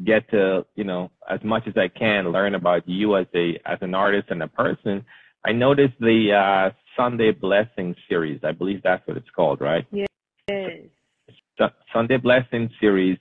get 0.04 0.30
to 0.32 0.66
you 0.76 0.84
know 0.84 1.12
as 1.30 1.40
much 1.44 1.64
as 1.68 1.76
I 1.78 1.88
can 1.88 2.32
learn 2.32 2.56
about 2.56 2.88
you 2.88 3.16
as 3.18 3.28
a 3.36 3.60
as 3.66 3.78
an 3.82 3.94
artist 3.94 4.30
and 4.32 4.42
a 4.42 4.48
person, 4.48 5.06
I 5.46 5.52
noticed 5.52 6.00
the 6.00 6.34
uh, 6.34 6.74
Sunday 6.98 7.32
Blessing 7.32 7.96
series. 8.10 8.42
I 8.44 8.52
believe 8.52 8.82
that's 8.84 9.08
what 9.08 9.18
it's 9.18 9.30
called, 9.30 9.62
right? 9.62 9.86
Yes. 9.92 10.08
Su- 11.58 11.68
Sunday 11.94 12.18
Blessing 12.18 12.70
series. 12.80 13.18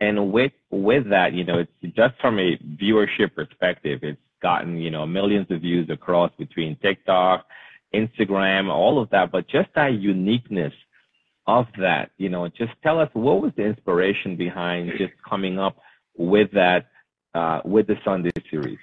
And 0.00 0.32
with 0.32 0.52
with 0.70 1.08
that, 1.10 1.34
you 1.34 1.44
know, 1.44 1.58
it's 1.58 1.96
just 1.96 2.14
from 2.20 2.38
a 2.38 2.56
viewership 2.82 3.34
perspective, 3.34 4.00
it's 4.02 4.20
gotten, 4.42 4.78
you 4.78 4.90
know, 4.90 5.06
millions 5.06 5.46
of 5.50 5.60
views 5.60 5.90
across 5.90 6.30
between 6.38 6.76
TikTok, 6.76 7.46
Instagram, 7.94 8.70
all 8.70 9.00
of 9.00 9.10
that. 9.10 9.30
But 9.30 9.46
just 9.48 9.68
that 9.74 9.94
uniqueness 9.94 10.72
of 11.46 11.66
that, 11.78 12.10
you 12.16 12.30
know, 12.30 12.48
just 12.48 12.72
tell 12.82 12.98
us 12.98 13.10
what 13.12 13.42
was 13.42 13.52
the 13.56 13.64
inspiration 13.64 14.36
behind 14.36 14.92
just 14.96 15.12
coming 15.28 15.58
up 15.58 15.76
with 16.16 16.50
that 16.52 16.86
uh 17.34 17.60
with 17.64 17.86
the 17.86 17.96
Sunday 18.04 18.30
series. 18.50 18.78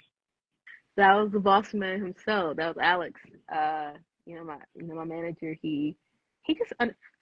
That 0.98 1.16
was 1.16 1.32
the 1.32 1.40
boss 1.40 1.74
man 1.74 2.00
himself. 2.00 2.58
That 2.58 2.76
was 2.76 2.78
Alex. 2.82 3.20
Uh, 3.54 3.92
you 4.28 4.36
know 4.36 4.44
my 4.44 4.58
you 4.76 4.84
know 4.84 4.96
my 4.96 5.06
manager. 5.06 5.56
He 5.62 5.96
he 6.44 6.54
just 6.54 6.74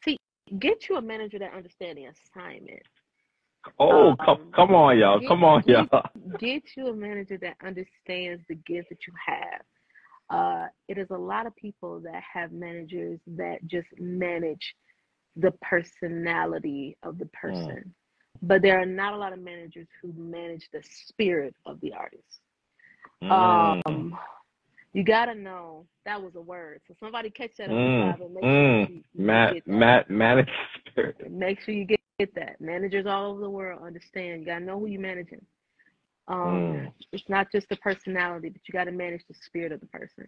see 0.03 0.17
get 0.59 0.87
you 0.89 0.97
a 0.97 1.01
manager 1.01 1.39
that 1.39 1.53
understands 1.53 1.99
the 1.99 2.05
assignment. 2.05 2.81
Oh, 3.79 4.15
come 4.23 4.41
Um, 4.41 4.51
come 4.53 4.75
on, 4.75 4.97
y'all. 4.97 5.19
get- 5.19 5.27
Come 5.27 5.43
on, 5.43 5.61
get- 5.61 5.91
y'all. 5.91 6.09
Get 6.39 6.63
you 6.75 6.87
a 6.87 6.93
manager 6.95 7.37
that 7.39 7.55
understands 7.63 8.43
the 8.47 8.55
gift 8.55 8.89
that 8.89 9.07
you 9.07 9.13
have. 9.25 9.61
Uh, 10.29 10.67
it 10.87 10.97
is 10.97 11.09
a 11.11 11.17
lot 11.17 11.45
of 11.45 11.55
people 11.55 11.99
that 12.01 12.21
have 12.21 12.51
managers 12.51 13.19
that 13.27 13.65
just 13.67 13.87
manage 13.99 14.75
the 15.35 15.51
personality 15.61 16.97
of 17.03 17.17
the 17.17 17.25
person, 17.27 17.93
but 18.41 18.61
there 18.61 18.79
are 18.79 18.85
not 18.85 19.13
a 19.13 19.17
lot 19.17 19.33
of 19.33 19.39
managers 19.39 19.87
who 20.01 20.13
manage 20.13 20.67
the 20.71 20.81
spirit 20.83 21.53
of 21.65 21.79
the 21.81 21.91
artist. 21.93 22.39
Mm, 23.23 23.81
Um, 23.85 24.19
you 24.95 25.03
gotta 25.03 25.35
know 25.35 25.85
that 26.05 26.21
was 26.21 26.35
a 26.35 26.41
word. 26.41 26.79
So 26.87 26.95
somebody 27.01 27.29
catch 27.29 27.51
that 27.57 27.69
on 27.69 27.75
Mm, 27.75 28.19
the 28.19 28.25
and 28.25 28.33
make 28.33 28.43
mm. 28.45 28.87
sure 28.87 28.95
you, 28.95 29.03
you 29.13 29.23
Matt 29.25 29.53
get 29.53 29.63
that. 29.69 29.77
Matt 29.77 30.09
manage 30.09 30.49
spirit. 30.89 31.17
Make 31.29 31.59
sure 31.59 31.73
you 31.73 31.83
get, 31.83 31.99
get 32.17 32.33
that. 32.35 32.61
Managers 32.61 33.05
all 33.05 33.31
over 33.31 33.41
the 33.41 33.49
world 33.49 33.81
understand. 33.83 34.39
You 34.39 34.45
gotta 34.45 34.63
know 34.63 34.79
who 34.79 34.87
you're 34.87 35.01
managing. 35.01 35.45
Um, 36.29 36.87
Mm. 36.87 36.93
it's 37.11 37.27
not 37.27 37.51
just 37.51 37.67
the 37.67 37.75
personality, 37.75 38.47
but 38.49 38.61
you 38.67 38.71
gotta 38.71 38.91
manage 38.93 39.23
the 39.27 39.35
spirit 39.45 39.73
of 39.73 39.81
the 39.81 39.87
person. 39.87 40.27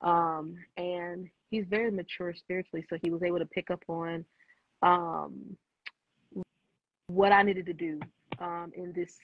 Um, 0.00 0.56
and 0.76 1.28
he's 1.50 1.66
very 1.70 1.92
mature 1.92 2.34
spiritually, 2.34 2.84
so 2.90 2.98
he 3.00 3.10
was 3.10 3.22
able 3.22 3.38
to 3.38 3.46
pick 3.46 3.70
up 3.70 3.82
on 3.88 4.24
um 4.82 5.56
what 7.06 7.30
I 7.30 7.42
needed 7.42 7.66
to 7.66 7.72
do 7.72 8.00
um 8.40 8.72
in 8.74 8.92
this 8.92 9.16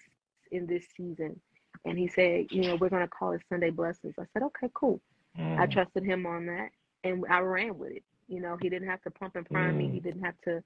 in 0.53 0.65
this 0.67 0.85
season. 0.97 1.41
And 1.85 1.99
he 1.99 2.09
said, 2.09 2.47
you 2.51 2.63
know, 2.63 2.77
we're 2.77 2.89
gonna 2.91 3.09
call 3.09 3.33
it 3.33 3.43
Sunday 3.49 3.71
Blessings. 3.71 4.15
I 4.19 4.25
said, 4.33 4.43
okay, 4.43 4.71
cool. 4.75 5.01
I 5.37 5.67
Mm. 5.67 5.73
trusted 5.73 6.05
him 6.05 6.27
on 6.27 6.47
that, 6.47 6.71
and 7.05 7.25
I 7.31 7.41
ran 7.41 7.79
with 7.79 7.93
it. 7.93 8.05
You 8.29 8.41
know, 8.41 8.57
he 8.61 8.69
didn't 8.69 8.89
have 8.89 9.03
to 9.03 9.11
pump 9.11 9.37
and 9.37 9.47
prime 9.47 9.77
me. 9.79 9.87
Mm. 9.87 9.93
He 9.95 10.01
didn't 10.01 10.25
have 10.25 10.39
to 10.45 10.63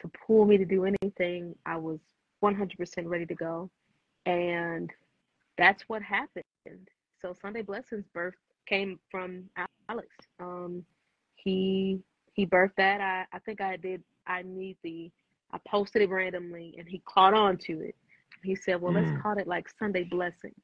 to 0.00 0.08
pull 0.26 0.44
me 0.44 0.56
to 0.56 0.64
do 0.64 0.84
anything. 0.84 1.56
I 1.66 1.76
was 1.76 1.98
100% 2.40 3.08
ready 3.08 3.26
to 3.26 3.34
go, 3.34 3.68
and 4.26 4.92
that's 5.56 5.82
what 5.88 6.02
happened. 6.02 6.44
So 7.20 7.34
Sunday 7.40 7.62
Blessings 7.62 8.06
birth 8.14 8.34
came 8.66 9.00
from 9.10 9.44
Alex. 9.88 10.08
Um, 10.38 10.84
he 11.34 12.00
he 12.34 12.46
birthed 12.46 12.76
that. 12.76 13.00
I 13.00 13.26
I 13.34 13.38
think 13.40 13.60
I 13.60 13.76
did. 13.76 14.02
I 14.26 14.42
need 14.42 14.76
the. 14.82 15.10
I 15.52 15.58
posted 15.66 16.02
it 16.02 16.10
randomly, 16.10 16.74
and 16.78 16.86
he 16.86 17.02
caught 17.06 17.34
on 17.34 17.56
to 17.58 17.80
it. 17.80 17.96
He 18.42 18.54
said, 18.54 18.80
"Well, 18.80 18.92
let's 18.92 19.10
Mm, 19.10 19.22
call 19.22 19.38
it 19.38 19.46
like 19.46 19.68
Sunday 19.78 20.04
blessings." 20.04 20.54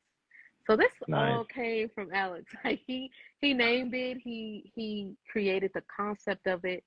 So 0.67 0.77
this 0.77 0.93
nice. 1.07 1.13
all 1.13 1.45
came 1.45 1.89
from 1.95 2.11
Alex. 2.13 2.53
Like 2.65 2.81
he 2.87 3.11
he 3.41 3.55
named 3.55 3.95
it. 3.95 4.19
He 4.19 4.71
he 4.75 5.15
created 5.31 5.71
the 5.75 5.83
concept 5.95 6.47
of 6.47 6.65
it, 6.65 6.85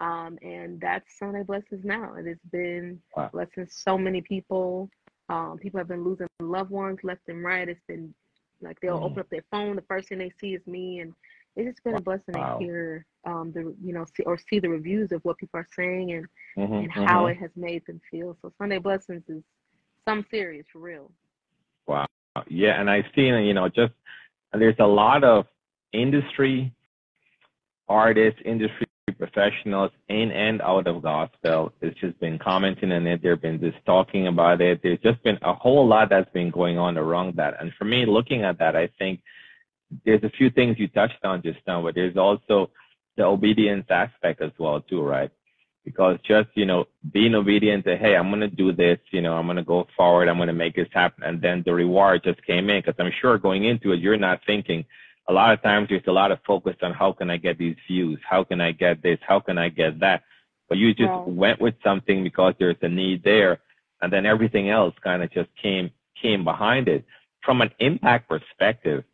um, 0.00 0.38
and 0.42 0.80
that's 0.80 1.18
Sunday 1.18 1.42
blessings 1.42 1.84
now. 1.84 2.14
And 2.14 2.26
it's 2.28 2.44
been 2.52 3.00
Wow. 3.16 3.32
blessing 3.32 3.66
so 3.70 3.98
many 3.98 4.22
people. 4.22 4.90
Um, 5.28 5.58
people 5.60 5.78
have 5.78 5.88
been 5.88 6.04
losing 6.04 6.26
loved 6.40 6.70
ones 6.70 6.98
left 7.02 7.22
and 7.28 7.42
right. 7.44 7.68
It's 7.68 7.82
been 7.88 8.14
like 8.62 8.78
they'll 8.80 8.98
Mm, 8.98 9.02
open 9.02 9.20
up 9.20 9.30
their 9.30 9.44
phone, 9.50 9.76
the 9.76 9.82
first 9.82 10.08
thing 10.08 10.18
they 10.18 10.30
see 10.40 10.54
is 10.54 10.66
me, 10.66 11.00
and 11.00 11.12
it's 11.56 11.68
just 11.68 11.84
been 11.84 11.94
a 11.96 12.00
blessing 12.00 12.34
to 12.36 12.44
hear 12.58 13.06
um, 13.26 13.52
the 13.52 13.74
you 13.82 13.92
know 13.92 14.04
see 14.16 14.24
or 14.24 14.38
see 14.38 14.58
the 14.60 14.68
reviews 14.68 15.12
of 15.12 15.22
what 15.24 15.38
people 15.38 15.60
are 15.60 15.66
saying 15.74 16.12
and 16.12 16.26
hmm 16.56 16.82
and 16.82 16.90
how 16.90 17.26
hmm 17.26 17.28
it 17.28 17.36
has 17.36 17.50
made 17.56 17.84
them 17.86 18.00
feel. 18.10 18.36
So 18.40 18.52
Sunday 18.58 18.78
blessings 18.78 19.24
is 19.28 19.42
some 20.08 20.24
serious 20.30 20.66
for 20.72 20.80
real. 20.80 21.10
Wow. 21.86 22.06
Yeah, 22.48 22.80
and 22.80 22.88
I've 22.88 23.04
seen, 23.14 23.34
you 23.44 23.54
know, 23.54 23.68
just 23.68 23.92
there's 24.52 24.76
a 24.78 24.86
lot 24.86 25.24
of 25.24 25.46
industry 25.92 26.72
artists, 27.88 28.40
industry 28.44 28.86
professionals 29.18 29.90
in 30.08 30.30
and 30.30 30.62
out 30.62 30.86
of 30.86 31.02
gospel. 31.02 31.72
It's 31.80 31.98
just 32.00 32.18
been 32.20 32.38
commenting 32.38 32.92
on 32.92 33.06
it. 33.06 33.22
They've 33.22 33.40
been 33.40 33.60
just 33.60 33.84
talking 33.84 34.28
about 34.28 34.60
it. 34.60 34.80
There's 34.82 35.00
just 35.00 35.22
been 35.22 35.38
a 35.42 35.52
whole 35.52 35.86
lot 35.86 36.10
that's 36.10 36.30
been 36.32 36.50
going 36.50 36.78
on 36.78 36.96
around 36.96 37.36
that. 37.36 37.54
And 37.60 37.72
for 37.78 37.84
me, 37.84 38.06
looking 38.06 38.44
at 38.44 38.58
that, 38.58 38.76
I 38.76 38.88
think 38.98 39.20
there's 40.04 40.22
a 40.22 40.30
few 40.30 40.50
things 40.50 40.76
you 40.78 40.88
touched 40.88 41.24
on 41.24 41.42
just 41.42 41.58
now, 41.66 41.82
but 41.82 41.94
there's 41.94 42.16
also 42.16 42.70
the 43.16 43.24
obedience 43.24 43.86
aspect 43.90 44.40
as 44.40 44.52
well 44.58 44.80
too, 44.80 45.02
right? 45.02 45.30
Because 45.84 46.18
just, 46.22 46.48
you 46.54 46.66
know, 46.66 46.84
being 47.12 47.34
obedient 47.34 47.84
to, 47.86 47.96
hey, 47.96 48.14
I'm 48.14 48.28
going 48.28 48.40
to 48.40 48.48
do 48.48 48.72
this, 48.72 48.98
you 49.10 49.22
know, 49.22 49.34
I'm 49.34 49.46
going 49.46 49.56
to 49.56 49.64
go 49.64 49.86
forward, 49.96 50.28
I'm 50.28 50.36
going 50.36 50.48
to 50.48 50.52
make 50.52 50.76
this 50.76 50.88
happen. 50.92 51.24
And 51.24 51.40
then 51.40 51.62
the 51.64 51.72
reward 51.72 52.22
just 52.22 52.44
came 52.46 52.68
in 52.68 52.82
because 52.82 52.94
I'm 52.98 53.12
sure 53.20 53.38
going 53.38 53.64
into 53.64 53.92
it, 53.92 54.00
you're 54.00 54.18
not 54.18 54.40
thinking, 54.46 54.84
a 55.28 55.32
lot 55.32 55.52
of 55.52 55.62
times 55.62 55.88
there's 55.88 56.06
a 56.06 56.12
lot 56.12 56.32
of 56.32 56.38
focus 56.46 56.76
on 56.82 56.92
how 56.92 57.12
can 57.12 57.30
I 57.30 57.38
get 57.38 57.56
these 57.56 57.76
views? 57.88 58.18
How 58.28 58.44
can 58.44 58.60
I 58.60 58.72
get 58.72 59.02
this? 59.02 59.18
How 59.26 59.40
can 59.40 59.58
I 59.58 59.68
get 59.68 60.00
that? 60.00 60.22
But 60.68 60.78
you 60.78 60.92
just 60.94 61.10
Right. 61.10 61.26
went 61.26 61.60
with 61.60 61.74
something 61.82 62.22
because 62.24 62.54
there's 62.58 62.76
a 62.82 62.88
need 62.88 63.22
there. 63.24 63.60
And 64.02 64.12
then 64.12 64.26
everything 64.26 64.70
else 64.70 64.94
kind 65.02 65.22
of 65.22 65.30
just 65.30 65.48
came, 65.60 65.90
came 66.20 66.44
behind 66.44 66.88
it. 66.88 67.04
From 67.42 67.62
an 67.62 67.70
impact 67.78 68.28
perspective, 68.28 69.04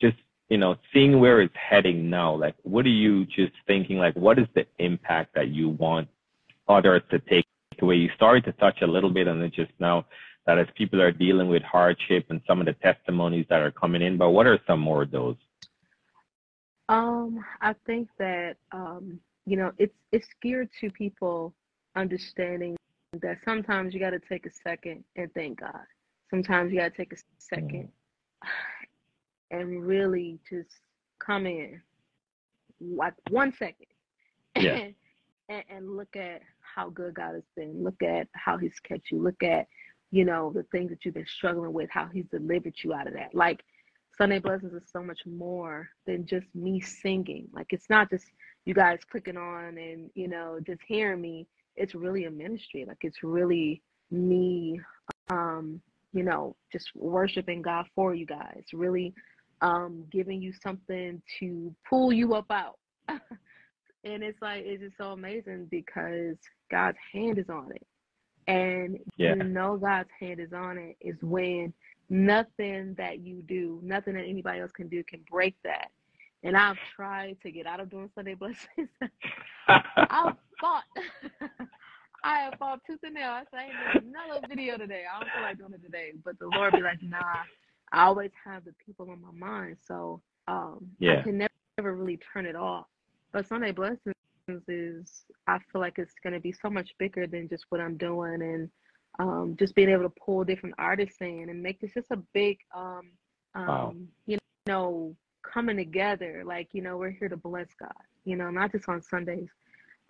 just, 0.00 0.16
you 0.54 0.58
know, 0.58 0.76
seeing 0.92 1.18
where 1.18 1.40
it's 1.40 1.52
heading 1.56 2.08
now, 2.08 2.32
like 2.32 2.54
what 2.62 2.86
are 2.86 2.88
you 3.04 3.24
just 3.26 3.54
thinking? 3.66 3.98
Like 3.98 4.14
what 4.14 4.38
is 4.38 4.46
the 4.54 4.64
impact 4.78 5.34
that 5.34 5.48
you 5.48 5.70
want 5.70 6.06
others 6.68 7.02
to 7.10 7.18
take 7.18 7.44
away? 7.82 7.96
You 7.96 8.08
started 8.14 8.44
to 8.44 8.52
touch 8.52 8.80
a 8.80 8.86
little 8.86 9.10
bit 9.10 9.26
on 9.26 9.42
it 9.42 9.52
just 9.52 9.72
now 9.80 10.06
that 10.46 10.60
as 10.60 10.68
people 10.76 11.02
are 11.02 11.10
dealing 11.10 11.48
with 11.48 11.64
hardship 11.64 12.26
and 12.30 12.40
some 12.46 12.60
of 12.60 12.66
the 12.66 12.74
testimonies 12.74 13.46
that 13.50 13.62
are 13.62 13.72
coming 13.72 14.00
in, 14.00 14.16
but 14.16 14.30
what 14.30 14.46
are 14.46 14.60
some 14.64 14.78
more 14.78 15.02
of 15.02 15.10
those? 15.10 15.34
Um, 16.88 17.44
I 17.60 17.74
think 17.84 18.08
that 18.20 18.58
um, 18.70 19.18
you 19.46 19.56
know, 19.56 19.72
it's 19.76 19.96
it's 20.12 20.28
geared 20.40 20.70
to 20.80 20.90
people 20.90 21.52
understanding 21.96 22.76
that 23.22 23.38
sometimes 23.44 23.92
you 23.92 23.98
got 23.98 24.10
to 24.10 24.20
take 24.20 24.46
a 24.46 24.52
second 24.62 25.02
and 25.16 25.34
thank 25.34 25.60
God. 25.60 25.84
Sometimes 26.30 26.72
you 26.72 26.78
got 26.78 26.92
to 26.92 26.96
take 26.96 27.12
a 27.12 27.16
Mm, 27.56 27.88
second 27.88 27.88
and 29.50 29.84
really 29.84 30.38
just 30.48 30.70
come 31.18 31.46
in, 31.46 31.80
like 32.80 33.14
one 33.30 33.52
second, 33.52 33.86
Yeah. 34.56 34.74
and, 34.76 34.94
and 35.48 35.64
and 35.68 35.96
look 35.96 36.16
at 36.16 36.42
how 36.60 36.88
good 36.90 37.14
God 37.14 37.34
has 37.34 37.44
been. 37.56 37.82
Look 37.84 38.02
at 38.02 38.28
how 38.32 38.56
He's 38.56 38.78
kept 38.80 39.10
you. 39.10 39.22
Look 39.22 39.42
at 39.42 39.66
you 40.10 40.24
know 40.24 40.52
the 40.54 40.64
things 40.64 40.90
that 40.90 41.04
you've 41.04 41.14
been 41.14 41.26
struggling 41.26 41.72
with, 41.72 41.90
how 41.90 42.06
He's 42.12 42.26
delivered 42.30 42.74
you 42.82 42.94
out 42.94 43.06
of 43.06 43.14
that. 43.14 43.34
Like 43.34 43.62
Sunday 44.16 44.38
Blessings 44.38 44.72
is 44.72 44.90
so 44.92 45.02
much 45.02 45.20
more 45.26 45.88
than 46.06 46.24
just 46.26 46.46
me 46.54 46.80
singing. 46.80 47.48
Like 47.52 47.68
it's 47.72 47.90
not 47.90 48.10
just 48.10 48.26
you 48.64 48.74
guys 48.74 49.00
clicking 49.10 49.36
on 49.36 49.76
and 49.78 50.10
you 50.14 50.28
know 50.28 50.58
just 50.66 50.80
hearing 50.86 51.20
me. 51.20 51.46
It's 51.76 51.94
really 51.94 52.24
a 52.24 52.30
ministry. 52.30 52.84
Like 52.86 52.98
it's 53.02 53.22
really 53.22 53.82
me, 54.10 54.80
um, 55.30 55.80
you 56.12 56.22
know, 56.22 56.54
just 56.72 56.90
worshiping 56.94 57.62
God 57.62 57.86
for 57.94 58.14
you 58.14 58.26
guys. 58.26 58.62
Really, 58.72 59.12
um, 59.64 60.04
giving 60.12 60.42
you 60.42 60.52
something 60.62 61.20
to 61.40 61.74
pull 61.88 62.12
you 62.12 62.34
up 62.34 62.50
out. 62.50 62.78
and 63.08 64.22
it's 64.22 64.40
like 64.42 64.62
it's 64.64 64.82
just 64.82 64.96
so 64.98 65.12
amazing 65.12 65.66
because 65.70 66.36
God's 66.70 66.98
hand 67.12 67.38
is 67.38 67.48
on 67.48 67.72
it. 67.74 67.86
And 68.46 68.98
Yeah. 69.16 69.34
you 69.34 69.42
know 69.42 69.78
God's 69.78 70.10
hand 70.20 70.38
is 70.38 70.52
on 70.52 70.76
it 70.76 70.96
is 71.00 71.16
when 71.22 71.72
nothing 72.10 72.94
that 72.98 73.20
you 73.20 73.42
do, 73.48 73.80
nothing 73.82 74.14
that 74.14 74.26
anybody 74.26 74.60
else 74.60 74.72
can 74.72 74.88
do 74.88 75.02
can 75.04 75.24
break 75.30 75.56
that. 75.64 75.90
And 76.42 76.58
I've 76.58 76.76
tried 76.94 77.38
to 77.42 77.50
get 77.50 77.66
out 77.66 77.80
of 77.80 77.88
doing 77.88 78.10
Sunday 78.14 78.34
blessings. 78.34 78.90
I've 79.96 80.36
fought. 80.60 80.84
I 82.22 82.40
have 82.40 82.54
fought 82.58 82.80
tooth 82.86 83.00
and 83.02 83.14
nail. 83.14 83.30
I 83.30 83.44
said, 83.50 83.60
I 83.60 83.64
ain't 83.64 84.02
doing 84.02 84.14
another 84.14 84.46
video 84.46 84.76
today. 84.76 85.04
I 85.10 85.20
don't 85.20 85.30
feel 85.32 85.42
like 85.42 85.58
doing 85.58 85.72
it 85.72 85.82
today. 85.82 86.12
But 86.22 86.38
the 86.38 86.48
Lord 86.54 86.74
be 86.74 86.82
like, 86.82 87.02
nah. 87.02 87.18
I 87.94 88.04
always 88.04 88.32
have 88.44 88.64
the 88.64 88.74
people 88.84 89.10
on 89.10 89.22
my 89.22 89.32
mind. 89.48 89.78
So 89.86 90.20
um 90.48 90.86
I 91.12 91.22
can 91.22 91.38
never, 91.38 91.52
never 91.78 91.94
really 91.94 92.18
turn 92.32 92.46
it 92.46 92.56
off. 92.56 92.86
But 93.32 93.46
Sunday 93.48 93.72
blessings 93.72 94.14
is 94.68 95.24
I 95.46 95.58
feel 95.72 95.80
like 95.80 95.98
it's 95.98 96.14
gonna 96.22 96.40
be 96.40 96.52
so 96.52 96.70
much 96.70 96.90
bigger 96.98 97.26
than 97.26 97.48
just 97.48 97.66
what 97.70 97.80
I'm 97.80 97.96
doing 97.96 98.42
and 98.42 98.70
um 99.18 99.56
just 99.58 99.74
being 99.74 99.90
able 99.90 100.02
to 100.04 100.12
pull 100.24 100.44
different 100.44 100.74
artists 100.78 101.20
in 101.20 101.48
and 101.50 101.62
make 101.62 101.80
this 101.80 101.94
just 101.94 102.10
a 102.10 102.16
big 102.34 102.58
um 102.74 103.12
Wow. 103.56 103.90
um 103.90 104.08
you 104.26 104.38
know 104.66 105.16
coming 105.42 105.76
together 105.76 106.42
like 106.46 106.68
you 106.72 106.82
know 106.82 106.96
we're 106.98 107.10
here 107.10 107.28
to 107.28 107.36
bless 107.36 107.68
God 107.78 107.92
you 108.24 108.36
know 108.36 108.50
not 108.50 108.72
just 108.72 108.88
on 108.88 109.00
Sundays 109.02 109.50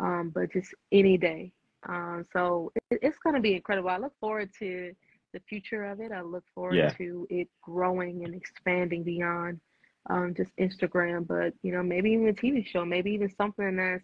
um 0.01 0.31
but 0.35 0.53
just 0.53 0.75
any 0.93 1.19
day 1.19 1.53
um 1.89 2.25
so 2.33 2.73
it, 2.91 3.01
it's 3.03 3.19
going 3.19 3.35
to 3.35 3.43
be 3.43 3.55
incredible 3.55 3.91
I 3.91 3.99
look 3.99 4.15
forward 4.21 4.51
to 4.61 4.93
the 5.35 5.41
future 5.49 5.85
of 5.85 6.01
it 6.01 6.13
I 6.13 6.23
look 6.23 6.45
forward 6.55 6.77
Yeah. 6.77 6.91
to 6.99 7.27
it 7.31 7.49
growing 7.63 8.25
and 8.25 8.35
expanding 8.35 9.03
beyond 9.03 9.61
um 10.09 10.35
just 10.37 10.51
Instagram 10.59 11.27
but 11.27 11.53
you 11.63 11.73
know 11.73 11.83
maybe 11.83 12.11
even 12.11 12.29
a 12.29 12.33
TV 12.33 12.67
show 12.67 12.85
maybe 12.87 13.11
even 13.11 13.31
something 13.37 13.77
that's 13.77 14.03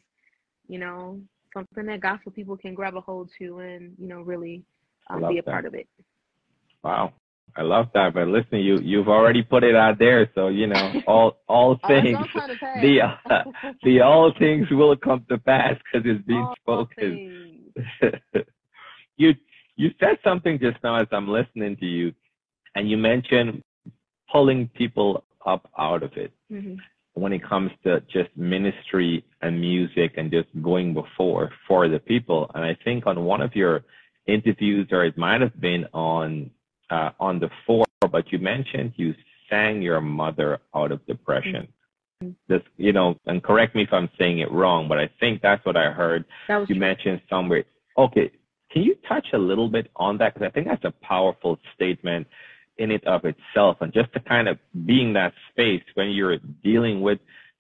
you 0.69 0.79
know 0.79 1.21
something 1.55 1.87
that 1.87 2.01
gospel 2.01 2.33
people 2.33 2.57
can 2.57 2.75
grab 2.75 2.97
a 2.97 3.01
hold 3.01 3.31
to 3.39 3.61
and 3.61 3.95
you 3.99 4.09
know 4.09 4.21
really 4.21 4.63
um, 5.09 5.27
be 5.29 5.39
a 5.39 5.43
that. 5.43 5.51
part 5.51 5.67
of 5.67 5.75
it 5.75 5.89
Wow. 6.83 7.13
I 7.57 7.63
love 7.63 7.87
that. 7.95 8.15
But 8.15 8.29
listen, 8.29 8.61
you 8.61 8.79
you've 8.79 9.09
already 9.09 9.43
put 9.43 9.65
it 9.65 9.75
out 9.75 9.99
there, 9.99 10.31
so 10.35 10.49
you 10.49 10.67
know 10.67 10.93
all 11.07 11.39
all 11.49 11.79
things 11.87 12.17
the 12.81 13.01
uh, 13.03 13.43
the 13.83 14.01
all 14.03 14.33
things 14.39 14.67
will 14.71 14.97
come 14.97 15.25
to 15.29 15.39
pass 15.39 15.75
because 15.93 16.07
it's 16.09 16.25
being 16.27 16.47
all 16.47 16.55
spoken. 16.63 17.73
you 19.17 19.35
you 19.81 19.91
said 19.99 20.19
something 20.23 20.59
just 20.59 20.77
now 20.85 20.97
as 20.97 21.09
I'm 21.11 21.29
listening 21.29 21.75
to 21.79 21.87
you, 21.87 22.13
and 22.75 22.91
you 22.91 22.99
mentioned 22.99 23.63
pulling 24.31 24.69
people 24.81 25.25
up 25.47 25.71
out 25.79 26.03
of 26.03 26.13
it 26.17 26.33
hmm 26.51 26.75
when 27.15 27.33
it 27.33 27.43
comes 27.53 27.73
to 27.85 28.01
just 28.03 28.31
ministry 28.37 29.25
and 29.43 29.61
music 29.61 30.13
and 30.17 30.31
just 30.31 30.49
going 30.63 30.95
before 30.95 31.51
for 31.67 31.89
the 31.89 31.99
people. 31.99 32.49
And 32.55 32.65
I 32.65 32.75
think 32.85 33.05
on 33.05 33.25
one 33.25 33.43
of 33.43 33.53
your 33.57 33.83
interviews, 34.27 34.87
or 34.93 35.05
it 35.05 35.19
might 35.19 35.41
have 35.41 35.61
been 35.61 35.87
on 35.93 36.51
uh, 36.89 37.11
on 37.19 37.41
the 37.41 37.51
four, 37.67 37.85
but 38.17 38.25
you 38.33 38.39
mentioned 38.39 38.93
you 38.97 39.13
sang 39.51 39.83
your 39.83 40.01
mother 40.01 40.61
out 40.79 40.93
of 40.93 41.05
depression. 41.07 41.67
Mhm. 42.23 42.35
This, 42.51 42.63
you 42.77 42.93
know, 42.93 43.09
and 43.27 43.43
correct 43.43 43.75
me 43.75 43.83
if 43.89 43.93
I'm 43.93 44.11
saying 44.19 44.39
it 44.39 44.51
wrong, 44.53 44.83
but 44.91 44.99
I 45.05 45.09
think 45.21 45.43
that's 45.43 45.65
what 45.67 45.77
I 45.77 45.91
heard 45.91 46.25
that 46.49 46.59
was 46.59 46.69
you 46.69 46.77
true. 46.77 46.87
mentioned 46.89 47.21
somewhere. 47.29 47.65
Okay, 48.05 48.31
can 48.71 48.83
you 48.83 48.97
touch 49.09 49.27
a 49.33 49.39
little 49.39 49.69
bit 49.69 49.91
on 49.97 50.19
that? 50.19 50.35
Because 50.35 50.47
I 50.47 50.51
think 50.51 50.67
that's 50.67 50.85
a 50.85 50.95
powerful 51.05 51.59
statement 51.75 52.27
in 52.79 52.91
it 52.91 53.05
of 53.07 53.23
itself, 53.25 53.77
and 53.81 53.93
just 53.93 54.13
to 54.15 54.21
kind 54.21 54.49
of 54.49 54.59
being 54.87 55.13
that 55.13 55.35
space 55.51 55.83
when 55.95 56.11
you're 56.11 56.39
dealing 56.63 57.03
with 57.03 57.19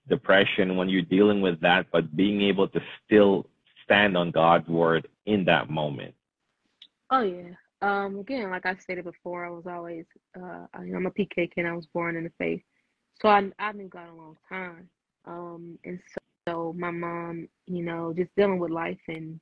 depression, 0.08 0.76
when 0.76 0.88
you're 0.88 1.02
dealing 1.02 1.42
with 1.42 1.60
that, 1.60 1.86
but 1.92 2.16
being 2.16 2.40
able 2.40 2.66
to 2.68 2.80
still 3.04 3.46
stand 3.84 4.16
on 4.16 4.30
God's 4.30 4.66
word 4.68 5.08
in 5.26 5.44
that 5.44 5.68
moment. 5.68 6.14
Oh 7.10 7.22
yeah. 7.22 7.50
Um, 7.82 8.18
again, 8.18 8.50
like 8.50 8.66
I 8.66 8.76
stated 8.76 9.04
before, 9.04 9.44
I 9.44 9.50
was 9.50 9.66
always 9.66 10.04
uh, 10.36 10.66
I'm 10.74 11.06
a 11.06 11.10
PK 11.10 11.50
kid. 11.52 11.66
I 11.66 11.72
was 11.72 11.86
born 11.86 12.16
in 12.16 12.24
the 12.24 12.32
faith, 12.38 12.62
so 13.20 13.28
I 13.28 13.50
I 13.58 13.72
knew 13.72 13.88
God 13.88 14.08
a 14.10 14.14
long 14.14 14.36
time. 14.48 14.88
Um, 15.26 15.78
and 15.84 15.98
so, 16.14 16.20
so 16.48 16.74
my 16.78 16.90
mom, 16.90 17.48
you 17.66 17.82
know, 17.82 18.14
just 18.16 18.34
dealing 18.36 18.58
with 18.58 18.70
life 18.70 18.98
and 19.08 19.40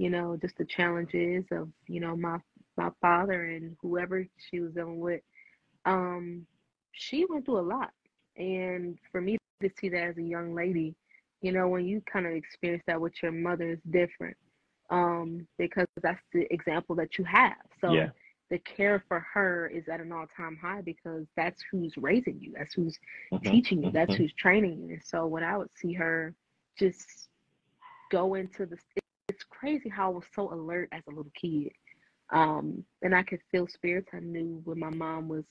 you 0.00 0.16
know 0.16 0.38
just 0.42 0.66
the 0.66 0.76
challenges 0.76 1.50
of 1.60 1.74
you 1.88 2.00
know 2.00 2.26
my 2.26 2.38
my 2.78 2.90
father 3.02 3.46
and 3.56 3.76
whoever 3.92 4.26
she 4.50 4.60
was 4.60 4.74
dealing 4.74 5.00
with. 5.00 5.22
Um, 5.86 6.46
she 6.92 7.26
went 7.30 7.46
through 7.46 7.60
a 7.60 7.68
lot, 7.70 7.92
and 8.36 8.98
for 9.12 9.20
me 9.22 9.38
to 9.62 9.70
see 9.80 9.90
that 9.90 10.02
as 10.10 10.18
a 10.18 10.22
young 10.22 10.54
lady, 10.54 10.94
you 11.42 11.52
know, 11.52 11.68
when 11.68 11.86
you 11.86 12.02
kind 12.12 12.26
of 12.26 12.32
experience 12.32 12.84
that 12.86 13.00
with 13.00 13.14
your 13.22 13.32
mother 13.32 13.70
is 13.70 13.78
different. 13.90 14.36
um, 14.90 15.46
because 15.58 15.86
that's 16.02 16.22
the 16.32 16.46
example 16.52 16.94
that 16.96 17.18
you 17.18 17.24
have. 17.24 17.56
So 17.80 17.98
Yeah. 17.98 18.10
the 18.50 18.58
care 18.58 19.02
for 19.08 19.20
her 19.32 19.68
is 19.68 19.88
at 19.88 20.00
an 20.00 20.12
all 20.12 20.26
time 20.36 20.58
high 20.60 20.82
because 20.82 21.26
that's 21.36 21.62
who's 21.70 21.94
raising 21.96 22.38
you, 22.40 22.52
that's 22.56 22.74
who's 22.74 22.98
Mhm, 23.32 23.66
teaching 23.66 23.82
you, 23.82 23.92
that's 23.92 24.14
mhm. 24.14 24.16
who's 24.16 24.32
training 24.34 24.80
you. 24.82 24.94
And 24.94 25.02
so 25.04 25.26
when 25.26 25.44
I 25.44 25.56
would 25.56 25.70
see 25.76 25.92
her 25.94 26.34
just 26.78 27.28
go 28.10 28.34
into 28.34 28.66
the, 28.66 28.78
crazy 29.60 29.90
how 29.90 30.06
I 30.10 30.14
was 30.14 30.24
so 30.34 30.52
alert 30.52 30.88
as 30.92 31.02
a 31.06 31.10
little 31.10 31.32
kid. 31.40 31.72
Um, 32.30 32.84
and 33.02 33.14
I 33.14 33.22
could 33.22 33.40
feel 33.50 33.66
spirits. 33.68 34.08
I 34.14 34.20
knew 34.20 34.60
when 34.64 34.78
my 34.78 34.90
mom 34.90 35.28
was, 35.28 35.44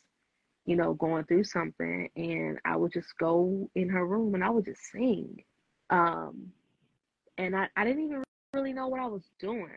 you 0.65 0.75
know, 0.75 0.93
going 0.95 1.25
through 1.25 1.43
something, 1.45 2.09
and 2.15 2.59
I 2.65 2.75
would 2.75 2.93
just 2.93 3.09
go 3.19 3.69
in 3.75 3.89
her 3.89 4.05
room 4.05 4.35
and 4.35 4.43
I 4.43 4.49
would 4.49 4.65
just 4.65 4.81
sing. 4.91 5.43
Um, 5.91 6.51
and 7.37 7.55
I, 7.55 7.67
I 7.77 7.85
didn't 7.85 8.03
even 8.05 8.23
really 8.53 8.73
know 8.73 8.87
what 8.87 9.01
I 9.01 9.05
was 9.07 9.23
doing 9.39 9.69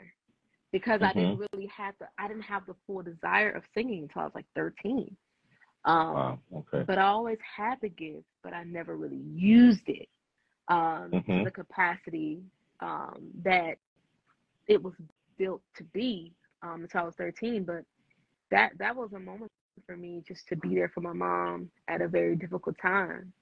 because 0.73 1.03
I 1.03 1.12
didn't 1.12 1.38
really 1.38 1.66
have 1.77 1.95
the 2.01 2.07
I 2.18 2.29
didn't 2.29 2.42
have 2.42 2.66
the 2.66 2.75
full 2.87 3.03
desire 3.03 3.51
of 3.51 3.64
singing 3.75 4.05
until 4.05 4.23
I 4.23 4.25
was 4.27 4.35
like 4.35 4.47
13. 4.57 5.16
Um, 5.85 6.14
Wow. 6.14 6.38
Okay. 6.55 6.85
but 6.87 6.99
I 6.99 7.03
always 7.07 7.38
had 7.57 7.77
the 7.83 7.88
gift, 7.88 8.25
but 8.42 8.53
I 8.55 8.64
never 8.64 8.97
really 8.97 9.23
used 9.35 9.88
it 9.88 10.09
um, 10.68 11.23
to 11.35 11.40
Mhm. 11.40 11.45
the 11.45 11.51
capacity 11.51 12.42
um, 12.81 13.31
that 13.45 13.79
it 14.68 14.83
was 14.83 14.94
built 15.38 15.62
to 15.77 15.85
be 15.85 16.33
um, 16.62 16.83
until 16.83 17.01
I 17.01 17.05
was 17.05 17.14
13. 17.16 17.64
But 17.64 17.85
that 18.51 18.72
that 18.79 18.94
was 18.94 19.12
a 19.12 19.18
moment 19.18 19.51
for 19.87 19.96
me 19.96 20.22
just 20.27 20.46
to 20.48 20.57
be 20.57 20.75
there 20.75 20.88
for 20.88 21.01
my 21.01 21.12
mom 21.12 21.70
at 21.88 22.03
a 22.03 22.09
very 22.09 22.37
difficult 22.37 22.77
time, 22.81 23.33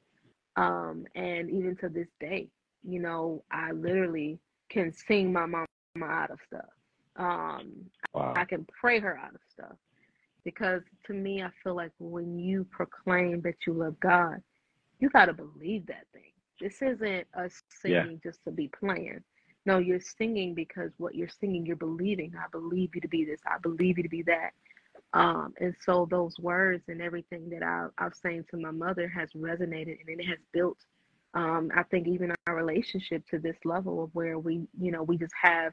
um, 0.57 1.05
and 1.15 1.51
even 1.51 1.77
to 1.77 1.89
this 1.89 2.09
day, 2.21 2.49
you 2.83 3.01
know, 3.01 3.43
I 3.51 3.73
literally 3.73 4.39
can 4.71 4.93
sing 4.93 5.33
my 5.33 5.47
mama 5.47 5.67
out 6.03 6.31
of 6.31 6.39
stuff. 6.47 6.71
Um, 7.17 7.91
Wow. 8.15 8.33
I 8.37 8.45
can 8.45 8.67
pray 8.81 9.01
her 9.01 9.17
out 9.19 9.35
of 9.35 9.41
stuff. 9.51 9.77
Because 10.45 10.83
to 11.07 11.13
me, 11.13 11.43
I 11.43 11.51
feel 11.63 11.75
like 11.75 11.93
when 11.99 12.39
you 12.39 12.65
proclaim 12.71 13.41
that 13.43 13.67
you 13.67 13.75
love 13.75 13.99
God, 14.01 14.43
you 14.99 15.11
got 15.11 15.27
to 15.27 15.35
believe 15.35 15.87
that 15.87 16.07
thing. 16.13 16.33
This 16.61 16.81
isn't 16.83 17.27
us 17.35 17.63
Yeah. 17.85 18.05
singing 18.05 18.21
just 18.23 18.43
to 18.45 18.51
be 18.51 18.69
playing. 18.69 19.23
No, 19.71 19.79
you're 19.79 20.01
singing 20.01 20.53
because 20.57 20.91
what 20.99 21.15
you're 21.15 21.29
singing, 21.29 21.65
you're 21.65 21.77
believing. 21.77 22.35
I 22.37 22.49
believe 22.51 22.91
you 22.97 23.01
to 23.03 23.09
be 23.09 23.25
this. 23.25 23.41
I 23.47 23.59
believe 23.59 23.99
you 23.99 24.03
to 24.03 24.09
be 24.09 24.25
that. 24.25 24.51
Um, 25.13 25.55
and 25.61 25.77
so 25.87 26.09
those 26.11 26.37
words 26.41 26.83
and 26.89 27.01
everything 27.01 27.49
that 27.51 27.63
I, 27.63 27.87
I've 27.99 28.17
saying 28.17 28.47
to 28.51 28.57
my 28.57 28.73
mother 28.73 29.07
has 29.09 29.31
resonated 29.33 29.99
and 30.09 30.21
it 30.21 30.27
has 30.27 30.41
built, 30.53 30.79
um, 31.35 31.71
I 31.77 31.85
think, 31.85 32.09
even 32.09 32.35
our 32.49 32.57
relationship 32.57 33.25
to 33.31 33.39
this 33.39 33.59
level 33.65 34.03
of 34.03 34.11
where 34.13 34.41
we, 34.41 34.67
you 34.77 34.91
know, 34.91 35.05
we 35.05 35.17
just 35.17 35.35
have 35.41 35.73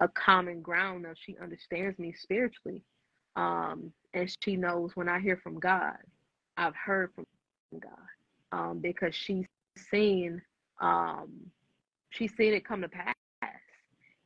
a 0.00 0.08
common 0.08 0.60
ground 0.60 1.06
of 1.06 1.16
she 1.18 1.38
understands 1.42 1.98
me 1.98 2.14
spiritually. 2.18 2.82
Um, 3.36 3.94
and 4.12 4.30
she 4.44 4.56
knows 4.56 4.90
when 4.94 5.08
I 5.08 5.20
hear 5.20 5.38
from 5.42 5.58
God, 5.58 5.96
I've 6.58 6.76
heard 6.76 7.12
from 7.14 7.24
God 7.80 7.92
um, 8.52 8.80
because 8.80 9.14
she's 9.14 9.46
seen 9.90 10.42
um, 10.82 11.50
she's 12.10 12.36
seen 12.36 12.54
it 12.54 12.66
come 12.66 12.82
to 12.82 12.88
pass. 12.90 13.14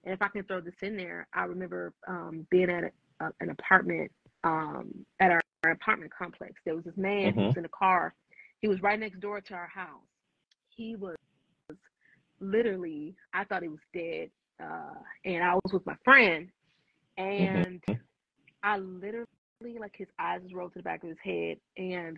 And 0.05 0.12
if 0.12 0.21
I 0.21 0.29
can 0.29 0.45
throw 0.45 0.61
this 0.61 0.75
in 0.83 0.97
there, 0.97 1.27
I 1.35 1.45
remember 1.45 1.93
um, 2.09 2.47
being 2.51 2.71
at 2.71 2.85
a, 2.85 2.91
a, 3.25 3.31
an 3.41 3.51
apartment 3.51 4.11
um, 4.45 4.93
at 5.21 5.31
our, 5.31 5.41
our 5.65 5.71
apartment 5.73 6.12
complex. 6.17 6.55
There 6.65 6.75
was 6.75 6.85
this 6.85 6.97
man 6.97 7.35
who 7.35 7.43
was 7.43 7.57
in 7.57 7.65
a 7.65 7.71
car. 7.71 8.15
He 8.61 8.69
was 8.69 8.83
right 8.83 8.99
next 8.99 9.21
door 9.21 9.41
to 9.41 9.55
our 9.55 9.69
house. 9.69 10.01
He 10.69 10.97
was 10.97 11.17
literally, 12.41 13.15
I 13.33 13.45
thought 13.45 13.62
he 13.62 13.69
was 13.69 13.81
dead. 13.95 14.31
Uh, 14.62 14.95
and 15.25 15.43
I 15.43 15.55
was 15.55 15.73
with 15.73 15.85
my 15.87 15.97
friend, 16.05 16.49
and 17.17 17.83
I 18.62 18.79
literally, 18.79 19.27
like, 19.81 19.95
his 19.97 20.07
eyes 20.21 20.41
rolled 20.53 20.73
to 20.75 20.79
the 20.79 20.85
back 20.85 21.03
of 21.03 21.09
his 21.09 21.19
head, 21.23 21.57
and 21.77 22.17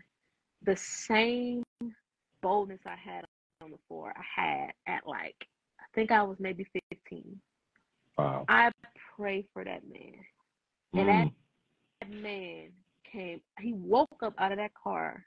the 0.63 0.77
same 0.77 1.63
boldness 2.43 2.81
I 2.85 2.97
had 2.97 3.25
on 3.63 3.71
the 3.71 3.79
floor, 3.89 4.13
I 4.17 4.43
had 4.43 4.73
at 4.87 5.07
like, 5.07 5.37
I 5.81 5.85
think 5.95 6.13
I 6.13 6.23
was 6.23 6.37
maybe 6.39 6.67
15. 6.91 7.41
Wow. 8.17 8.45
I 8.49 8.71
pray 9.17 9.45
for 9.53 9.65
that 9.65 9.83
man. 9.89 10.15
And 10.97 11.09
Mm. 11.09 11.33
that 12.01 12.11
man 12.11 12.71
came, 13.11 13.41
he 13.61 13.73
woke 13.75 14.23
up 14.23 14.35
out 14.39 14.53
of 14.53 14.59
that 14.59 14.75
car 14.75 15.25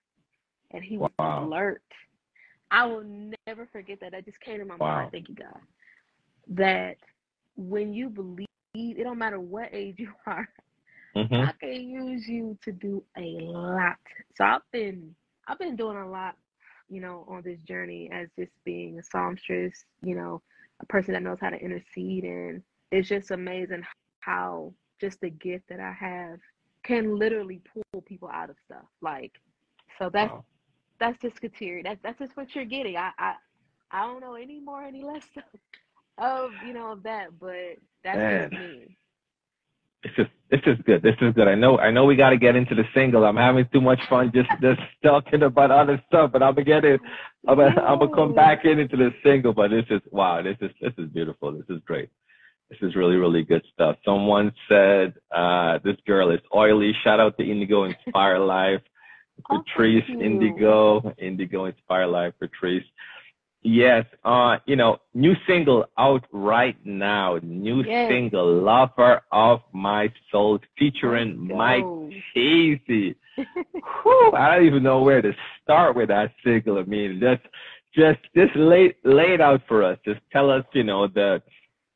and 0.71 0.84
he 0.84 0.97
was 0.97 1.12
Wow. 1.19 1.50
alert. 1.50 1.82
I 2.71 2.86
will 2.86 3.04
never 3.47 3.67
forget 3.67 4.00
that. 4.02 4.12
That 4.12 4.26
just 4.26 4.39
came 4.39 4.60
to 4.60 4.65
my 4.65 4.78
Wow. 4.78 4.95
mind. 4.95 5.12
Thank 5.12 5.30
you, 5.30 5.36
God. 5.36 5.60
That 6.47 6.97
when 7.56 7.93
you 7.93 8.10
believe, 8.10 8.47
it 8.76 9.04
don't 9.04 9.17
matter 9.17 9.39
what 9.39 9.69
age 9.73 9.95
you 10.00 10.13
are, 10.26 10.47
Mhm. 11.15 11.50
I 11.50 11.54
can 11.60 11.89
use 11.89 12.28
you 12.28 12.58
to 12.63 12.71
do 12.71 13.04
a 13.17 13.21
lot. 13.41 13.97
So 14.36 14.45
I've 14.45 14.62
been 14.71 15.15
I've 15.47 15.60
been 15.60 15.76
doing 15.76 15.97
a 15.97 16.10
lot, 16.10 16.36
you 16.89 17.02
know, 17.02 17.26
on 17.28 17.41
this 17.43 17.60
journey 17.62 18.10
as 18.12 18.30
just 18.38 18.52
being 18.63 18.97
a 19.00 19.04
songstress, 19.04 19.86
you 20.02 20.15
know, 20.15 20.41
a 20.82 20.86
person 20.88 21.13
that 21.13 21.23
knows 21.23 21.39
how 21.41 21.50
to 21.50 21.58
intercede 21.60 22.23
and 22.23 22.62
it's 22.91 23.10
just 23.10 23.32
amazing 23.32 23.84
how 24.21 24.73
just 25.00 25.19
the 25.21 25.30
gift 25.30 25.65
that 25.69 25.80
I 25.80 25.93
have 25.93 26.39
can 26.84 27.17
literally 27.17 27.62
pull 27.73 28.02
people 28.02 28.30
out 28.30 28.50
of 28.50 28.56
stuff. 28.65 28.86
Like 29.02 29.32
so 30.00 30.10
that's 30.10 30.32
Wow. 30.32 30.45
that's 31.00 31.19
just 31.21 31.41
Kateri. 31.41 31.84
That's 31.84 32.00
that's 32.04 32.19
just 32.19 32.36
what 32.38 32.56
you're 32.56 32.65
getting. 32.65 32.97
I 32.97 33.12
I 33.17 33.36
I 33.91 34.02
don't 34.02 34.21
know 34.21 34.36
any 34.36 34.60
more 34.60 34.84
any 34.84 35.04
less 35.04 35.23
of 36.17 36.52
you 36.65 36.73
know 36.73 36.91
of 36.91 37.04
that, 37.04 37.39
but 37.39 37.78
that's 38.04 38.17
just 38.17 38.52
Man. 38.52 38.52
me. 38.52 38.97
This 40.04 40.12
is 40.19 40.28
this 40.50 40.62
is 40.65 40.78
good. 40.86 41.02
This 41.02 41.15
is 41.21 41.34
good. 41.34 41.47
I 41.47 41.56
know 41.56 41.78
I 41.80 41.91
know 41.91 42.06
we 42.06 42.15
got 42.15 42.30
to 42.30 42.38
get 42.38 42.56
into 42.56 42.76
the 42.76 42.84
single. 42.93 43.26
I'm 43.26 43.36
having 43.36 43.67
too 43.73 43.82
much 43.82 44.00
fun 44.10 44.32
just 44.34 44.50
just 44.62 44.80
talking 45.04 45.43
about 45.43 45.71
other 45.71 46.02
stuff, 46.08 46.32
but 46.32 46.41
I'm 46.43 46.54
gonna 46.54 46.65
get 46.65 46.86
it. 46.86 47.02
I'm 47.47 47.58
gonna, 47.58 47.82
I'm 47.82 48.00
gonna 48.00 48.15
come 48.15 48.34
back 48.34 48.63
in 48.65 48.80
into 48.80 48.95
the 48.95 49.12
single. 49.23 49.54
But 49.54 49.71
this 49.71 49.86
is 49.89 50.02
wow. 50.12 50.41
This 50.41 50.58
is 50.62 50.71
this 50.82 50.93
is 50.97 51.10
beautiful. 51.10 51.52
This 51.52 51.65
is 51.69 51.82
great. 51.86 52.10
This 52.69 52.80
is 52.82 52.95
really 52.95 53.15
really 53.15 53.43
good 53.43 53.63
stuff. 53.73 53.95
Someone 54.03 54.51
said 54.69 55.13
uh, 55.36 55.80
this 55.84 55.95
girl 56.06 56.32
is 56.32 56.39
oily. 56.56 56.93
Shout 57.03 57.19
out 57.19 57.38
to 57.38 57.43
Indigo 57.49 57.84
Inspire 57.86 58.39
Life. 58.39 58.82
Oh, 59.51 59.62
Patrice 59.63 60.03
you. 60.08 60.19
Indigo 60.19 61.13
Indigo 61.19 61.65
Inspire 61.65 62.08
Life. 62.08 62.34
Patrice. 62.39 62.84
Yes, 63.62 64.06
uh, 64.23 64.58
you 64.65 64.75
know, 64.75 64.97
new 65.13 65.34
single 65.45 65.86
out 65.97 66.25
right 66.32 66.77
now. 66.86 67.38
New 67.43 67.84
Yes. 67.84 68.10
single, 68.10 68.62
Lover 68.63 69.21
of 69.32 69.60
My 69.73 70.12
Soul, 70.32 70.60
featuring 70.77 71.47
Mike. 71.56 71.84
Tezzy. 72.36 73.15
Whew, 73.36 74.32
I 74.36 74.56
don't 74.56 74.65
even 74.65 74.84
know 74.84 75.01
where 75.03 75.21
to 75.21 75.34
start 75.63 75.95
with 75.95 76.08
that 76.10 76.32
single. 76.43 76.77
I 76.80 76.84
mean, 76.84 77.19
just, 77.19 77.41
just, 77.93 78.19
just 78.36 78.56
lay, 78.56 78.95
lay 79.03 79.34
it 79.34 79.41
out 79.41 79.62
for 79.67 79.84
us. 79.84 79.97
Just 80.06 80.21
tell 80.32 80.49
us, 80.49 80.63
you 80.73 80.84
know, 80.84 81.08
the, 81.08 81.41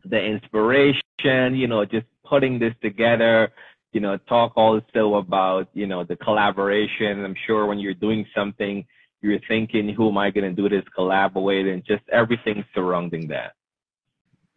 the 0.06 0.20
inspiration, 0.20 1.56
you 1.56 1.68
know, 1.68 1.86
just 1.86 2.06
putting 2.26 2.60
this 2.60 2.74
together, 2.82 3.52
you 3.92 4.00
know, 4.00 4.18
talk 4.30 4.54
also 4.56 5.16
about, 5.16 5.70
you 5.74 5.88
know, 5.88 6.04
the 6.04 6.16
collaboration. 6.16 7.24
I'm 7.24 7.36
sure 7.46 7.66
when 7.66 7.80
you're 7.80 7.94
doing 7.94 8.26
something, 8.36 8.86
you're 9.22 9.40
thinking, 9.48 9.94
who 9.94 10.10
am 10.10 10.18
I 10.18 10.32
going 10.32 10.56
to 10.56 10.62
do 10.62 10.70
this 10.70 10.86
collab 10.98 11.34
with? 11.36 11.68
And 11.68 11.84
just 11.86 12.04
everything 12.12 12.64
surrounding 12.74 13.28
that. 13.28 13.54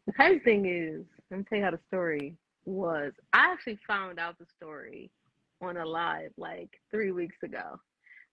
The 0.07 0.13
crazy 0.13 0.39
thing 0.41 0.67
is, 0.67 1.05
let 1.31 1.39
me 1.39 1.45
tell 1.49 1.59
you 1.59 1.65
how 1.65 1.71
the 1.71 1.81
story 1.89 2.37
was. 2.65 3.13
I 3.33 3.51
actually 3.53 3.79
found 3.87 4.19
out 4.19 4.39
the 4.39 4.47
story 4.57 5.11
on 5.61 5.77
a 5.77 5.85
live 5.85 6.31
like 6.37 6.71
three 6.91 7.11
weeks 7.11 7.37
ago. 7.43 7.79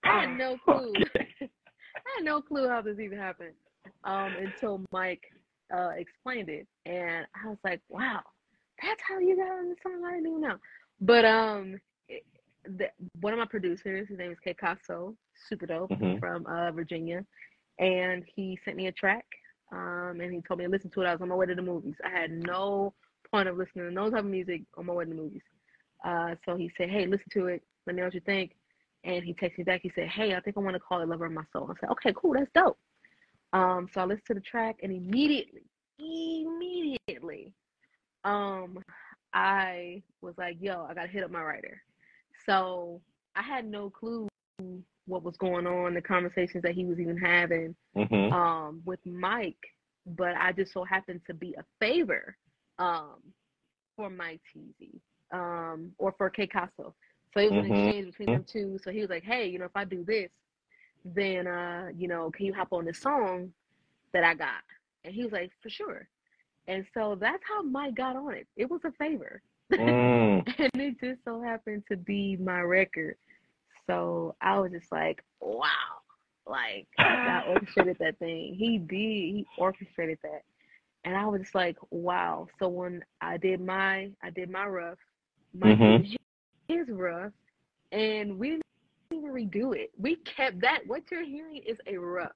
I 0.03 0.21
had 0.21 0.37
no 0.37 0.57
clue. 0.65 0.93
I 1.41 2.17
had 2.17 2.23
no 2.23 2.41
clue 2.41 2.67
how 2.67 2.81
this 2.81 2.99
even 2.99 3.17
happened 3.17 3.53
um, 4.03 4.33
until 4.39 4.81
Mike 4.91 5.23
uh, 5.73 5.91
explained 5.97 6.49
it, 6.49 6.67
and 6.85 7.25
I 7.43 7.49
was 7.49 7.57
like, 7.63 7.81
"Wow, 7.89 8.21
that's 8.81 9.01
how 9.07 9.19
you 9.19 9.35
got 9.35 9.51
on 9.51 9.69
the 9.69 9.75
song." 9.83 10.03
I 10.05 10.15
didn't 10.15 10.27
even 10.27 10.41
know. 10.41 10.57
But 10.99 11.25
um, 11.25 11.79
it, 12.07 12.23
the, 12.65 12.89
one 13.19 13.33
of 13.33 13.39
my 13.39 13.45
producers, 13.45 14.07
his 14.07 14.17
name 14.17 14.31
is 14.31 14.37
K 14.43 14.55
super 15.49 15.65
dope 15.65 15.91
Mhm. 15.91 16.19
from 16.19 16.45
uh, 16.45 16.71
Virginia, 16.71 17.25
and 17.79 18.23
he 18.35 18.59
sent 18.63 18.77
me 18.77 18.87
a 18.87 18.91
track. 18.91 19.25
Um, 19.71 20.19
and 20.19 20.33
he 20.33 20.41
told 20.41 20.59
me 20.59 20.65
to 20.65 20.71
listen 20.71 20.89
to 20.91 21.01
it. 21.01 21.05
I 21.07 21.13
was 21.13 21.21
on 21.21 21.29
my 21.29 21.35
way 21.35 21.45
to 21.45 21.55
the 21.55 21.61
movies. 21.61 21.95
I 22.03 22.09
had 22.09 22.31
no 22.31 22.93
point 23.31 23.47
of 23.47 23.57
listening 23.57 23.85
to 23.85 23.91
no 23.91 24.09
type 24.09 24.19
of 24.19 24.25
music 24.25 24.63
on 24.77 24.85
my 24.85 24.93
way 24.93 25.05
to 25.05 25.09
the 25.09 25.15
movies. 25.15 25.41
Uh, 26.03 26.35
so 26.45 26.55
he 26.55 26.69
said, 26.77 26.89
"Hey, 26.89 27.05
listen 27.05 27.27
to 27.33 27.47
it. 27.47 27.63
Let 27.85 27.95
me 27.95 28.01
know 28.01 28.07
what 28.07 28.13
you 28.13 28.19
think." 28.21 28.55
And 29.03 29.23
he 29.23 29.33
texted 29.33 29.59
me 29.59 29.63
back. 29.63 29.81
He 29.81 29.91
said, 29.95 30.09
"Hey, 30.09 30.35
I 30.35 30.41
think 30.41 30.57
I 30.57 30.59
want 30.59 30.75
to 30.75 30.79
call 30.79 31.01
it 31.01 31.07
Lover 31.07 31.25
of 31.25 31.31
My 31.31 31.43
Soul." 31.53 31.71
I 31.71 31.79
said, 31.79 31.89
"Okay, 31.91 32.13
cool. 32.15 32.33
That's 32.33 32.51
dope." 32.53 32.77
Um, 33.53 33.87
so 33.93 34.01
I 34.01 34.05
listened 34.05 34.25
to 34.27 34.33
the 34.35 34.41
track, 34.41 34.77
and 34.81 34.91
immediately, 34.91 35.63
immediately, 35.99 37.53
um, 38.23 38.79
I 39.33 40.01
was 40.21 40.37
like, 40.37 40.57
"Yo, 40.61 40.85
I 40.85 40.93
gotta 40.93 41.07
hit 41.07 41.23
up 41.23 41.31
my 41.31 41.43
writer." 41.43 41.81
So 42.45 43.01
I 43.35 43.41
had 43.41 43.65
no 43.65 43.89
clue 43.89 44.27
what 45.07 45.23
was 45.23 45.37
going 45.37 45.67
on, 45.67 45.93
the 45.93 46.01
conversations 46.01 46.63
that 46.63 46.73
he 46.73 46.85
was 46.85 46.99
even 46.99 47.17
having 47.17 47.75
hmm 47.95 48.31
um, 48.33 48.81
with 48.85 48.99
Mike, 49.05 49.57
but 50.05 50.35
I 50.37 50.51
just 50.51 50.73
so 50.73 50.83
happened 50.83 51.21
to 51.27 51.33
be 51.33 51.53
a 51.55 51.63
favor 51.79 52.35
um, 52.79 53.21
for 53.95 54.09
Mike 54.09 54.41
Tezzy 54.55 54.99
um, 55.31 55.91
or 55.97 56.13
for 56.17 56.29
K 56.29 56.47
Casso. 56.47 56.93
So 57.33 57.39
it 57.39 57.51
was 57.51 57.63
an 57.65 57.71
Mhm. 57.71 57.87
exchange 57.87 58.05
between 58.07 58.31
them 58.31 58.45
two. 58.45 58.77
So 58.83 58.91
he 58.91 59.01
was 59.01 59.09
like, 59.09 59.23
hey, 59.23 59.47
you 59.47 59.59
know, 59.59 59.65
if 59.65 59.75
I 59.75 59.85
do 59.85 60.03
this, 60.03 60.29
then, 61.05 61.47
uh, 61.47 61.89
you 61.97 62.07
know, 62.07 62.31
can 62.31 62.45
you 62.45 62.53
hop 62.53 62.69
on 62.71 62.85
this 62.85 62.99
song 62.99 63.51
that 64.13 64.23
I 64.23 64.33
got? 64.33 64.63
And 65.03 65.13
he 65.13 65.23
was 65.23 65.31
like, 65.31 65.51
for 65.61 65.69
sure. 65.69 66.07
And 66.67 66.85
so 66.93 67.17
that's 67.19 67.43
how 67.47 67.63
Mike 67.63 67.95
got 67.95 68.15
on 68.15 68.33
it. 68.33 68.47
It 68.55 68.69
was 68.69 68.81
a 68.85 68.91
favor. 68.91 69.41
Mm. 69.71 70.43
and 70.59 70.81
it 70.81 70.99
just 70.99 71.23
so 71.25 71.41
happened 71.41 71.83
to 71.89 71.97
be 71.97 72.37
my 72.37 72.61
record. 72.61 73.15
So 73.87 74.35
I 74.41 74.59
was 74.59 74.71
just 74.71 74.91
like, 74.91 75.23
wow. 75.39 75.67
Like 76.47 76.87
I 76.97 77.43
orchestrated 77.49 77.97
that 77.99 78.19
thing. 78.19 78.55
He 78.57 78.77
did. 78.77 78.95
He 78.97 79.45
orchestrated 79.57 80.19
that. 80.23 80.43
And 81.03 81.15
I 81.15 81.25
was 81.25 81.41
just 81.41 81.55
like, 81.55 81.77
wow. 81.89 82.47
So 82.59 82.67
when 82.67 83.03
I 83.21 83.37
did 83.37 83.59
my 83.59 84.09
I 84.21 84.29
did 84.29 84.49
my 84.49 84.65
rough, 84.65 84.99
my 85.53 85.73
Mhm. 85.73 86.15
his 86.67 86.87
rough, 86.89 87.31
and 87.91 88.37
we 88.37 88.60
didn't 89.21 89.33
redo 89.35 89.75
it. 89.75 89.91
We 89.97 90.17
kept 90.17 90.61
that. 90.61 90.79
What 90.87 91.03
you're 91.11 91.23
hearing 91.25 91.61
is 91.65 91.77
a 91.87 91.97
rough. 91.97 92.31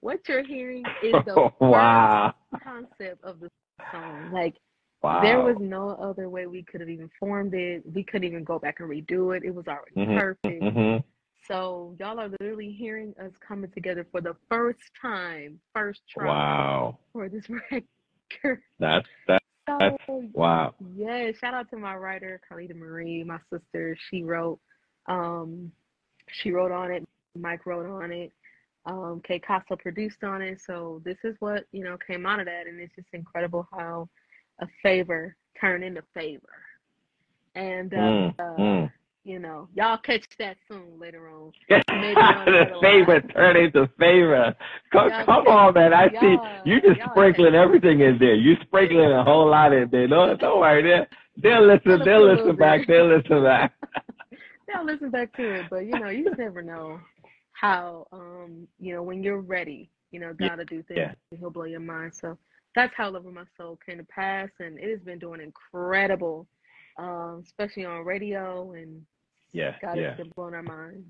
What 0.00 0.20
you're 0.28 0.44
hearing 0.44 0.84
is 1.02 1.12
the 1.26 1.50
wow. 1.60 2.34
concept 2.62 3.22
of 3.24 3.40
the 3.40 3.48
song. 3.90 4.30
Like 4.32 4.56
Wow. 5.02 5.20
there 5.22 5.40
was 5.40 5.56
no 5.58 5.90
other 5.90 6.28
way 6.28 6.46
we 6.46 6.62
could 6.62 6.80
have 6.80 6.88
even 6.88 7.10
formed 7.18 7.54
it. 7.54 7.82
We 7.92 8.04
couldn't 8.04 8.28
even 8.28 8.44
go 8.44 8.60
back 8.60 8.78
and 8.78 8.88
redo 8.88 9.36
it. 9.36 9.42
It 9.44 9.52
was 9.52 9.66
already 9.66 9.96
Mhm, 9.96 10.20
perfect. 10.20 10.62
Mhm. 10.62 11.02
So 11.48 11.96
y'all 11.98 12.20
are 12.20 12.28
literally 12.28 12.70
hearing 12.70 13.12
us 13.20 13.32
coming 13.46 13.70
together 13.72 14.06
for 14.12 14.20
the 14.20 14.36
first 14.48 14.78
time, 15.00 15.60
first 15.74 16.02
try 16.08 16.28
Wow. 16.28 16.98
for 17.12 17.28
this 17.28 17.44
record. 17.72 18.62
That's 18.78 19.08
that. 19.26 19.42
So 19.68 19.98
Wow. 20.32 20.74
yeah, 20.94 21.32
shout 21.32 21.54
out 21.54 21.68
to 21.70 21.76
my 21.76 21.96
writer, 21.96 22.40
Carlita 22.48 22.76
Marie, 22.76 23.24
my 23.24 23.38
sister. 23.50 23.96
She 24.08 24.22
wrote, 24.22 24.60
um, 25.06 25.72
she 26.32 26.50
wrote 26.50 26.72
on 26.72 26.90
it. 26.90 27.06
Mike 27.38 27.66
wrote 27.66 27.86
on 27.86 28.12
it. 28.12 28.32
Um, 28.84 29.20
Kay 29.24 29.38
Casa 29.38 29.76
produced 29.76 30.24
on 30.24 30.42
it. 30.42 30.60
So 30.66 31.00
this 31.04 31.18
is 31.24 31.36
what 31.40 31.64
you 31.72 31.84
know 31.84 31.96
came 32.06 32.26
out 32.26 32.40
of 32.40 32.46
that, 32.46 32.66
and 32.66 32.80
it's 32.80 32.94
just 32.96 33.08
incredible 33.12 33.66
how 33.72 34.08
a 34.60 34.66
favor 34.82 35.36
turned 35.60 35.84
into 35.84 36.02
favor. 36.14 36.48
And 37.54 37.92
uh, 37.92 37.96
Mm, 37.96 38.34
uh, 38.38 38.42
mm. 38.60 38.92
you 39.24 39.38
know, 39.38 39.68
y'all 39.74 39.98
catch 39.98 40.24
that 40.38 40.56
soon 40.68 40.98
later 40.98 41.28
on. 41.30 41.52
The 41.68 42.78
favor 42.80 43.20
turned 43.20 43.58
into 43.58 43.88
favor. 43.98 44.54
Come, 44.92 45.10
come 45.26 45.46
on, 45.46 45.74
man. 45.74 45.92
I 45.94 46.08
see 46.08 46.36
y'all- 46.64 46.80
just 46.80 47.00
sprinkling 47.10 47.54
everything 47.54 48.00
in 48.00 48.18
there. 48.18 48.34
You 48.34 48.56
sprinkling 48.62 49.12
a 49.12 49.22
whole 49.22 49.48
lot 49.50 49.72
in 49.72 49.88
there. 49.90 50.08
Don't, 50.08 50.40
don't 50.40 50.60
worry. 50.60 50.82
They'll, 50.82 51.06
they'll 51.42 51.66
listen. 51.66 52.02
They'll 52.04 52.34
listen 52.34 52.56
back. 52.56 52.86
They'll 52.86 53.08
listen 53.16 53.42
back. 53.44 53.72
Y'all 54.72 54.86
listen 54.86 55.10
back 55.10 55.32
to 55.36 55.54
it, 55.54 55.66
but 55.70 55.86
you 55.86 55.98
know, 55.98 56.08
you 56.08 56.32
never 56.36 56.62
know 56.62 57.00
how 57.52 58.06
um, 58.12 58.66
you 58.78 58.94
know, 58.94 59.02
when 59.02 59.22
you're 59.22 59.40
ready, 59.40 59.90
you 60.10 60.20
know, 60.20 60.32
God 60.32 60.58
will 60.58 60.64
do 60.64 60.82
things 60.82 60.98
yeah. 60.98 61.38
he'll 61.38 61.50
blow 61.50 61.64
your 61.64 61.80
mind. 61.80 62.12
So 62.14 62.38
that's 62.74 62.92
how 62.96 63.10
Love 63.10 63.26
of 63.26 63.34
My 63.34 63.44
Soul 63.56 63.78
came 63.84 63.98
to 63.98 64.04
pass 64.04 64.48
and 64.58 64.78
it 64.78 64.90
has 64.90 65.00
been 65.00 65.18
doing 65.18 65.40
incredible, 65.40 66.46
um, 66.98 67.42
especially 67.44 67.84
on 67.84 68.04
radio 68.04 68.72
and 68.72 69.02
Yeah, 69.52 69.74
God 69.82 69.98
yeah. 69.98 70.10
has 70.10 70.18
been 70.18 70.32
blowing 70.34 70.54
our 70.54 70.62
minds. 70.62 71.06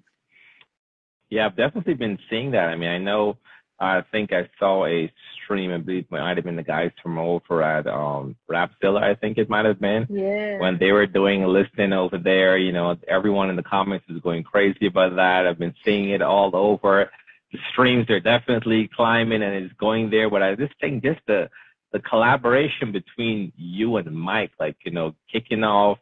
Yeah, 1.30 1.46
I've 1.46 1.56
definitely 1.56 1.94
been 1.94 2.18
seeing 2.28 2.50
that. 2.50 2.68
I 2.68 2.76
mean, 2.76 2.90
I 2.90 2.98
know. 2.98 3.38
I 3.80 4.02
think 4.12 4.32
I 4.32 4.48
saw 4.58 4.86
a 4.86 5.12
stream. 5.42 5.72
I 5.72 5.78
believe 5.78 6.04
it 6.04 6.10
might 6.10 6.36
have 6.36 6.44
been 6.44 6.56
the 6.56 6.62
guys 6.62 6.92
from 7.02 7.18
over 7.18 7.62
at 7.62 7.86
um 7.86 8.36
Rapzilla. 8.50 9.02
I 9.02 9.14
think 9.14 9.38
it 9.38 9.50
might 9.50 9.64
have 9.64 9.80
been. 9.80 10.06
Yeah. 10.08 10.58
when 10.60 10.78
they 10.78 10.92
were 10.92 11.06
doing 11.06 11.42
a 11.42 11.48
listing 11.48 11.92
over 11.92 12.18
there, 12.18 12.56
you 12.58 12.72
know, 12.72 12.96
everyone 13.08 13.50
in 13.50 13.56
the 13.56 13.62
comments 13.62 14.06
is 14.08 14.20
going 14.20 14.44
crazy 14.44 14.86
about 14.86 15.16
that. 15.16 15.46
I've 15.46 15.58
been 15.58 15.74
seeing 15.84 16.10
it 16.10 16.22
all 16.22 16.54
over. 16.54 17.10
The 17.52 17.58
streams 17.72 18.08
are 18.08 18.20
definitely 18.20 18.88
climbing 18.94 19.42
and 19.42 19.64
it's 19.64 19.74
going 19.74 20.10
there. 20.10 20.30
But 20.30 20.42
I 20.42 20.54
just 20.54 20.74
think 20.80 21.02
just 21.02 21.20
the 21.26 21.50
the 21.92 22.00
collaboration 22.00 22.90
between 22.90 23.52
you 23.56 23.96
and 23.98 24.14
Mike, 24.14 24.52
like, 24.58 24.76
you 24.84 24.92
know, 24.92 25.14
kicking 25.30 25.62
off, 25.62 25.98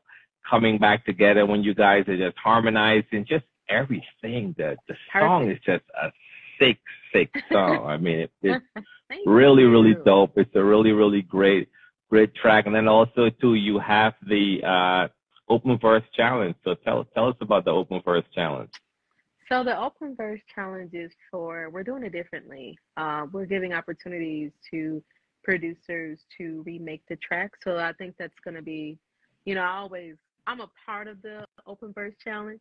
coming 0.48 0.78
back 0.78 1.04
together 1.04 1.44
when 1.46 1.62
you 1.62 1.74
guys 1.74 2.06
are 2.08 2.16
just 2.16 2.36
harmonizing, 2.38 3.26
just 3.28 3.44
everything. 3.68 4.54
The 4.56 4.76
the 4.88 4.94
song 5.12 5.50
is 5.50 5.58
just 5.64 5.84
a 6.00 6.10
sick, 6.58 6.78
sick 7.12 7.30
song. 7.52 7.86
I 7.86 7.96
mean, 7.96 8.20
it, 8.20 8.30
it's 8.42 8.64
really, 9.26 9.64
really 9.64 9.94
dope. 10.04 10.32
It's 10.36 10.54
a 10.54 10.62
really, 10.62 10.92
really 10.92 11.22
great, 11.22 11.68
great 12.10 12.34
track. 12.34 12.66
And 12.66 12.74
then 12.74 12.88
also 12.88 13.30
too, 13.40 13.54
you 13.54 13.78
have 13.78 14.14
the 14.26 14.58
uh, 14.64 15.08
open 15.52 15.78
verse 15.78 16.04
challenge. 16.14 16.56
So 16.64 16.74
tell 16.74 17.04
tell 17.14 17.28
us 17.28 17.36
about 17.40 17.64
the 17.64 17.70
open 17.70 18.00
verse 18.04 18.24
challenge. 18.34 18.70
So 19.48 19.64
the 19.64 19.76
open 19.76 20.14
verse 20.14 20.40
challenge 20.54 20.94
is 20.94 21.10
for 21.30 21.70
we're 21.70 21.82
doing 21.82 22.04
it 22.04 22.12
differently. 22.12 22.78
Uh, 22.96 23.26
we're 23.32 23.46
giving 23.46 23.72
opportunities 23.72 24.52
to 24.70 25.02
producers 25.42 26.18
to 26.38 26.62
remake 26.64 27.02
the 27.08 27.16
track. 27.16 27.52
So 27.64 27.76
I 27.76 27.92
think 27.94 28.14
that's 28.18 28.38
gonna 28.44 28.62
be, 28.62 28.98
you 29.44 29.54
know, 29.56 29.62
I 29.62 29.76
always 29.78 30.14
I'm 30.46 30.60
a 30.60 30.70
part 30.86 31.08
of 31.08 31.20
the 31.22 31.44
open 31.66 31.92
verse 31.92 32.14
challenge, 32.22 32.60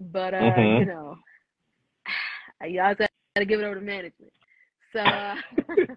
but 0.00 0.34
uh, 0.34 0.38
Mhm. 0.38 0.80
you 0.80 0.86
know, 0.86 1.16
y'all 2.68 2.94
gotta 3.38 3.46
give 3.46 3.60
it 3.60 3.64
over 3.64 3.76
to 3.76 3.80
management. 3.80 4.32
So 4.92 5.00
uh, 5.00 5.36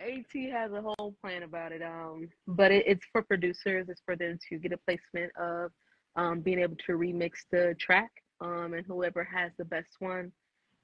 AT 0.00 0.50
has 0.50 0.72
a 0.72 0.80
whole 0.80 1.14
plan 1.20 1.42
about 1.42 1.72
it. 1.72 1.82
Um, 1.82 2.28
but 2.46 2.72
it, 2.72 2.84
it's 2.86 3.04
for 3.12 3.22
producers. 3.22 3.86
It's 3.88 4.00
for 4.04 4.16
them 4.16 4.38
to 4.48 4.58
get 4.58 4.72
a 4.72 4.78
placement 4.78 5.30
of 5.36 5.70
um, 6.16 6.40
being 6.40 6.58
able 6.58 6.76
to 6.86 6.92
remix 6.92 7.32
the 7.50 7.74
track. 7.78 8.10
Um, 8.40 8.74
and 8.74 8.86
whoever 8.86 9.24
has 9.24 9.52
the 9.58 9.64
best 9.64 9.96
one, 9.98 10.32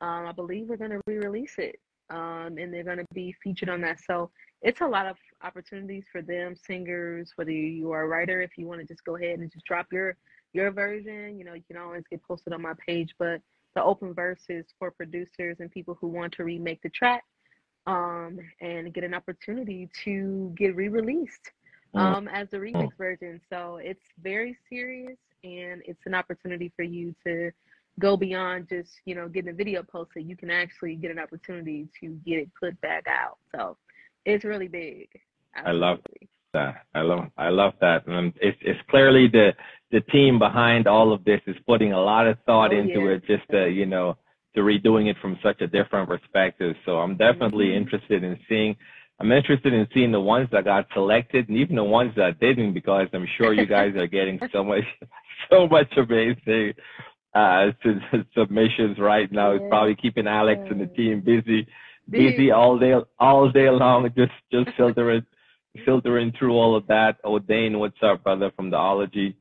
um, 0.01 0.27
I 0.27 0.33
believe 0.33 0.69
we're 0.69 0.77
gonna 0.77 1.01
re-release 1.07 1.55
it. 1.59 1.77
Um, 2.11 2.59
and 2.59 2.73
they're 2.73 2.85
gonna 2.85 3.05
be 3.15 3.35
featured 3.43 3.71
on 3.71 3.81
that. 3.83 4.01
So 4.07 4.31
it's 4.63 4.83
a 4.83 4.87
lot 4.87 5.07
of 5.07 5.17
opportunities 5.43 6.05
for 6.13 6.21
them, 6.21 6.55
singers, 6.55 7.33
whether 7.37 7.51
you 7.51 7.91
are 7.93 8.03
a 8.03 8.09
writer, 8.09 8.43
if 8.43 8.59
you 8.59 8.67
want 8.67 8.81
to 8.81 8.87
just 8.87 9.05
go 9.05 9.17
ahead 9.17 9.39
and 9.39 9.51
just 9.51 9.65
drop 9.65 9.87
your 9.93 10.17
your 10.53 10.73
version, 10.73 11.39
you 11.39 11.45
know, 11.45 11.55
you 11.55 11.63
can 11.67 11.77
always 11.77 12.03
get 12.11 12.23
posted 12.25 12.53
on 12.53 12.61
my 12.61 12.73
page. 12.87 13.15
But 13.19 13.41
the 13.75 13.83
open 13.83 14.15
verse 14.15 14.43
is 14.49 14.67
for 14.79 14.91
producers 14.91 15.57
and 15.61 15.71
people 15.71 15.97
who 16.01 16.09
want 16.09 16.33
to 16.35 16.45
remake 16.45 16.83
the 16.83 16.91
track 16.91 17.25
um, 17.87 18.39
and 18.61 18.93
get 18.93 19.05
an 19.05 19.15
opportunity 19.15 19.89
to 20.05 20.53
get 20.57 20.75
re-released 20.77 21.51
Mm. 21.95 22.01
um, 22.01 22.29
as 22.29 22.49
the 22.51 22.57
remix 22.57 22.97
version. 22.97 23.41
So 23.51 23.81
it's 23.83 24.05
very 24.23 24.57
serious, 24.69 25.19
and 25.43 25.83
it's 25.85 26.07
an 26.07 26.15
opportunity 26.15 26.73
for 26.77 26.83
you 26.85 27.15
to 27.27 27.51
go 27.99 28.17
beyond 28.17 28.69
just 28.69 28.93
you 29.05 29.15
know 29.15 29.29
getting 29.29 29.51
a 29.51 29.55
video 29.55 29.83
posted. 29.83 30.29
You 30.29 30.37
can 30.37 30.51
actually 30.51 30.95
get 30.95 31.11
an 31.11 31.19
opportunity 31.19 31.89
to 32.01 32.11
get 32.25 32.39
it 32.39 32.51
put 32.59 32.81
back 32.81 33.07
out. 33.09 33.39
So 33.55 33.77
it's 34.25 34.45
really 34.45 34.69
big. 34.69 35.09
I 35.57 35.73
love 35.73 35.99
Absolutely. 35.99 36.29
That 36.53 36.83
I 36.95 37.03
love 37.03 37.27
I 37.37 37.49
love 37.51 37.75
that. 37.81 38.07
And 38.07 38.33
it's 38.41 38.59
it's 38.63 38.81
clearly 38.91 39.29
the 39.29 39.53
the 39.93 40.01
team 40.03 40.39
behind 40.39 40.87
all 40.87 41.13
of 41.13 41.25
this 41.25 41.41
is 41.47 41.57
putting 41.67 41.93
a 41.93 42.01
lot 42.01 42.27
of 42.27 42.39
thought 42.47 42.73
Oh, 42.73 42.77
into 42.77 43.07
yeah. 43.07 43.15
it, 43.17 43.27
just 43.27 43.45
uh, 43.53 43.67
you 43.67 43.87
know, 43.87 44.17
to 44.55 44.61
redoing 44.63 45.09
it 45.11 45.17
from 45.23 45.39
such 45.43 45.61
a 45.61 45.67
different 45.67 46.09
perspective. 46.09 46.75
So 46.85 46.99
I'm 46.99 47.17
definitely 47.17 47.69
Mhm. 47.71 47.77
interested 47.77 48.25
in 48.25 48.39
seeing. 48.49 48.77
I'm 49.21 49.31
interested 49.33 49.75
in 49.75 49.87
seeing 49.93 50.13
the 50.13 50.21
ones 50.21 50.49
that 50.51 50.65
got 50.65 50.87
selected 50.95 51.49
and 51.49 51.59
even 51.59 51.77
the 51.77 51.85
ones 51.85 52.15
that 52.17 52.41
didn't, 52.41 52.73
because 52.73 53.07
I'm 53.13 53.27
sure 53.37 53.53
you 53.53 53.67
guys 53.67 53.95
are 53.97 54.07
getting 54.07 54.41
so 54.53 54.65
much, 54.65 54.85
so 55.51 55.69
much 55.69 55.95
amazing 55.99 56.73
uh, 57.35 57.71
su- 57.83 58.01
submissions 58.37 58.99
right 58.99 59.31
now. 59.31 59.53
It's 59.53 59.67
probably 59.69 59.95
keeping 59.95 60.27
Alex 60.27 60.63
and 60.71 60.81
the 60.81 60.87
team 60.87 61.21
busy, 61.21 61.67
busy 62.11 62.51
all 62.51 62.79
day, 62.79 62.95
all 63.19 63.51
day 63.51 63.69
long, 63.71 64.11
just 64.17 64.33
just 64.51 64.71
filtering, 64.77 65.25
filtering 65.85 66.33
through 66.39 66.55
all 66.55 66.77
of 66.77 66.87
that. 66.89 67.17
O'Dane, 67.25 67.79
what's 67.79 68.03
up, 68.03 68.25
brother, 68.25 68.51
from 68.57 68.71
the 68.71 68.77
Ology? 68.77 69.37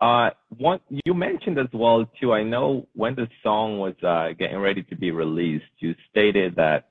Uh, 0.00 0.30
one 0.58 0.80
you 1.04 1.14
mentioned 1.14 1.58
as 1.58 1.68
well 1.72 2.04
too. 2.20 2.32
I 2.32 2.42
know 2.42 2.86
when 2.94 3.14
the 3.14 3.28
song 3.42 3.78
was 3.78 3.94
uh, 4.02 4.34
getting 4.38 4.58
ready 4.58 4.82
to 4.82 4.96
be 4.96 5.10
released, 5.10 5.64
you 5.78 5.94
stated 6.10 6.56
that 6.56 6.88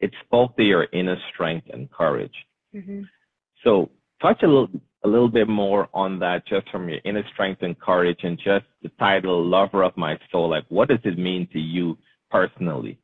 it 0.00 0.12
spoke 0.24 0.56
to 0.56 0.62
your 0.62 0.86
inner 0.92 1.16
strength 1.32 1.68
and 1.72 1.90
courage. 1.90 2.34
Mhm. 2.74 3.06
So 3.64 3.90
touch 4.20 4.42
a 4.42 4.46
little 4.46 4.68
a 5.02 5.08
little 5.08 5.30
bit 5.30 5.48
more 5.48 5.88
on 5.94 6.18
that, 6.18 6.46
just 6.46 6.68
from 6.68 6.88
your 6.88 7.00
inner 7.04 7.26
strength 7.32 7.62
and 7.62 7.78
courage, 7.78 8.22
and 8.22 8.38
just 8.38 8.66
the 8.82 8.90
title 8.98 9.42
"Lover 9.42 9.82
of 9.82 9.96
My 9.96 10.18
Soul." 10.30 10.50
Like, 10.50 10.66
what 10.68 10.88
does 10.88 11.04
it 11.04 11.18
mean 11.18 11.46
to 11.48 11.58
you 11.58 11.96
personally? 12.30 12.98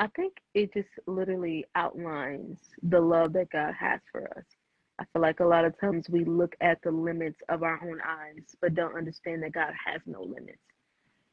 I 0.00 0.06
think 0.16 0.38
it 0.54 0.72
just 0.72 0.88
literally 1.06 1.66
outlines 1.74 2.58
the 2.82 3.00
love 3.00 3.34
that 3.34 3.50
God 3.50 3.74
has 3.78 4.00
for 4.10 4.26
us. 4.36 4.44
I 4.98 5.04
feel 5.12 5.20
like 5.20 5.40
a 5.40 5.44
lot 5.44 5.66
of 5.66 5.78
times 5.78 6.08
we 6.08 6.24
look 6.24 6.56
at 6.62 6.80
the 6.82 6.90
limits 6.90 7.38
of 7.50 7.62
our 7.62 7.78
own 7.82 8.00
eyes, 8.00 8.56
but 8.62 8.74
don't 8.74 8.96
understand 8.96 9.42
that 9.42 9.52
God 9.52 9.74
has 9.84 10.00
no 10.06 10.22
limits. 10.22 10.58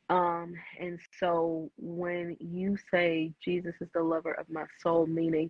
Um, 0.09 0.53
and 0.79 0.99
so 1.17 1.71
when 1.77 2.35
you 2.41 2.77
say 2.91 3.31
Jesus 3.41 3.73
is 3.79 3.87
the 3.93 4.03
lover 4.03 4.33
of 4.33 4.49
my 4.49 4.65
soul, 4.81 5.07
meaning 5.07 5.49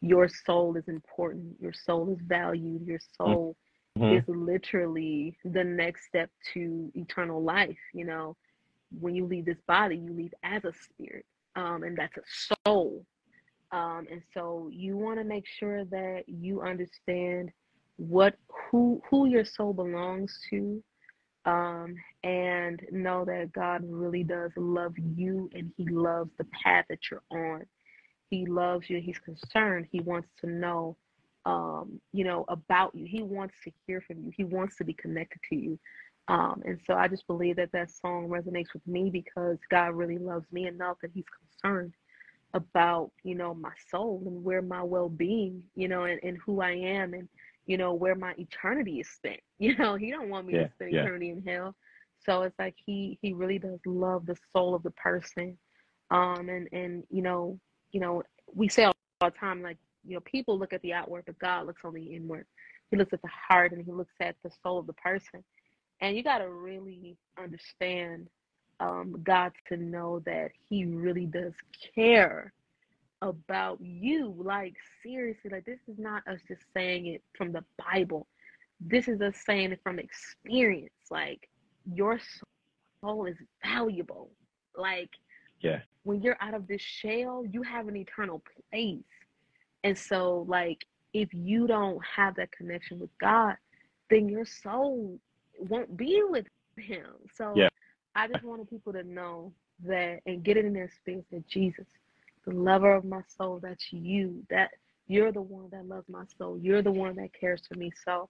your 0.00 0.28
soul 0.28 0.76
is 0.76 0.86
important, 0.86 1.56
your 1.60 1.72
soul 1.72 2.12
is 2.12 2.18
valued, 2.24 2.86
your 2.86 3.00
soul 3.16 3.56
mm-hmm. 3.98 4.18
is 4.18 4.24
literally 4.28 5.36
the 5.44 5.64
next 5.64 6.06
step 6.06 6.30
to 6.54 6.92
eternal 6.94 7.42
life. 7.42 7.78
You 7.92 8.06
know, 8.06 8.36
when 9.00 9.16
you 9.16 9.26
leave 9.26 9.46
this 9.46 9.60
body, 9.66 9.96
you 9.96 10.12
leave 10.12 10.34
as 10.44 10.64
a 10.64 10.72
spirit, 10.72 11.26
um, 11.56 11.82
and 11.82 11.96
that's 11.96 12.16
a 12.16 12.56
soul. 12.66 13.04
Um, 13.72 14.06
and 14.10 14.22
so 14.34 14.68
you 14.70 14.96
want 14.96 15.18
to 15.18 15.24
make 15.24 15.46
sure 15.46 15.84
that 15.86 16.24
you 16.26 16.60
understand 16.60 17.50
what 17.96 18.34
who 18.70 19.02
who 19.08 19.26
your 19.26 19.44
soul 19.44 19.72
belongs 19.72 20.38
to 20.50 20.82
um, 21.44 21.94
and 22.22 22.80
know 22.90 23.24
that 23.24 23.52
God 23.52 23.82
really 23.88 24.24
does 24.24 24.50
love 24.56 24.94
you 24.98 25.50
and 25.54 25.72
He 25.76 25.88
loves 25.88 26.30
the 26.38 26.46
path 26.64 26.84
that 26.88 26.98
you're 27.10 27.22
on. 27.30 27.64
He 28.30 28.46
loves 28.46 28.88
you. 28.88 29.00
He's 29.00 29.18
concerned. 29.18 29.86
He 29.90 30.00
wants 30.00 30.28
to 30.40 30.46
know, 30.46 30.96
um, 31.44 32.00
you 32.12 32.24
know, 32.24 32.44
about 32.48 32.94
you. 32.94 33.06
He 33.06 33.22
wants 33.22 33.54
to 33.64 33.72
hear 33.86 34.00
from 34.00 34.24
you. 34.24 34.32
He 34.36 34.44
wants 34.44 34.76
to 34.76 34.84
be 34.84 34.94
connected 34.94 35.40
to 35.50 35.56
you. 35.56 35.78
Um, 36.28 36.62
and 36.64 36.80
so 36.86 36.94
I 36.94 37.08
just 37.08 37.26
believe 37.26 37.56
that 37.56 37.72
that 37.72 37.90
song 37.90 38.28
resonates 38.28 38.72
with 38.72 38.86
me 38.86 39.10
because 39.10 39.58
God 39.70 39.94
really 39.94 40.18
loves 40.18 40.46
me 40.52 40.66
enough 40.66 40.98
that 41.02 41.10
He's 41.12 41.24
concerned 41.60 41.94
about, 42.54 43.10
you 43.24 43.34
know, 43.34 43.54
my 43.54 43.72
soul 43.90 44.22
and 44.26 44.44
where 44.44 44.62
my 44.62 44.82
well 44.82 45.08
being, 45.08 45.62
you 45.74 45.88
know, 45.88 46.04
and, 46.04 46.20
and 46.22 46.38
who 46.44 46.60
I 46.60 46.72
am 46.72 47.14
and 47.14 47.28
you 47.66 47.76
know, 47.76 47.92
where 47.94 48.14
my 48.14 48.34
eternity 48.38 49.00
is 49.00 49.08
spent. 49.08 49.40
You 49.58 49.76
know, 49.76 49.94
he 49.94 50.10
don't 50.10 50.28
want 50.28 50.48
me 50.48 50.54
yeah, 50.54 50.64
to 50.64 50.72
spend 50.72 50.92
yeah. 50.92 51.02
eternity 51.02 51.30
in 51.30 51.40
hell. 51.46 51.76
So 52.26 52.42
it's 52.42 52.58
like 52.58 52.74
he 52.84 53.16
he 53.22 53.32
really 53.32 53.60
does 53.60 53.78
love 53.86 54.26
the 54.26 54.36
soul 54.52 54.74
of 54.74 54.82
the 54.82 54.90
person. 54.90 55.56
Um 56.10 56.48
and 56.48 56.68
and 56.72 57.04
you 57.10 57.22
know, 57.22 57.60
you 57.92 58.00
know, 58.00 58.24
we 58.52 58.68
say 58.68 58.82
all 58.82 58.94
the 59.20 59.30
time 59.30 59.62
like, 59.62 59.78
you 60.04 60.14
know, 60.14 60.20
people 60.20 60.58
look 60.58 60.72
at 60.72 60.82
the 60.82 60.92
outward, 60.92 61.22
but 61.26 61.38
God 61.38 61.66
looks 61.66 61.82
on 61.84 61.94
the 61.94 62.02
inward. 62.02 62.44
He 62.90 62.96
looks 62.96 63.12
at 63.12 63.22
the 63.22 63.28
heart 63.28 63.70
and 63.70 63.84
he 63.84 63.92
looks 63.92 64.14
at 64.18 64.34
the 64.42 64.50
soul 64.64 64.80
of 64.80 64.88
the 64.88 64.94
person. 64.94 65.44
And 66.02 66.16
you 66.16 66.24
got 66.24 66.38
to 66.38 66.50
really 66.50 67.16
understand 67.38 68.28
um, 68.80 69.16
God 69.22 69.52
to 69.68 69.76
know 69.76 70.20
that 70.26 70.50
He 70.68 70.84
really 70.84 71.26
does 71.26 71.52
care 71.94 72.52
about 73.22 73.80
you. 73.80 74.34
Like, 74.36 74.74
seriously, 75.02 75.50
like, 75.50 75.64
this 75.64 75.78
is 75.88 75.98
not 75.98 76.26
us 76.26 76.40
just 76.48 76.62
saying 76.74 77.06
it 77.06 77.22
from 77.38 77.52
the 77.52 77.64
Bible. 77.78 78.26
This 78.80 79.06
is 79.06 79.20
us 79.20 79.36
saying 79.46 79.70
it 79.70 79.80
from 79.84 80.00
experience. 80.00 80.90
Like, 81.08 81.48
your 81.90 82.18
soul 83.00 83.26
is 83.26 83.36
valuable. 83.64 84.30
Like, 84.76 85.10
yeah. 85.60 85.82
When 86.02 86.20
you're 86.20 86.36
out 86.40 86.54
of 86.54 86.66
this 86.66 86.82
shell, 86.82 87.44
you 87.48 87.62
have 87.62 87.86
an 87.86 87.96
eternal 87.96 88.42
place. 88.72 89.04
And 89.84 89.96
so, 89.96 90.44
like, 90.48 90.84
if 91.14 91.28
you 91.32 91.68
don't 91.68 92.00
have 92.04 92.34
that 92.34 92.50
connection 92.50 92.98
with 92.98 93.10
God, 93.20 93.54
then 94.10 94.28
your 94.28 94.44
soul 94.44 95.20
won't 95.68 95.96
be 95.96 96.22
with 96.28 96.46
Him. 96.76 97.06
So, 97.34 97.54
yeah. 97.56 97.68
I 98.14 98.28
just 98.28 98.44
wanted 98.44 98.68
people 98.68 98.92
to 98.92 99.02
know 99.02 99.52
that 99.84 100.20
and 100.26 100.42
get 100.42 100.56
it 100.56 100.64
in 100.64 100.72
their 100.72 100.90
spirit 101.00 101.24
that 101.30 101.46
Jesus 101.48 101.86
the 102.44 102.52
lover 102.52 102.94
of 102.94 103.04
my 103.04 103.20
soul. 103.36 103.60
That's 103.62 103.92
you. 103.92 104.44
That 104.50 104.70
you're 105.06 105.32
the 105.32 105.42
one 105.42 105.68
that 105.72 105.86
loves 105.86 106.08
my 106.08 106.24
soul. 106.38 106.58
You're 106.58 106.82
the 106.82 106.92
one 106.92 107.16
that 107.16 107.30
cares 107.38 107.62
for 107.68 107.78
me. 107.78 107.92
So 108.04 108.28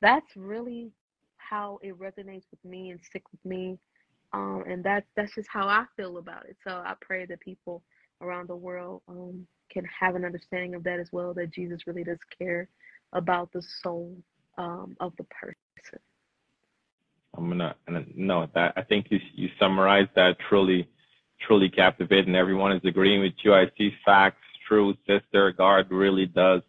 that's 0.00 0.36
really 0.36 0.90
how 1.36 1.78
it 1.82 1.98
resonates 1.98 2.44
with 2.50 2.64
me 2.64 2.90
and 2.90 3.00
stick 3.02 3.22
with 3.30 3.44
me. 3.44 3.78
Um, 4.32 4.64
and 4.66 4.82
that's 4.82 5.06
that's 5.14 5.34
just 5.34 5.48
how 5.52 5.66
I 5.66 5.84
feel 5.96 6.18
about 6.18 6.46
it. 6.46 6.56
So 6.66 6.70
I 6.70 6.94
pray 7.00 7.26
that 7.26 7.40
people 7.40 7.82
around 8.20 8.48
the 8.48 8.56
world 8.56 9.02
um, 9.08 9.46
can 9.70 9.84
have 9.84 10.14
an 10.14 10.24
understanding 10.24 10.74
of 10.74 10.84
that 10.84 10.98
as 10.98 11.08
well. 11.12 11.34
That 11.34 11.52
Jesus 11.52 11.86
really 11.86 12.04
does 12.04 12.18
care 12.38 12.68
about 13.12 13.52
the 13.52 13.62
soul 13.82 14.16
um, 14.56 14.96
of 15.00 15.12
the 15.18 15.24
person. 15.24 15.56
I'm 17.36 17.48
gonna 17.48 17.74
no 18.14 18.48
that 18.54 18.74
I 18.76 18.82
think 18.82 19.06
you 19.10 19.18
you 19.34 19.48
summarized 19.58 20.10
that 20.16 20.36
truly 20.48 20.88
truly 21.46 21.68
captivating. 21.68 22.34
Everyone 22.34 22.72
is 22.72 22.82
agreeing 22.84 23.20
with 23.20 23.32
you. 23.42 23.54
I 23.54 23.66
see 23.76 23.90
facts, 24.04 24.42
true, 24.68 24.94
sister. 25.06 25.52
God 25.52 25.90
really 25.90 26.26
does 26.26 26.62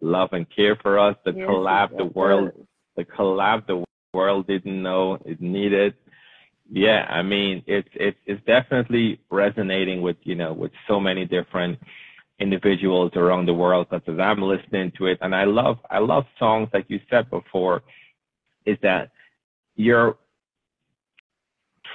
love 0.00 0.30
and 0.32 0.46
care 0.54 0.76
for 0.76 0.98
us. 0.98 1.16
The 1.24 1.32
yes, 1.32 1.48
collab 1.48 1.96
the 1.96 2.06
world, 2.06 2.52
the 2.96 3.04
collab 3.04 3.66
the 3.66 3.84
world 4.12 4.46
didn't 4.46 4.82
know 4.82 5.18
it 5.24 5.40
needed. 5.40 5.94
Yeah, 6.70 7.06
I 7.10 7.22
mean, 7.22 7.62
it's 7.66 7.88
it's 7.94 8.18
it's 8.26 8.44
definitely 8.46 9.20
resonating 9.30 10.00
with 10.00 10.16
you 10.22 10.34
know 10.34 10.52
with 10.52 10.72
so 10.88 11.00
many 11.00 11.24
different 11.24 11.78
individuals 12.38 13.12
around 13.16 13.46
the 13.46 13.54
world. 13.54 13.88
Because 13.90 14.08
as 14.08 14.20
I'm 14.20 14.42
listening 14.42 14.92
to 14.98 15.06
it, 15.06 15.18
and 15.20 15.34
I 15.34 15.44
love 15.44 15.78
I 15.90 15.98
love 15.98 16.24
songs 16.38 16.68
like 16.72 16.86
you 16.88 17.00
said 17.10 17.28
before, 17.30 17.82
is 18.64 18.78
that 18.82 19.10
you're 19.76 20.16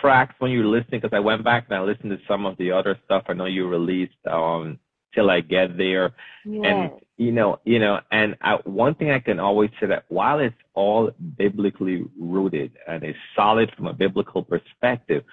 tracks 0.02 0.36
when 0.40 0.52
you're 0.52 0.66
listening? 0.66 1.02
Because 1.02 1.16
I 1.16 1.20
went 1.20 1.44
back 1.44 1.66
and 1.70 1.78
I 1.78 1.82
listened 1.82 2.12
to 2.12 2.20
some 2.28 2.46
of 2.46 2.58
the 2.58 2.72
other 2.72 2.98
stuff. 3.06 3.24
I 3.28 3.34
know 3.34 3.46
you 3.46 3.68
released 3.68 4.14
um 4.30 4.80
till 5.14 5.30
I 5.30 5.42
get 5.42 5.78
there, 5.78 6.14
yes. 6.46 6.64
and 6.66 6.92
you 7.18 7.32
know, 7.34 7.60
you 7.66 7.80
know, 7.80 8.00
and 8.12 8.36
I, 8.42 8.56
one 8.64 8.96
thing 8.96 9.12
I 9.12 9.20
can 9.20 9.40
always 9.40 9.70
say 9.80 9.88
that 9.88 10.06
while 10.08 10.40
it's 10.40 10.56
all 10.74 11.12
biblically 11.38 12.06
rooted 12.18 12.72
and 12.88 13.04
it's 13.04 13.20
solid 13.36 13.72
from 13.76 13.88
a 13.88 13.94
biblical 13.94 14.42
perspective, 14.42 15.24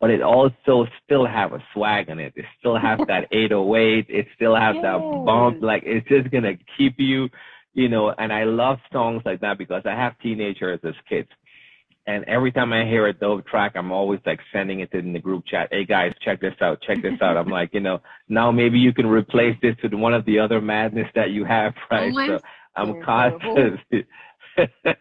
but 0.00 0.10
it 0.10 0.22
also 0.22 0.86
still 1.04 1.26
have 1.26 1.52
a 1.52 1.62
swag 1.72 2.08
in 2.08 2.18
it. 2.18 2.32
It 2.36 2.46
still 2.58 2.78
has 2.78 2.98
that 3.08 3.28
808. 3.30 4.06
It 4.08 4.26
still 4.34 4.56
has 4.56 4.74
yes. 4.76 4.84
that 4.84 4.98
bump. 5.26 5.62
Like 5.62 5.82
it's 5.84 6.08
just 6.08 6.30
gonna 6.30 6.54
keep 6.78 6.94
you, 6.98 7.28
you 7.74 7.88
know. 7.88 8.14
And 8.16 8.32
I 8.32 8.44
love 8.44 8.78
songs 8.92 9.22
like 9.24 9.40
that 9.40 9.58
because 9.58 9.82
I 9.84 9.92
have 9.92 10.18
teenagers 10.20 10.80
as 10.84 10.94
kids. 11.08 11.28
And 12.06 12.24
every 12.24 12.52
time 12.52 12.72
I 12.72 12.84
hear 12.84 13.06
a 13.06 13.12
dope 13.14 13.46
track, 13.46 13.72
I'm 13.76 13.90
always 13.90 14.20
like 14.26 14.40
sending 14.52 14.80
it 14.80 14.92
in 14.92 15.12
the 15.14 15.18
group 15.18 15.46
chat. 15.46 15.68
Hey 15.70 15.86
guys, 15.86 16.12
check 16.20 16.40
this 16.40 16.54
out, 16.60 16.82
check 16.82 17.00
this 17.00 17.20
out. 17.22 17.36
I'm 17.36 17.48
like, 17.48 17.72
you 17.72 17.80
know, 17.80 18.02
now 18.28 18.50
maybe 18.50 18.78
you 18.78 18.92
can 18.92 19.06
replace 19.06 19.56
this 19.62 19.76
with 19.82 19.94
one 19.94 20.12
of 20.12 20.24
the 20.26 20.38
other 20.38 20.60
madness 20.60 21.08
that 21.14 21.30
you 21.30 21.44
have, 21.44 21.74
right? 21.90 22.12
so 22.28 22.40
I'm 22.76 23.02
constantly, 23.02 24.06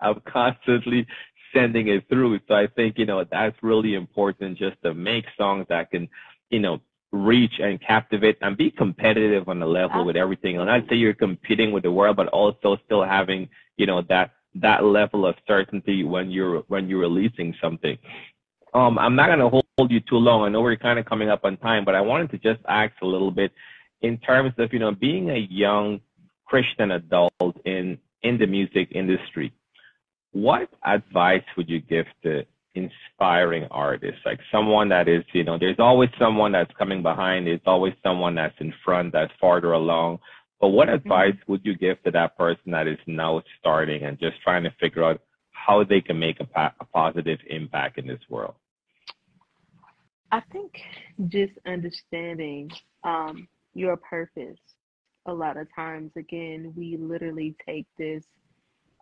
I'm 0.00 0.20
constantly 0.26 1.06
sending 1.52 1.88
it 1.88 2.08
through. 2.08 2.38
So 2.46 2.54
I 2.54 2.68
think, 2.68 2.98
you 2.98 3.06
know, 3.06 3.24
that's 3.24 3.56
really 3.62 3.94
important 3.94 4.56
just 4.56 4.80
to 4.82 4.94
make 4.94 5.24
songs 5.36 5.66
that 5.70 5.90
can, 5.90 6.08
you 6.50 6.60
know, 6.60 6.80
reach 7.10 7.54
and 7.60 7.80
captivate 7.80 8.38
and 8.42 8.56
be 8.56 8.70
competitive 8.70 9.48
on 9.48 9.60
the 9.60 9.66
level 9.66 10.04
with 10.04 10.16
everything. 10.16 10.58
And 10.58 10.70
I'd 10.70 10.88
say 10.88 10.96
you're 10.96 11.14
competing 11.14 11.72
with 11.72 11.84
the 11.84 11.90
world, 11.90 12.16
but 12.16 12.28
also 12.28 12.76
still 12.84 13.04
having, 13.04 13.48
you 13.76 13.86
know, 13.86 14.02
that 14.08 14.32
that 14.56 14.84
level 14.84 15.26
of 15.26 15.34
certainty 15.46 16.04
when 16.04 16.30
you're 16.30 16.60
when 16.68 16.88
you're 16.88 17.00
releasing 17.00 17.54
something. 17.62 17.98
Um, 18.72 18.98
I'm 18.98 19.14
not 19.14 19.26
going 19.26 19.38
to 19.38 19.48
hold 19.48 19.90
you 19.90 20.00
too 20.00 20.16
long. 20.16 20.42
I 20.42 20.48
know 20.48 20.60
we're 20.60 20.76
kind 20.76 20.98
of 20.98 21.06
coming 21.06 21.30
up 21.30 21.44
on 21.44 21.56
time, 21.58 21.84
but 21.84 21.94
I 21.94 22.00
wanted 22.00 22.30
to 22.32 22.38
just 22.38 22.60
ask 22.68 22.92
a 23.02 23.06
little 23.06 23.30
bit 23.30 23.52
in 24.02 24.18
terms 24.18 24.52
of 24.58 24.72
you 24.72 24.78
know 24.78 24.92
being 24.92 25.30
a 25.30 25.46
young 25.50 26.00
Christian 26.44 26.92
adult 26.92 27.34
in 27.64 27.98
in 28.22 28.38
the 28.38 28.46
music 28.46 28.88
industry. 28.92 29.52
What 30.32 30.68
advice 30.84 31.44
would 31.56 31.68
you 31.68 31.80
give 31.80 32.06
to 32.24 32.44
inspiring 32.74 33.66
artists, 33.70 34.20
like 34.24 34.40
someone 34.50 34.88
that 34.88 35.08
is, 35.08 35.22
you 35.32 35.44
know, 35.44 35.58
there's 35.58 35.78
always 35.78 36.10
someone 36.18 36.52
that's 36.52 36.72
coming 36.76 37.02
behind, 37.02 37.46
there's 37.46 37.60
always 37.66 37.94
someone 38.02 38.34
that's 38.34 38.54
in 38.58 38.72
front, 38.84 39.12
that's 39.12 39.32
farther 39.40 39.72
along. 39.72 40.18
But 40.60 40.68
what 40.68 40.88
mm-hmm. 40.88 40.96
advice 40.96 41.36
would 41.46 41.60
you 41.64 41.76
give 41.76 42.02
to 42.04 42.10
that 42.12 42.36
person 42.36 42.70
that 42.72 42.86
is 42.86 42.98
now 43.06 43.42
starting 43.58 44.04
and 44.04 44.18
just 44.18 44.40
trying 44.42 44.62
to 44.64 44.70
figure 44.80 45.04
out 45.04 45.20
how 45.50 45.84
they 45.84 46.00
can 46.00 46.18
make 46.18 46.40
a, 46.40 46.72
a 46.80 46.84
positive 46.92 47.38
impact 47.48 47.98
in 47.98 48.06
this 48.06 48.20
world? 48.28 48.54
I 50.30 50.40
think 50.52 50.72
just 51.28 51.52
understanding 51.66 52.70
um, 53.04 53.48
your 53.74 53.96
purpose. 53.96 54.58
A 55.26 55.32
lot 55.32 55.56
of 55.56 55.66
times, 55.74 56.10
again, 56.16 56.72
we 56.76 56.98
literally 56.98 57.54
take 57.66 57.86
this 57.96 58.24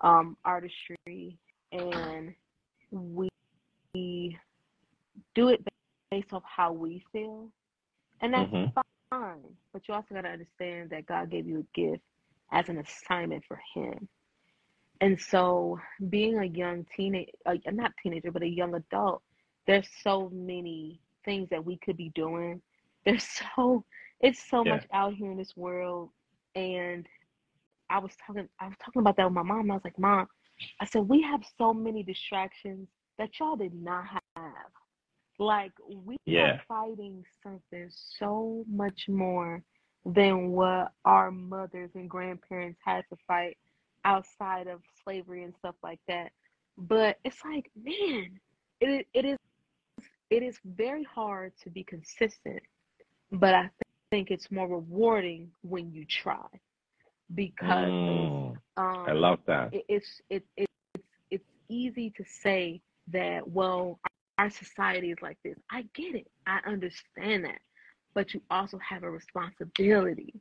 um, 0.03 0.37
artistry 0.45 1.39
and 1.73 2.35
we 2.91 3.29
do 5.35 5.49
it 5.49 5.65
based 6.11 6.33
off 6.33 6.43
how 6.45 6.73
we 6.73 7.03
feel, 7.13 7.49
and 8.21 8.35
that's 8.35 8.51
mm-hmm 8.51 8.81
fine, 9.23 9.55
but 9.73 9.87
you 9.87 9.95
also 9.95 10.15
got 10.15 10.23
to 10.23 10.29
understand 10.29 10.91
that 10.91 11.07
God 11.07 11.31
gave 11.31 11.47
you 11.47 11.61
a 11.61 11.81
gift 11.81 12.03
as 12.53 12.69
an 12.69 12.79
assignment 12.79 13.45
for 13.47 13.61
Him. 13.75 14.09
And 15.01 15.19
so, 15.21 15.79
being 16.09 16.39
a 16.39 16.45
young 16.45 16.87
teenage, 16.97 17.29
uh, 17.47 17.55
not 17.73 17.93
teenager, 18.03 18.31
but 18.31 18.43
a 18.43 18.49
young 18.49 18.75
adult, 18.75 19.23
there's 19.67 19.89
so 20.03 20.31
many 20.33 21.01
things 21.25 21.49
that 21.51 21.65
we 21.65 21.79
could 21.79 21.97
be 21.97 22.11
doing. 22.15 22.61
There's 23.05 23.27
so, 23.57 23.85
it's 24.21 24.43
so 24.49 24.65
yeah. 24.65 24.75
much 24.75 24.87
out 24.93 25.15
here 25.15 25.31
in 25.31 25.39
this 25.39 25.57
world. 25.57 26.11
And 26.55 27.07
I 27.91 27.99
was 27.99 28.13
talking, 28.27 28.49
I 28.61 28.67
was 28.67 28.77
talking 28.85 29.01
about 29.01 29.17
that 29.17 29.25
with 29.25 29.35
my 29.35 29.43
mom. 29.43 29.71
I 29.71 29.75
was 29.75 29.85
like, 29.85 29.99
Mom, 29.99 30.27
I 30.81 30.87
said, 30.87 31.09
we 31.09 31.23
have 31.23 31.43
so 31.59 31.73
many 31.73 32.03
distractions 32.03 32.89
that 33.19 33.31
y'all 33.39 33.57
did 33.57 33.75
not 33.75 34.05
have. 34.37 34.45
Like 35.39 35.73
we 35.89 36.17
yeah. 36.27 36.59
are 36.59 36.61
fighting 36.69 37.25
something 37.43 37.89
so 38.19 38.65
much 38.69 39.09
more 39.09 39.63
than 40.05 40.51
what 40.53 40.93
our 41.05 41.31
mothers 41.31 41.91
and 41.95 42.09
grandparents 42.09 42.79
had 42.85 43.03
to 43.11 43.17
fight 43.27 43.57
outside 44.05 44.67
of 44.67 44.81
slavery 45.05 45.45
and 45.45 45.55
stuff 45.57 45.75
like 45.83 46.01
that. 46.09 46.31
But 46.77 47.19
it's 47.25 47.39
like, 47.45 47.71
man, 47.83 48.39
it 48.81 49.07
it 49.15 49.25
is 49.25 49.39
it 50.31 50.43
is 50.43 50.59
very 50.65 51.05
hard 51.05 51.53
to 51.63 51.71
be 51.71 51.85
consistent, 51.85 52.61
but 53.33 53.55
I 53.55 53.71
think 54.11 54.31
it's 54.31 54.51
more 54.51 54.69
rewarding 54.69 55.51
when 55.63 55.93
you 55.93 56.05
try 56.07 56.47
because 57.35 57.93
Mm, 57.93 58.57
um, 58.77 59.07
I 59.07 59.13
love 59.13 59.39
that. 59.47 59.73
it, 59.73 59.85
it's 59.89 60.21
it, 60.31 60.45
it 60.57 60.69
it's 60.95 61.05
it's 61.31 61.49
easy 61.69 62.11
to 62.17 62.25
say 62.25 62.81
that 63.13 63.47
well 63.49 63.99
our 64.39 64.51
society 64.51 65.11
is 65.11 65.19
like 65.23 65.39
this. 65.45 65.57
I 65.71 65.83
get 65.95 66.15
it. 66.15 66.29
I 66.47 66.61
understand 66.67 67.45
that. 67.45 67.61
But 68.15 68.35
you 68.35 68.43
also 68.51 68.79
have 68.79 69.03
a 69.05 69.11
responsibility. 69.11 70.35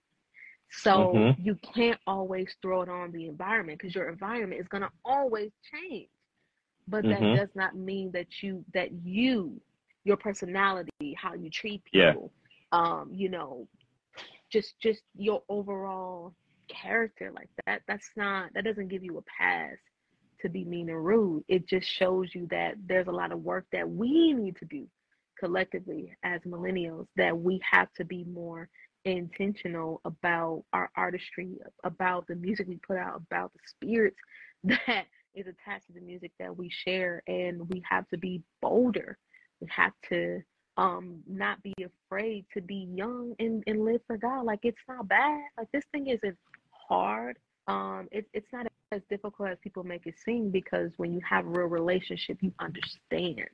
So 0.71 1.29
Mhm. 1.29 1.37
you 1.37 1.57
can't 1.73 1.99
always 2.07 2.55
throw 2.61 2.81
it 2.81 2.89
on 2.89 3.11
the 3.11 3.27
environment 3.27 3.79
because 3.79 3.95
your 3.95 4.09
environment 4.09 4.61
is 4.61 4.67
going 4.67 4.83
to 4.83 4.89
always 5.05 5.51
change. 5.71 6.09
But 6.87 7.07
that 7.09 7.31
Mhm. 7.31 7.33
does 7.33 7.49
not 7.55 7.75
mean 7.75 8.11
that 8.13 8.27
you 8.41 8.63
that 8.73 8.91
you 9.03 9.59
your 10.03 10.17
personality, 10.17 11.15
how 11.17 11.33
you 11.33 11.49
treat 11.49 11.83
Yeah. 11.93 12.13
people, 12.13 12.31
um, 12.71 13.09
you 13.13 13.29
know, 13.29 13.67
just 14.51 14.79
just 14.81 15.01
your 15.15 15.41
overall 15.49 16.33
character 16.69 17.31
like 17.35 17.49
that 17.65 17.81
that's 17.87 18.09
not 18.15 18.49
that 18.53 18.63
doesn't 18.63 18.87
give 18.87 19.03
you 19.03 19.17
a 19.17 19.21
pass 19.23 19.75
to 20.41 20.49
be 20.49 20.63
mean 20.65 20.89
and 20.89 21.03
rude 21.03 21.43
it 21.47 21.67
just 21.67 21.87
shows 21.87 22.33
you 22.33 22.47
that 22.49 22.75
there's 22.85 23.07
a 23.07 23.11
lot 23.11 23.31
of 23.31 23.43
work 23.43 23.65
that 23.71 23.89
we 23.89 24.33
need 24.33 24.55
to 24.55 24.65
do 24.65 24.87
collectively 25.39 26.13
as 26.23 26.41
millennials 26.41 27.07
that 27.15 27.37
we 27.37 27.59
have 27.69 27.91
to 27.93 28.05
be 28.05 28.23
more 28.25 28.69
intentional 29.05 29.99
about 30.05 30.63
our 30.73 30.89
artistry 30.95 31.57
about 31.83 32.27
the 32.27 32.35
music 32.35 32.67
we 32.67 32.77
put 32.87 32.97
out 32.97 33.15
about 33.15 33.51
the 33.53 33.59
spirits 33.67 34.17
that 34.63 35.05
is 35.33 35.47
attached 35.47 35.87
to 35.87 35.93
the 35.93 36.01
music 36.01 36.31
that 36.39 36.55
we 36.55 36.69
share 36.69 37.23
and 37.27 37.67
we 37.69 37.81
have 37.89 38.07
to 38.09 38.17
be 38.17 38.41
bolder 38.61 39.17
we 39.59 39.67
have 39.71 39.93
to 40.07 40.41
um 40.77 41.21
not 41.27 41.61
be 41.63 41.73
afraid 41.83 42.45
to 42.53 42.61
be 42.61 42.87
young 42.93 43.35
and, 43.39 43.63
and 43.67 43.83
live 43.83 44.01
for 44.07 44.17
God. 44.17 44.45
Like 44.45 44.59
it's 44.63 44.81
not 44.87 45.07
bad. 45.07 45.41
Like 45.57 45.67
this 45.71 45.85
thing 45.91 46.07
isn't 46.07 46.37
hard. 46.71 47.37
Um 47.67 48.07
it, 48.11 48.25
it's 48.33 48.51
not 48.51 48.67
as 48.91 49.01
difficult 49.09 49.49
as 49.49 49.57
people 49.59 49.83
make 49.83 50.05
it 50.07 50.15
seem 50.17 50.49
because 50.51 50.91
when 50.97 51.13
you 51.13 51.21
have 51.27 51.45
a 51.45 51.49
real 51.49 51.67
relationship, 51.67 52.37
you 52.41 52.53
understand. 52.59 53.49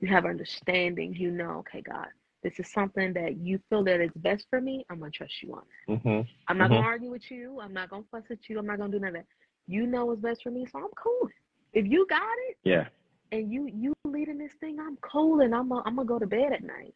You 0.00 0.08
have 0.08 0.24
understanding, 0.26 1.14
you 1.14 1.30
know, 1.30 1.58
okay, 1.60 1.82
God, 1.82 2.08
this 2.42 2.58
is 2.58 2.70
something 2.70 3.12
that 3.14 3.38
you 3.38 3.60
feel 3.68 3.84
that 3.84 4.00
is 4.00 4.10
best 4.16 4.46
for 4.50 4.60
me. 4.60 4.84
I'm 4.90 4.98
gonna 5.00 5.10
trust 5.10 5.42
you 5.42 5.54
on 5.54 5.62
it. 5.62 6.00
hmm 6.02 6.20
I'm 6.48 6.58
not 6.58 6.70
Mhm. 6.70 6.74
gonna 6.74 6.86
argue 6.86 7.10
with 7.10 7.30
you. 7.30 7.60
I'm 7.60 7.72
not 7.72 7.90
gonna 7.90 8.04
fuss 8.10 8.30
at 8.30 8.48
you. 8.48 8.58
I'm 8.58 8.66
not 8.66 8.78
gonna 8.78 8.92
do 8.92 8.98
none 9.00 9.08
of 9.08 9.14
that. 9.22 9.26
You 9.66 9.86
know 9.86 10.06
what's 10.06 10.20
best 10.20 10.42
for 10.42 10.50
me, 10.50 10.66
so 10.66 10.78
I'm 10.78 10.90
cool. 10.96 11.28
If 11.72 11.86
you 11.86 12.06
got 12.08 12.36
it 12.48 12.56
Yeah. 12.64 12.88
and 13.32 13.50
you 13.52 13.66
you 13.68 13.92
leading 14.04 14.38
this 14.38 14.54
thing, 14.54 14.78
I'm 14.80 14.96
cool 14.98 15.40
and 15.40 15.54
I'm 15.54 15.72
i 15.72 15.82
I'm 15.84 15.96
gonna 15.96 16.06
go 16.06 16.18
to 16.18 16.26
bed 16.26 16.52
at 16.52 16.62
night. 16.62 16.94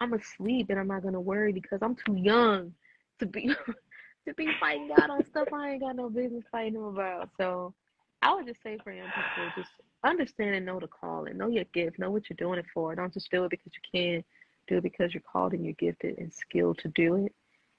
I'm 0.00 0.12
asleep 0.14 0.68
and 0.70 0.78
I'm 0.78 0.88
not 0.88 1.02
gonna 1.02 1.20
worry 1.20 1.52
because 1.52 1.80
I'm 1.82 1.94
too 1.94 2.16
young 2.16 2.74
to 3.18 3.26
be 3.26 3.50
to 4.26 4.34
be 4.34 4.48
fighting 4.60 4.88
God 4.88 5.10
on 5.10 5.24
stuff 5.24 5.48
I 5.52 5.70
ain't 5.70 5.82
got 5.82 5.96
no 5.96 6.08
business 6.08 6.44
fighting 6.50 6.74
him 6.74 6.84
about. 6.84 7.30
So 7.38 7.74
I 8.22 8.34
would 8.34 8.46
just 8.46 8.62
say 8.62 8.78
for 8.82 8.92
young 8.92 9.08
people, 9.08 9.50
just 9.56 9.70
understand 10.04 10.54
and 10.54 10.66
know 10.66 10.80
the 10.80 10.86
call 10.86 11.26
and 11.26 11.38
know 11.38 11.48
your 11.48 11.64
gift, 11.72 11.98
know 11.98 12.10
what 12.10 12.28
you're 12.28 12.36
doing 12.36 12.58
it 12.58 12.66
for. 12.72 12.94
Don't 12.94 13.12
just 13.12 13.30
do 13.30 13.44
it 13.44 13.50
because 13.50 13.72
you 13.74 14.00
can. 14.00 14.24
Do 14.68 14.76
it 14.76 14.84
because 14.84 15.12
you're 15.12 15.22
called 15.22 15.54
and 15.54 15.64
you're 15.64 15.74
gifted 15.74 16.18
and 16.18 16.32
skilled 16.32 16.78
to 16.78 16.88
do 16.88 17.26
it. 17.26 17.34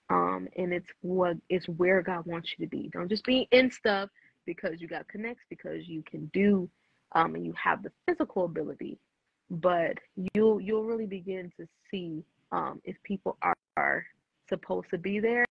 Um, 0.09 0.49
and 0.57 0.73
it's 0.73 0.89
what 1.01 1.37
it's 1.49 1.67
where 1.67 2.01
God 2.01 2.25
wants 2.25 2.53
you 2.57 2.65
to 2.65 2.69
be. 2.69 2.89
Don't 2.91 3.07
just 3.07 3.23
be 3.23 3.47
in 3.51 3.71
stuff 3.71 4.09
because 4.45 4.81
you 4.81 4.87
got 4.87 5.07
connects, 5.07 5.43
because 5.49 5.87
you 5.87 6.03
can 6.03 6.29
do 6.33 6.69
um, 7.13 7.35
and 7.35 7.45
you 7.45 7.53
have 7.61 7.83
the 7.83 7.91
physical 8.05 8.45
ability, 8.45 8.99
but 9.49 9.97
you'll 10.33 10.59
you'll 10.59 10.83
really 10.83 11.05
begin 11.05 11.51
to 11.57 11.67
see 11.89 12.23
um, 12.51 12.81
if 12.83 12.95
people 13.03 13.37
are, 13.41 13.55
are 13.77 14.05
supposed 14.49 14.89
to 14.91 14.97
be 14.97 15.19
there, 15.19 15.45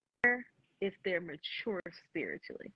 if 0.83 0.93
they're 1.05 1.21
mature 1.21 1.81
spiritually. 2.09 2.73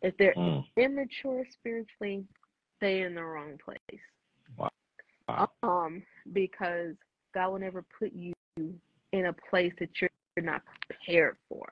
If 0.00 0.16
they're 0.16 0.34
Mm. 0.34 0.66
immature 0.76 1.44
spiritually, 1.52 2.26
they 2.80 3.02
in 3.02 3.14
the 3.14 3.22
wrong 3.22 3.58
place. 3.58 4.00
Wow. 4.56 4.70
Wow. 5.28 5.50
Um, 5.62 6.02
because 6.32 6.96
God 7.34 7.50
will 7.50 7.58
never 7.58 7.82
put 7.82 8.12
you 8.14 8.32
in 8.56 9.26
a 9.26 9.32
place 9.32 9.74
that 9.78 10.00
you're 10.00 10.10
not 10.38 10.62
prepared 10.86 11.36
for. 11.48 11.70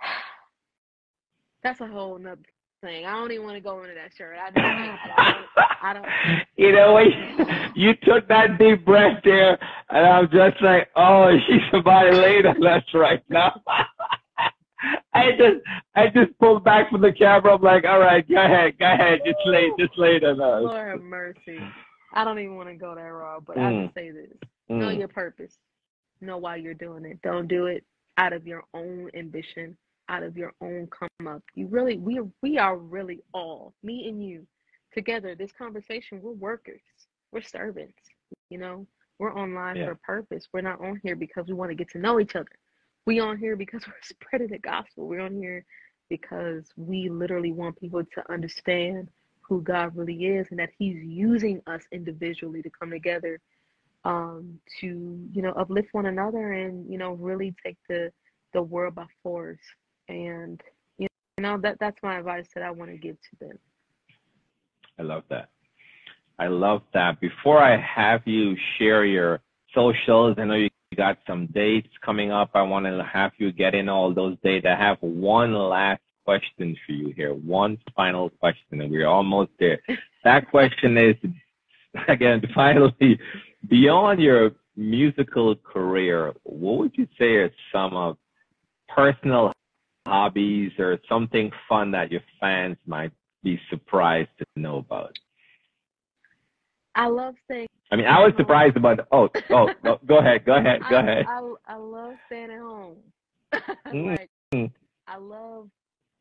That's 1.62 1.80
a 1.80 1.86
whole 1.86 2.18
nother 2.18 2.42
thing. 2.82 3.06
I 3.06 3.12
don't 3.12 3.32
even 3.32 3.44
want 3.46 3.56
to 3.56 3.62
go 3.62 3.82
into 3.82 3.94
that 3.94 4.12
shirt. 4.14 4.36
I 4.38 4.50
don't. 4.50 4.64
I 4.64 5.32
don't. 5.32 5.46
I 5.82 5.92
don't 5.94 6.06
you 6.56 6.72
know 6.72 6.92
what? 6.92 7.06
You 7.74 7.94
took 8.02 8.28
that 8.28 8.58
deep 8.58 8.84
breath 8.84 9.22
there, 9.24 9.58
and 9.94 10.04
I'm 10.06 10.28
just 10.30 10.60
like, 10.60 10.88
oh, 10.96 11.30
she's 11.46 11.62
about 11.72 12.02
to 12.02 12.16
lay 12.16 12.38
on 12.44 12.66
us 12.66 12.82
right 12.92 13.22
now. 13.30 13.62
I 15.14 15.30
just, 15.30 15.64
I 15.94 16.08
just 16.08 16.36
pulled 16.38 16.64
back 16.64 16.90
from 16.90 17.00
the 17.00 17.12
camera. 17.12 17.54
I'm 17.54 17.62
like, 17.62 17.84
all 17.84 18.00
right, 18.00 18.28
go 18.28 18.34
ahead, 18.36 18.78
go 18.78 18.92
ahead, 18.92 19.20
just 19.24 19.38
lay, 19.46 19.70
just 19.78 19.96
lay 19.96 20.16
on 20.16 20.40
us. 20.40 20.62
Lord 20.64 20.88
have 20.88 21.00
mercy. 21.00 21.58
I 22.12 22.24
don't 22.24 22.38
even 22.38 22.56
want 22.56 22.68
to 22.68 22.74
go 22.74 22.94
that 22.94 23.00
raw, 23.00 23.40
but 23.40 23.56
I 23.56 23.60
Mm. 23.72 23.84
just 23.84 23.94
say 23.94 24.10
this. 24.10 24.36
Know 24.68 24.88
Mm. 24.88 24.98
your 24.98 25.08
purpose. 25.08 25.56
Know 26.20 26.38
why 26.38 26.56
you're 26.56 26.74
doing 26.74 27.04
it. 27.04 27.22
Don't 27.22 27.46
do 27.48 27.66
it 27.66 27.84
out 28.18 28.32
of 28.32 28.46
your 28.46 28.64
own 28.74 29.10
ambition, 29.14 29.76
out 30.08 30.22
of 30.22 30.36
your 30.36 30.52
own 30.60 30.88
come 30.88 31.26
up. 31.26 31.42
You 31.54 31.68
really 31.68 31.98
we 31.98 32.20
we 32.42 32.58
are 32.58 32.76
really 32.76 33.22
all, 33.32 33.74
me 33.82 34.08
and 34.08 34.22
you, 34.24 34.46
together, 34.92 35.34
this 35.34 35.52
conversation, 35.52 36.20
we're 36.20 36.32
workers. 36.32 36.82
We're 37.32 37.42
servants. 37.42 37.98
You 38.50 38.58
know? 38.58 38.86
We're 39.18 39.34
online 39.34 39.76
Yeah. 39.76 39.86
for 39.86 39.90
a 39.92 39.96
purpose. 39.96 40.48
We're 40.52 40.60
not 40.62 40.80
on 40.80 41.00
here 41.02 41.16
because 41.16 41.46
we 41.46 41.54
want 41.54 41.70
to 41.70 41.74
get 41.74 41.90
to 41.90 41.98
know 41.98 42.20
each 42.20 42.36
other. 42.36 42.50
We 43.06 43.20
on 43.20 43.38
here 43.38 43.56
because 43.56 43.84
we're 43.86 43.94
spreading 44.02 44.48
the 44.48 44.58
gospel. 44.58 45.06
We're 45.06 45.20
on 45.20 45.36
here 45.36 45.64
because 46.08 46.70
we 46.76 47.08
literally 47.08 47.52
want 47.52 47.78
people 47.78 48.04
to 48.04 48.32
understand 48.32 49.08
who 49.42 49.60
God 49.62 49.96
really 49.96 50.26
is 50.26 50.48
and 50.50 50.58
that 50.58 50.70
He's 50.78 51.02
using 51.02 51.60
us 51.66 51.82
individually 51.92 52.62
to 52.62 52.70
come 52.70 52.90
together 52.90 53.40
um, 54.04 54.58
to, 54.80 55.28
you 55.32 55.42
know, 55.42 55.52
uplift 55.52 55.88
one 55.92 56.06
another 56.06 56.52
and, 56.52 56.90
you 56.90 56.98
know, 56.98 57.12
really 57.12 57.54
take 57.64 57.78
the 57.88 58.12
the 58.52 58.62
world 58.62 58.94
by 58.94 59.06
force. 59.22 59.60
And 60.08 60.62
you 60.98 61.08
know, 61.38 61.58
that 61.58 61.78
that's 61.80 62.00
my 62.02 62.18
advice 62.18 62.46
that 62.54 62.62
I 62.62 62.70
want 62.70 62.90
to 62.90 62.96
give 62.96 63.16
to 63.20 63.46
them. 63.46 63.58
I 64.98 65.02
love 65.02 65.24
that. 65.28 65.48
I 66.38 66.48
love 66.48 66.82
that. 66.92 67.20
Before 67.20 67.62
I 67.62 67.76
have 67.76 68.22
you 68.24 68.56
share 68.78 69.04
your 69.04 69.40
socials, 69.74 70.36
I 70.38 70.44
know 70.44 70.54
you 70.54 70.70
got 70.96 71.18
some 71.26 71.46
dates 71.46 71.88
coming 72.04 72.32
up. 72.32 72.50
I 72.54 72.62
want 72.62 72.86
to 72.86 73.04
have 73.12 73.32
you 73.38 73.52
get 73.52 73.74
in 73.74 73.88
all 73.88 74.12
those 74.12 74.36
dates. 74.42 74.66
I 74.68 74.76
have 74.76 74.98
one 75.00 75.54
last 75.54 76.00
question 76.24 76.76
for 76.86 76.92
you 76.92 77.12
here. 77.14 77.34
One 77.34 77.78
final 77.94 78.30
question, 78.30 78.80
and 78.80 78.90
we're 78.90 79.06
almost 79.06 79.50
there. 79.58 79.80
That 80.24 80.50
question 80.50 80.96
is, 80.96 81.14
again, 82.08 82.42
finally, 82.54 83.18
beyond 83.68 84.20
your 84.20 84.52
musical 84.76 85.54
career, 85.56 86.32
what 86.42 86.78
would 86.78 86.92
you 86.96 87.06
say 87.18 87.36
are 87.36 87.50
some 87.72 87.94
of 87.94 88.16
personal 88.88 89.52
hobbies 90.06 90.72
or 90.78 90.98
something 91.08 91.50
fun 91.68 91.90
that 91.92 92.10
your 92.10 92.22
fans 92.40 92.76
might 92.86 93.12
be 93.42 93.60
surprised 93.70 94.30
to 94.38 94.44
know 94.56 94.78
about? 94.78 95.16
I 96.94 97.06
love 97.06 97.34
staying. 97.44 97.68
I 97.90 97.96
mean, 97.96 98.06
I 98.06 98.20
was 98.20 98.32
surprised 98.36 98.76
about. 98.76 99.00
Oh, 99.12 99.28
oh, 99.50 99.68
no, 99.82 99.98
go 100.06 100.18
ahead, 100.18 100.44
go 100.44 100.54
ahead, 100.56 100.80
go 100.88 100.96
I, 100.96 101.00
ahead. 101.00 101.26
I, 101.28 101.54
I 101.68 101.76
love 101.76 102.14
staying 102.26 102.50
at 102.50 102.60
home. 102.60 102.96
Mm. 104.54 104.70
I 105.08 105.16
love 105.16 105.68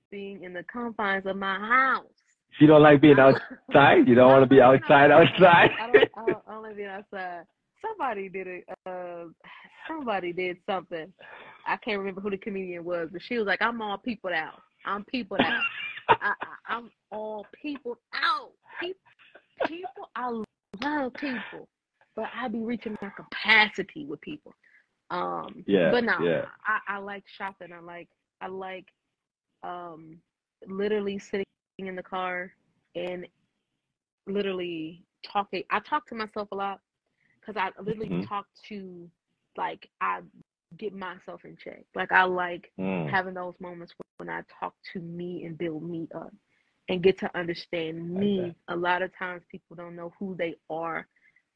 being 0.09 0.43
in 0.43 0.53
the 0.53 0.63
confines 0.63 1.25
of 1.27 1.35
my 1.35 1.59
house. 1.59 2.05
You 2.59 2.67
don't 2.67 2.81
like 2.81 3.01
being 3.01 3.19
outside. 3.19 4.07
You 4.07 4.15
don't 4.15 4.27
want 4.31 4.43
to 4.43 4.49
be 4.49 4.61
outside. 4.61 5.11
Outside. 5.11 5.69
I 5.79 5.91
don't, 5.91 6.09
I 6.15 6.25
don't, 6.25 6.43
I 6.47 6.51
don't 6.51 6.63
like 6.63 6.75
being 6.75 6.89
outside. 6.89 7.43
Somebody 7.81 8.29
did 8.29 8.47
it. 8.47 8.65
Uh, 8.85 9.25
somebody 9.87 10.33
did 10.33 10.57
something. 10.67 11.11
I 11.67 11.77
can't 11.77 11.99
remember 11.99 12.21
who 12.21 12.29
the 12.29 12.37
comedian 12.37 12.83
was, 12.85 13.09
but 13.11 13.21
she 13.21 13.37
was 13.37 13.47
like, 13.47 13.61
"I'm 13.61 13.81
all 13.81 13.97
people 13.97 14.31
out. 14.33 14.61
I'm 14.85 15.03
people 15.05 15.37
out. 15.39 15.63
I, 16.09 16.33
I, 16.41 16.73
I'm 16.75 16.91
all 17.11 17.45
people 17.61 17.97
out. 18.13 18.51
People, 18.79 18.99
people. 19.67 20.09
I 20.15 20.29
love 20.81 21.13
people, 21.17 21.67
but 22.15 22.25
I 22.35 22.47
be 22.47 22.59
reaching 22.59 22.95
my 23.01 23.09
capacity 23.09 24.05
with 24.05 24.21
people. 24.21 24.53
Um, 25.09 25.65
Yeah, 25.65 25.91
but 25.91 26.03
no, 26.03 26.13
yeah. 26.17 26.45
I, 26.65 26.79
I 26.95 26.97
like 26.99 27.23
shopping. 27.27 27.71
I 27.73 27.79
like, 27.79 28.09
I 28.41 28.47
like, 28.47 28.85
um, 29.63 30.17
literally 30.67 31.19
sitting 31.19 31.45
in 31.79 31.95
the 31.95 32.03
car 32.03 32.51
and 32.95 33.27
literally 34.27 35.03
talking. 35.25 35.63
I 35.71 35.79
talk 35.79 36.07
to 36.07 36.15
myself 36.15 36.49
a 36.51 36.55
lot 36.55 36.79
because 37.39 37.55
I 37.57 37.69
literally 37.81 38.11
Mhm. 38.11 38.27
talk 38.27 38.45
to, 38.69 39.09
like, 39.57 39.89
I 40.01 40.21
get 40.77 40.93
myself 40.93 41.45
in 41.45 41.55
check. 41.57 41.83
Like 41.95 42.11
I 42.11 42.23
like 42.23 42.71
Mm. 42.79 43.17
having 43.17 43.33
those 43.35 43.55
moments 43.59 43.93
when 44.17 44.29
I 44.29 44.41
talk 44.59 44.73
to 44.93 44.99
me 44.99 45.43
and 45.45 45.57
build 45.57 45.83
me 45.87 46.07
up 46.15 46.33
and 46.89 47.01
get 47.03 47.17
to 47.19 47.37
understand 47.37 48.19
me. 48.19 48.49
Okay. 48.49 48.55
A 48.67 48.75
lot 48.75 49.01
of 49.01 49.15
times 49.17 49.43
people 49.49 49.75
don't 49.75 49.95
know 49.95 50.13
who 50.19 50.35
they 50.35 50.55
are. 50.69 51.07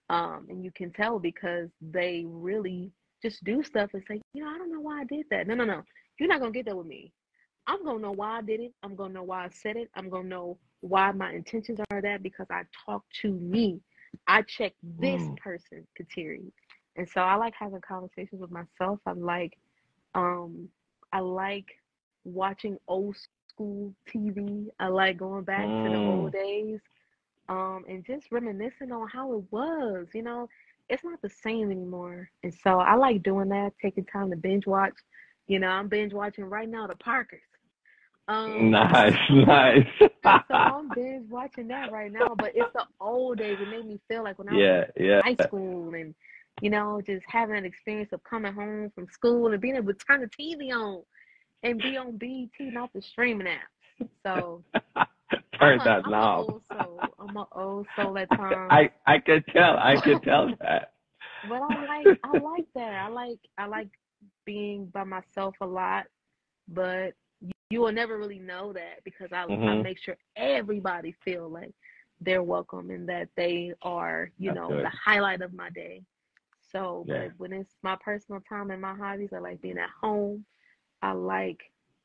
Um, 0.09 0.45
and 0.49 0.63
you 0.63 0.71
can 0.71 0.91
tell 0.91 1.19
because 1.19 1.69
they 1.81 2.23
really 2.27 2.91
just 3.21 3.43
do 3.43 3.63
stuff 3.63 3.89
and 3.93 4.03
say, 4.07 4.21
you 4.33 4.43
know, 4.43 4.49
I 4.49 4.57
don't 4.57 4.71
know 4.71 4.79
why 4.81 5.01
I 5.01 5.03
did 5.05 5.25
that. 5.31 5.47
No, 5.47 5.55
no, 5.55 5.65
no. 5.65 5.83
You're 6.19 6.29
not 6.29 6.39
gonna 6.39 6.51
get 6.51 6.65
that 6.65 6.77
with 6.77 6.87
me. 6.87 7.11
I'm 7.67 7.83
gonna 7.83 7.99
know 7.99 8.11
why 8.11 8.37
I 8.37 8.41
did 8.41 8.59
it. 8.61 8.73
I'm 8.83 8.95
gonna 8.95 9.13
know 9.13 9.23
why 9.23 9.45
I 9.45 9.49
said 9.49 9.75
it. 9.77 9.89
I'm 9.95 10.09
gonna 10.09 10.27
know 10.27 10.57
why 10.81 11.11
my 11.11 11.31
intentions 11.33 11.79
are 11.91 12.01
that 12.01 12.23
because 12.23 12.47
I 12.49 12.63
talk 12.85 13.03
to 13.21 13.31
me. 13.31 13.81
I 14.27 14.41
check 14.43 14.73
this 14.81 15.29
Mm. 15.29 15.37
person, 15.37 15.85
Kateri. 15.99 16.51
And 16.95 17.07
so 17.09 17.21
I 17.21 17.35
like 17.35 17.53
having 17.57 17.81
conversations 17.81 18.41
with 18.41 18.51
myself. 18.51 18.99
I 19.05 19.11
like 19.11 19.57
um 20.15 20.69
I 21.11 21.19
like 21.19 21.67
watching 22.23 22.77
old 22.87 23.15
school 23.57 23.93
TV. 24.07 24.67
I 24.79 24.87
like 24.87 25.17
going 25.17 25.43
back 25.43 25.65
to 25.65 25.89
the 25.89 25.97
old 25.97 26.31
days. 26.31 26.79
Um 27.49 27.85
and 27.87 28.05
just 28.05 28.27
reminiscing 28.31 28.91
on 28.91 29.07
how 29.07 29.33
it 29.33 29.43
was, 29.51 30.07
you 30.13 30.21
know. 30.21 30.47
It's 30.89 31.03
not 31.03 31.21
the 31.21 31.29
same 31.29 31.71
anymore. 31.71 32.29
And 32.43 32.53
so 32.53 32.79
I 32.79 32.95
like 32.95 33.23
doing 33.23 33.49
that, 33.49 33.73
taking 33.81 34.05
time 34.05 34.29
to 34.29 34.37
binge 34.37 34.65
watch. 34.65 34.93
You 35.47 35.59
know, 35.59 35.67
I'm 35.67 35.87
binge 35.87 36.13
watching 36.13 36.45
right 36.45 36.69
now 36.69 36.87
the 36.87 36.95
Parkers. 36.95 37.41
Um 38.27 38.71
Nice, 38.71 39.17
nice. 39.29 39.87
so 39.99 40.09
I'm 40.49 40.89
binge 40.93 41.29
watching 41.29 41.67
that 41.69 41.91
right 41.91 42.11
now, 42.11 42.35
but 42.37 42.51
it's 42.53 42.71
the 42.73 42.85
old 42.99 43.39
days. 43.39 43.57
It 43.59 43.69
made 43.69 43.85
me 43.85 43.99
feel 44.07 44.23
like 44.23 44.37
when 44.37 44.49
I 44.49 44.53
was 44.53 44.61
yeah, 44.61 44.83
yeah. 44.97 45.21
in 45.25 45.35
high 45.35 45.43
school 45.45 45.93
and 45.93 46.13
you 46.61 46.71
know, 46.71 46.99
just 47.05 47.23
having 47.27 47.55
an 47.55 47.65
experience 47.65 48.11
of 48.13 48.23
coming 48.23 48.51
home 48.51 48.91
from 48.95 49.07
school 49.11 49.51
and 49.51 49.61
being 49.61 49.75
able 49.75 49.93
to 49.93 49.99
turn 50.05 50.21
the 50.21 50.27
TV 50.27 50.73
on 50.73 51.03
and 51.63 51.81
be 51.81 51.97
on 51.97 52.17
BET, 52.17 52.49
not 52.73 52.91
the 52.93 53.01
streaming 53.01 53.47
app. 53.47 53.69
So 54.23 54.63
Turn 55.59 55.79
I'm 55.79 55.85
that 55.85 56.07
I'm 56.07 56.21
a 56.21 56.21
knob. 56.21 56.47
I'm 57.19 57.35
an 57.37 57.45
old 57.53 57.87
soul 57.95 58.17
at 58.17 58.29
times. 58.35 58.71
I 58.71 58.89
I 59.05 59.19
could 59.19 59.45
tell. 59.47 59.77
I 59.77 59.97
could 60.03 60.23
tell 60.23 60.53
that. 60.61 60.93
But 61.43 61.61
I 61.61 61.75
like 61.75 62.11
I 62.23 62.35
like 62.35 62.67
that. 62.75 62.93
I 62.93 63.07
like 63.07 63.39
I 63.57 63.65
like 63.65 63.89
being 64.45 64.85
by 64.87 65.03
myself 65.03 65.55
a 65.61 65.65
lot, 65.65 66.05
but 66.67 67.13
you, 67.41 67.51
you 67.69 67.81
will 67.81 67.91
never 67.91 68.17
really 68.17 68.39
know 68.39 68.73
that 68.73 69.03
because 69.03 69.31
I 69.31 69.45
I 69.67 69.75
Mhm. 69.75 69.83
make 69.83 69.99
sure 69.99 70.17
everybody 70.35 71.15
feel 71.23 71.49
like 71.49 71.73
they're 72.21 72.43
welcome 72.43 72.89
and 72.89 73.07
that 73.09 73.29
they 73.35 73.73
are, 73.81 74.31
you 74.37 74.49
That's 74.49 74.57
know, 74.57 74.69
good. 74.69 74.83
the 74.83 74.89
highlight 74.89 75.41
of 75.41 75.53
my 75.53 75.69
day. 75.69 76.01
So, 76.71 77.05
Yeah. 77.07 77.13
but 77.13 77.31
when 77.37 77.53
it's 77.53 77.75
my 77.83 77.95
personal 78.03 78.41
time 78.41 78.71
and 78.71 78.81
my 78.81 78.95
hobbies, 78.95 79.31
I 79.33 79.39
like 79.39 79.61
being 79.61 79.77
at 79.77 79.89
home. 80.01 80.45
I 81.01 81.11
like 81.13 81.59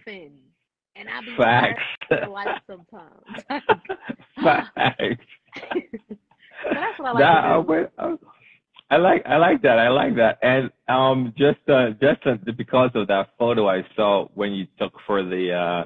And 0.95 1.09
I 1.09 1.21
be 1.21 1.37
Facts. 1.37 1.81
life 2.23 2.55
sometimes. 2.67 3.45
Facts. 4.43 5.25
That's 6.73 6.97
what 6.97 7.07
I 7.07 7.11
like 7.11 7.31
That- 7.31 7.31
to 7.31 7.41
I 7.45 7.57
do. 7.57 7.75
I- 7.97 8.17
I 8.89 8.97
like 8.97 9.23
I 9.25 9.37
like 9.37 9.61
that. 9.61 9.79
I 9.79 9.89
like 9.89 10.15
that. 10.15 10.37
And 10.41 10.71
um 10.87 11.33
just 11.37 11.59
uh 11.69 11.91
just 12.01 12.25
uh, 12.25 12.35
because 12.57 12.91
of 12.95 13.07
that 13.07 13.29
photo 13.37 13.67
I 13.69 13.83
saw 13.95 14.27
when 14.35 14.51
you 14.53 14.67
took 14.79 14.93
for 15.07 15.23
the 15.23 15.53
uh 15.53 15.85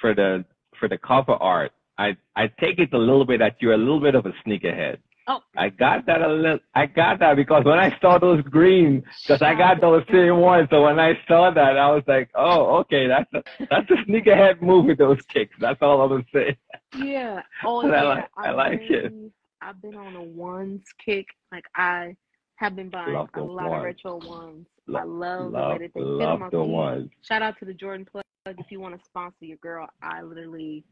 for 0.00 0.14
the 0.14 0.44
for 0.78 0.88
the 0.88 0.98
cover 0.98 1.32
art, 1.34 1.72
I 1.98 2.16
I 2.36 2.46
take 2.60 2.78
it 2.78 2.92
a 2.92 2.98
little 2.98 3.24
bit 3.24 3.40
that 3.40 3.56
you're 3.60 3.74
a 3.74 3.78
little 3.78 4.00
bit 4.00 4.14
of 4.14 4.24
a 4.26 4.32
sneakerhead. 4.46 4.98
Oh, 5.30 5.40
I 5.58 5.68
got 5.68 6.06
that 6.06 6.22
a 6.22 6.28
little. 6.28 6.58
I 6.74 6.86
got 6.86 7.18
that 7.18 7.36
because 7.36 7.62
when 7.64 7.78
I 7.78 7.94
saw 8.00 8.18
those 8.18 8.40
green, 8.44 9.02
because 9.26 9.42
I 9.42 9.54
got 9.54 9.78
those 9.80 10.02
same 10.10 10.38
ones. 10.38 10.68
So 10.70 10.82
when 10.84 10.98
I 10.98 11.18
saw 11.28 11.50
that, 11.50 11.76
I 11.76 11.90
was 11.90 12.02
like, 12.06 12.30
oh, 12.34 12.76
okay, 12.78 13.06
that's 13.08 13.30
a 13.34 13.42
that's 13.68 13.90
a 13.90 13.96
sneakerhead 14.10 14.62
move 14.62 14.86
with 14.86 14.96
those 14.98 15.20
kicks. 15.22 15.54
That's 15.60 15.82
all 15.82 16.00
I'm 16.00 16.08
gonna 16.08 16.24
say. 16.32 16.56
Yeah. 16.98 17.42
Oh, 17.64 17.82
I 17.92 18.02
like- 18.02 18.28
I 18.38 18.50
like 18.52 18.80
it. 18.82 19.12
I've 19.60 19.82
been 19.82 19.96
on 19.96 20.14
a 20.16 20.22
ones 20.22 20.82
kick. 21.04 21.26
Like 21.52 21.64
I 21.74 22.16
have 22.56 22.74
been 22.76 22.88
buying 22.88 23.12
Love 23.12 23.28
a 23.34 23.40
the 23.40 23.44
lot 23.44 23.66
of 23.78 23.82
retro 23.82 24.16
ones. 24.16 24.66
I 24.88 25.02
love, 25.02 25.52
the 25.52 25.58
love- 25.58 25.72
way 25.72 25.78
that 25.88 25.92
they 25.94 26.00
fit 26.00 26.22
on 26.26 26.40
my 26.40 26.46
the 26.48 26.62
feet. 26.62 26.68
ones. 26.70 27.10
Shout 27.22 27.42
out 27.42 27.58
to 27.58 27.64
the 27.66 27.74
Jordan 27.74 28.06
Plug. 28.10 28.24
If 28.46 28.70
you 28.70 28.80
want 28.80 28.98
to 28.98 29.04
sponsor 29.04 29.44
your 29.44 29.58
girl, 29.58 29.86
I 30.00 30.22
literally 30.22 30.84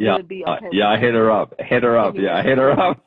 Yeah, 0.00 0.16
would 0.16 0.28
be 0.28 0.44
uh, 0.44 0.54
okay. 0.56 0.68
yeah, 0.72 0.88
I 0.88 0.98
hit 0.98 1.14
her 1.14 1.30
up. 1.30 1.54
Hit 1.60 1.82
her 1.82 1.98
up. 1.98 2.14
Yeah, 2.16 2.36
I 2.36 2.42
hit 2.42 2.58
her 2.58 2.72
up. 2.78 3.04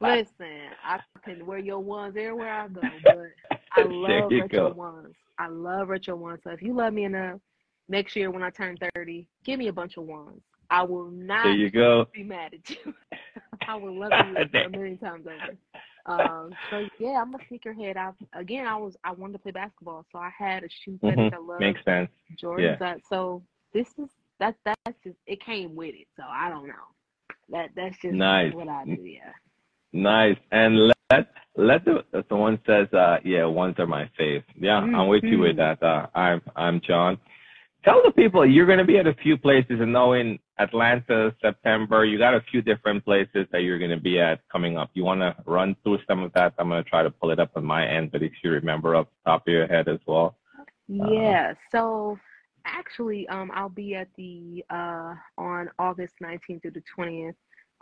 Listen, 0.00 0.70
I 0.84 0.98
can 1.24 1.44
wear 1.46 1.58
your 1.58 1.80
ones 1.80 2.14
everywhere 2.16 2.52
I 2.52 2.68
go, 2.68 2.80
but 3.04 3.32
I 3.76 3.82
love 3.86 4.32
you 4.32 4.40
retro 4.42 4.70
go. 4.70 4.74
ones. 4.74 5.14
I 5.38 5.48
love 5.48 5.88
retro 5.88 6.16
ones. 6.16 6.40
So 6.44 6.50
if 6.50 6.62
you 6.62 6.74
love 6.74 6.92
me 6.92 7.04
enough, 7.04 7.40
next 7.88 8.16
year 8.16 8.30
when 8.30 8.42
I 8.42 8.50
turn 8.50 8.76
30, 8.94 9.26
give 9.44 9.58
me 9.58 9.68
a 9.68 9.72
bunch 9.72 9.96
of 9.96 10.04
ones. 10.04 10.40
I 10.70 10.82
will 10.82 11.10
not 11.10 11.44
There 11.44 11.52
you 11.54 11.70
go. 11.70 12.06
be 12.14 12.22
mad 12.24 12.54
at 12.54 12.70
you. 12.70 12.94
I 13.68 13.76
will 13.76 13.98
love 13.98 14.12
you 14.26 14.58
a 14.60 14.68
million 14.76 14.98
times 14.98 15.26
over. 15.26 15.56
Um, 16.06 16.50
so 16.70 16.84
yeah, 16.98 17.20
I'm 17.22 17.34
a 17.34 17.38
sneakerhead. 17.38 17.96
I 17.96 18.10
again, 18.38 18.66
I 18.66 18.76
was 18.76 18.96
I 19.04 19.12
wanted 19.12 19.34
to 19.34 19.38
play 19.38 19.52
basketball, 19.52 20.04
so 20.10 20.18
I 20.18 20.30
had 20.36 20.64
a 20.64 20.68
shoe 20.82 20.98
fetish. 21.00 21.18
Mhm. 21.18 21.34
I 21.34 21.38
love 21.38 21.60
Makes 21.60 21.84
sense. 21.84 22.10
Jordans. 22.42 22.80
I- 22.80 22.96
so 23.08 23.42
this 23.72 23.86
is 23.98 24.08
that 24.42 24.56
that's 24.64 24.98
just 25.04 25.16
it 25.26 25.44
came 25.44 25.74
with 25.74 25.94
it. 25.94 26.08
So 26.16 26.24
I 26.28 26.48
don't 26.48 26.66
know. 26.66 26.86
That 27.50 27.70
that's 27.76 27.96
just 28.02 28.14
Nice. 28.14 28.52
what 28.52 28.68
I 28.68 28.84
do. 28.84 29.02
Yeah. 29.02 29.32
Nice. 29.92 30.38
And 30.50 30.88
let 30.88 31.26
let 31.56 31.84
the 31.84 32.04
someone 32.28 32.58
says, 32.66 32.88
uh, 32.92 33.18
yeah, 33.24 33.44
ones 33.44 33.76
are 33.78 33.86
my 33.86 34.10
fave. 34.18 34.42
Yeah, 34.58 34.78
I'm 34.78 35.08
with 35.08 35.24
you 35.24 35.38
with 35.38 35.56
Mhm. 35.56 35.78
that. 35.78 35.82
Uh, 35.82 36.06
I'm 36.14 36.40
I'm 36.56 36.80
John. 36.80 37.18
Tell 37.84 38.00
the 38.04 38.12
people 38.12 38.46
you're 38.46 38.66
going 38.66 38.78
to 38.78 38.84
be 38.84 38.98
at 38.98 39.08
a 39.08 39.14
few 39.14 39.36
places, 39.36 39.80
and 39.80 39.92
know 39.92 40.12
in 40.12 40.38
Atlanta, 40.58 41.34
September, 41.42 42.04
you 42.04 42.16
got 42.16 42.32
a 42.34 42.40
few 42.50 42.62
different 42.62 43.04
places 43.04 43.46
that 43.50 43.62
you're 43.64 43.78
going 43.78 43.90
to 43.90 44.00
be 44.00 44.20
at 44.20 44.40
coming 44.48 44.78
up. 44.78 44.90
You 44.94 45.04
want 45.04 45.20
to 45.20 45.34
run 45.46 45.74
through 45.82 45.98
some 46.06 46.22
of 46.22 46.32
that? 46.34 46.54
I'm 46.58 46.68
going 46.68 46.82
to 46.82 46.88
try 46.88 47.02
to 47.02 47.10
pull 47.10 47.30
it 47.30 47.40
up 47.40 47.50
on 47.56 47.64
my 47.64 47.86
end, 47.86 48.12
but 48.12 48.22
if 48.22 48.32
you 48.42 48.50
remember 48.52 48.94
off 48.94 49.08
the 49.08 49.30
top 49.30 49.42
of 49.48 49.52
your 49.52 49.66
head 49.66 49.88
as 49.88 49.98
well. 50.06 50.36
Yeah. 50.86 51.54
So 51.72 52.18
actually, 52.64 53.28
um, 53.28 53.50
I'll 53.54 53.68
be 53.68 53.94
at 53.94 54.08
the 54.16 54.64
uh 54.70 55.14
on 55.38 55.68
August 55.78 56.14
19th 56.22 56.62
through 56.62 56.72
the 56.72 56.82
20th. 56.96 57.34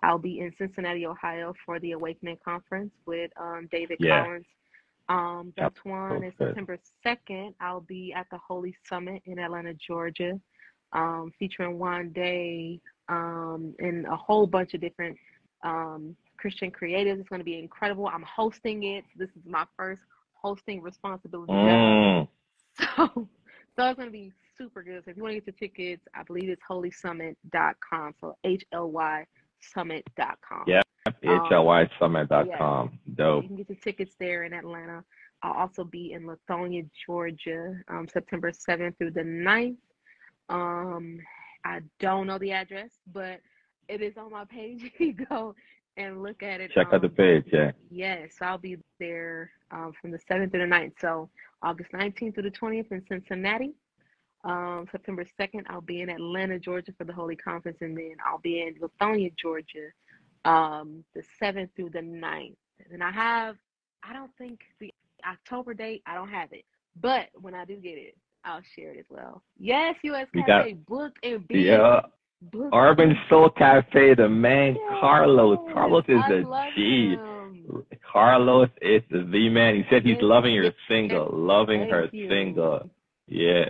I'll 0.03 0.19
be 0.19 0.41
in 0.41 0.53
Cincinnati, 0.59 1.07
Ohio 1.07 1.55
for 1.65 1.79
the 1.81 1.93
Awakening 1.93 2.39
Conference 2.45 2.93
with 3.07 3.31
um 3.41 3.69
David 3.73 3.99
Yeah. 3.99 4.25
Collins. 4.25 4.47
Um, 5.09 5.53
Yep, 5.57 5.73
that's 5.73 5.85
one. 5.85 6.23
sounds 6.23 6.25
And. 6.25 6.37
September 6.37 6.79
2nd, 7.05 7.55
I'll 7.61 7.81
be 7.81 8.13
at 8.17 8.27
the 8.31 8.39
Holy 8.39 8.75
Summit 8.89 9.23
in 9.27 9.39
Atlanta, 9.39 9.75
Georgia, 9.75 10.41
um, 10.93 11.33
featuring 11.39 11.79
one 11.79 12.11
day 12.11 12.81
um 13.09 13.75
and 13.81 14.07
a 14.07 14.17
whole 14.17 14.47
bunch 14.47 14.75
of 14.75 14.81
different 14.81 15.17
um 15.65 16.17
Christian 16.39 16.71
creatives. 16.71 17.19
It's 17.21 17.29
going 17.29 17.41
to 17.41 17.45
be 17.45 17.59
incredible. 17.59 18.07
I'm 18.09 18.23
hosting 18.25 18.85
it. 18.85 19.05
This 19.17 19.31
is 19.31 19.45
my 19.47 19.67
first 19.77 20.03
hosting 20.35 20.83
responsibility. 20.83 21.59
Mm, 21.59 22.29
So, 22.79 23.29
so 23.77 23.87
it's 23.89 23.99
gonna 23.99 24.11
be 24.11 24.33
super 24.61 24.83
good. 24.83 25.03
So 25.05 25.11
if 25.11 25.17
you 25.17 25.23
want 25.23 25.35
to 25.35 25.41
get 25.41 25.47
the 25.47 25.53
tickets, 25.67 26.07
I 26.15 26.23
believe 26.23 26.49
it's 26.51 26.63
holysummit.com. 26.71 28.15
So 28.21 28.37
H 28.45 28.65
L 28.73 28.91
Y 28.91 29.25
summit.com. 29.75 30.65
Yeah. 30.67 30.83
HLYSummit.com. 31.23 32.99
You 33.07 33.15
Dope. 33.15 33.43
You 33.43 33.49
can 33.49 33.57
get 33.57 33.69
the 33.69 33.75
tickets 33.75 34.15
there 34.19 34.45
in 34.45 34.53
Atlanta. 34.53 35.03
I'll 35.43 35.53
also 35.55 35.85
be 35.85 36.13
in 36.13 36.25
Lithonia, 36.27 36.87
Georgia, 37.07 37.75
um, 37.89 38.07
September 38.13 38.51
7th 38.53 38.99
through 38.99 39.13
the 39.13 39.23
9th. 39.23 39.77
Um, 40.51 41.19
I 41.65 41.81
don't 42.01 42.27
know 42.27 42.39
the 42.39 42.53
address, 42.53 42.91
but 43.13 43.41
it 43.89 44.03
is 44.03 44.17
on 44.19 44.31
my 44.31 44.45
page. 44.45 44.91
You 44.99 45.15
go 45.15 45.55
and 45.97 46.23
look 46.23 46.43
at 46.43 46.61
it. 46.61 46.71
Check 46.73 46.89
out 46.93 47.01
the 47.01 47.09
Um, 47.09 47.15
page. 47.15 47.45
Yeah. 47.53 47.73
Yes, 47.91 48.35
I'll 48.43 48.59
be 48.59 48.77
there 48.99 49.51
um, 49.71 49.93
from 50.01 50.11
the 50.11 50.19
7th 50.19 50.51
through 50.51 50.69
the 50.69 50.75
9th. 50.75 50.93
So 51.01 51.31
August 51.63 51.93
19th 51.93 52.35
through 52.35 52.43
the 52.45 52.51
20th 52.51 52.93
in 52.93 53.03
Cincinnati. 53.09 53.75
Um, 54.45 54.87
September 54.91 55.25
2nd, 55.39 55.65
I'll 55.69 55.81
be 55.81 56.01
in 56.01 56.09
Atlanta, 56.09 56.59
Georgia 56.59 56.93
for 56.97 57.05
the 57.05 57.13
Holy 57.13 57.37
Conference. 57.37 57.79
And 57.81 57.97
then 57.97 58.17
I'll 58.27 58.39
be 58.39 58.63
in 58.63 58.75
Lithonia, 58.77 59.33
Georgia 59.37 59.91
um, 60.45 61.05
the 61.15 61.23
7th 61.43 61.69
through 61.77 61.91
the 61.91 62.01
9th. 62.01 62.57
And 62.91 63.03
I 63.03 63.11
have, 63.11 63.57
I 64.03 64.13
don't 64.13 64.31
think 64.39 64.61
the 64.79 64.93
October 65.29 65.75
date, 65.75 66.03
I 66.07 66.15
don't 66.15 66.31
have 66.31 66.53
it. 66.53 66.65
But 67.01 67.29
when 67.41 67.55
I 67.55 67.65
do 67.65 67.77
get 67.77 67.99
it, 67.99 68.17
I'll 68.45 68.63
share 68.75 68.93
it 68.93 68.99
as 68.99 69.05
well. 69.11 69.43
Yes, 69.59 69.97
US 70.03 70.27
Cafe, 70.35 70.73
book 70.89 71.13
and 71.23 71.47
be 71.47 71.61
Yeah. 71.61 72.01
book 72.41 72.71
Urban 72.73 73.17
Soul 73.29 73.51
Cafe, 73.51 74.15
the 74.15 74.29
man 74.29 74.79
Carlos. 74.99 75.59
Yes, 75.63 75.75
Carlos 75.75 76.05
is 76.09 76.23
I 76.25 76.33
a 76.33 76.71
G. 76.75 77.09
him. 77.11 77.85
Carlos 78.11 78.71
is 78.81 79.03
the 79.11 79.49
man. 79.51 79.77
He 79.77 79.85
said 79.91 80.05
he's 80.05 80.21
loving 80.23 80.55
your 80.55 80.73
single, 80.89 81.29
loving 81.33 81.81
Thank 81.81 81.93
her 81.93 82.09
you. 82.13 82.29
single. 82.31 82.91
Yeah. 83.29 83.69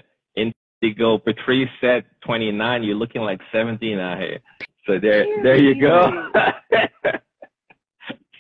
Indigo. 0.82 1.18
Patrice 1.18 1.68
said 1.80 2.04
29. 2.24 2.82
You're 2.82 2.96
looking 2.96 3.22
like 3.22 3.40
17 3.52 3.98
out 3.98 4.18
here. 4.18 4.40
So 4.86 4.98
there, 4.98 5.24
there 5.42 5.60
you 5.60 5.80
go. 5.80 6.30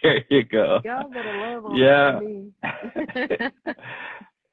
there 0.02 0.24
you 0.30 0.44
go. 0.44 0.80
Yeah. 1.74 2.20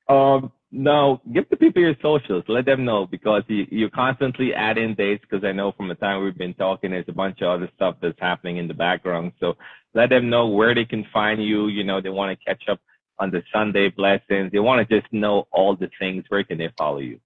Um, 0.10 0.52
no, 0.72 1.22
give 1.34 1.50
the 1.50 1.58
people 1.58 1.82
your 1.82 1.96
socials. 2.02 2.44
Let 2.48 2.66
them 2.66 2.86
know 2.86 3.06
because 3.06 3.44
you, 3.48 3.66
you're 3.70 3.90
constantly 3.90 4.54
adding 4.54 4.96
dates 4.96 5.24
because 5.30 5.46
I 5.46 5.52
know 5.52 5.72
from 5.74 5.88
the 5.88 5.96
time 5.96 6.24
we've 6.24 6.38
been 6.38 6.54
talking, 6.54 6.92
there's 6.92 7.06
a 7.08 7.14
bunch 7.14 7.42
of 7.42 7.50
other 7.50 7.70
stuff 7.76 7.96
that's 8.02 8.20
happening 8.20 8.58
in 8.58 8.68
the 8.68 8.74
background. 8.74 9.34
So 9.40 9.56
let 9.94 10.10
them 10.10 10.30
know 10.30 10.48
where 10.48 10.76
they 10.76 10.86
can 10.86 11.06
find 11.12 11.44
you. 11.44 11.68
You 11.68 11.84
know, 11.84 12.02
they 12.02 12.10
want 12.10 12.38
to 12.38 12.46
catch 12.46 12.64
up 12.70 12.80
on 13.20 13.32
the 13.32 13.42
Sunday 13.54 13.90
blessings. 13.90 14.52
They 14.52 14.60
want 14.60 14.88
to 14.88 15.02
just 15.02 15.12
know 15.12 15.48
all 15.52 15.76
the 15.76 15.90
things. 16.00 16.24
Where 16.30 16.44
can 16.44 16.58
they 16.58 16.70
follow 16.78 17.00
you? 17.00 17.20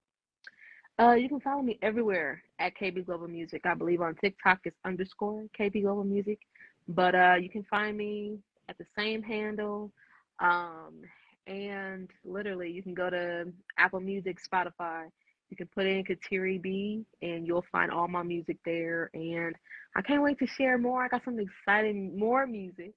Uh, 1.00 1.12
you 1.12 1.28
can 1.28 1.40
follow 1.40 1.62
me 1.62 1.78
everywhere 1.82 2.42
at 2.58 2.76
KB 2.76 3.04
Global 3.06 3.26
Music. 3.28 3.62
I 3.64 3.74
believe 3.74 4.02
on 4.02 4.14
TikTok 4.16 4.60
it's 4.64 4.76
underscore 4.84 5.44
KB 5.58 5.82
Global 5.82 6.04
Music, 6.04 6.38
but 6.88 7.14
uh, 7.14 7.36
you 7.40 7.48
can 7.48 7.64
find 7.64 7.96
me 7.96 8.38
at 8.68 8.76
the 8.76 8.84
same 8.96 9.22
handle. 9.22 9.90
Um, 10.38 11.00
and 11.46 12.10
literally, 12.24 12.70
you 12.70 12.82
can 12.82 12.94
go 12.94 13.08
to 13.08 13.50
Apple 13.78 14.00
Music, 14.00 14.38
Spotify. 14.42 15.06
You 15.50 15.56
can 15.56 15.66
put 15.74 15.86
in 15.86 16.04
Kateri 16.04 16.60
B, 16.60 17.04
and 17.22 17.46
you'll 17.46 17.64
find 17.72 17.90
all 17.90 18.06
my 18.06 18.22
music 18.22 18.58
there. 18.64 19.10
And 19.14 19.56
I 19.96 20.02
can't 20.02 20.22
wait 20.22 20.38
to 20.40 20.46
share 20.46 20.76
more. 20.76 21.04
I 21.04 21.08
got 21.08 21.24
some 21.24 21.38
exciting 21.38 22.18
more 22.18 22.46
music 22.46 22.92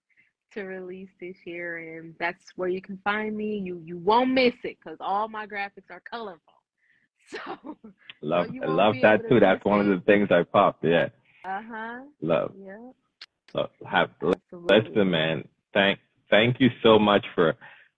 to 0.52 0.64
release 0.64 1.10
this 1.20 1.38
year, 1.46 1.98
and 1.98 2.14
that's 2.20 2.44
where 2.58 2.70
you 2.70 2.82
can 2.82 3.00
find 3.06 3.36
me. 3.36 3.58
You 3.58 3.82
you 3.86 3.98
won't 3.98 4.32
miss 4.32 4.54
it 4.64 4.78
because 4.84 4.98
all 5.00 5.30
my 5.30 5.48
graphics 5.48 5.90
are 5.90 6.02
colorful. 6.10 6.55
So, 7.46 7.78
Love, 8.22 8.48
you 8.54 8.64
I 8.64 8.68
love 8.68 8.96
that 9.02 9.24
to 9.24 9.30
too. 9.30 9.40
That's 9.40 9.64
one 9.66 9.82
of 9.82 9.88
the 9.88 10.04
things 10.06 10.30
I 10.32 10.44
popped. 10.44 10.84
Yeah, 10.84 11.10
uh 11.44 11.62
huh, 11.70 12.02
love. 12.22 12.54
yeah, 12.58 12.92
So 13.52 13.70
have 13.86 14.10
absolutely. 14.22 14.92
Listen, 14.92 15.12
man, 15.12 15.48
thank 15.74 16.00
thank 16.30 16.60
you 16.60 16.70
so 16.82 16.98
much 16.98 17.26
for 17.36 17.56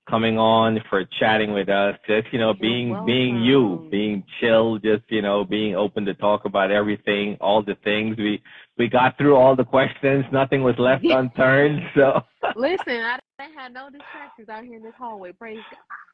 coming 0.09 0.37
on, 0.37 0.79
for 0.89 1.05
chatting 1.19 1.53
with 1.53 1.69
us. 1.69 1.95
Just 2.07 2.27
you 2.31 2.39
know, 2.39 2.47
You're 2.47 2.55
being 2.55 3.05
being 3.05 3.37
you, 3.37 3.87
being 3.91 4.23
chill, 4.39 4.79
just 4.79 5.03
you 5.09 5.21
know, 5.21 5.45
being 5.45 5.75
open 5.75 6.05
to 6.05 6.13
talk 6.13 6.45
about 6.45 6.71
everything, 6.71 7.37
all 7.39 7.63
the 7.63 7.75
things. 7.83 8.17
We 8.17 8.41
we 8.77 8.87
got 8.89 9.17
through 9.17 9.35
all 9.35 9.55
the 9.55 9.65
questions. 9.65 10.25
Nothing 10.31 10.63
was 10.63 10.75
left 10.77 11.03
unturned. 11.09 11.81
So 11.95 12.21
Listen, 12.55 13.01
I 13.01 13.19
didn't 13.39 13.57
have 13.57 13.71
no 13.71 13.89
distractions 13.89 14.49
out 14.49 14.63
here 14.63 14.77
in 14.77 14.83
this 14.83 14.93
hallway. 14.97 15.31
Praise 15.31 15.59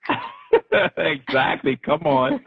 God. 0.08 0.18
exactly. 0.98 1.78
Come 1.78 2.02
on, 2.04 2.40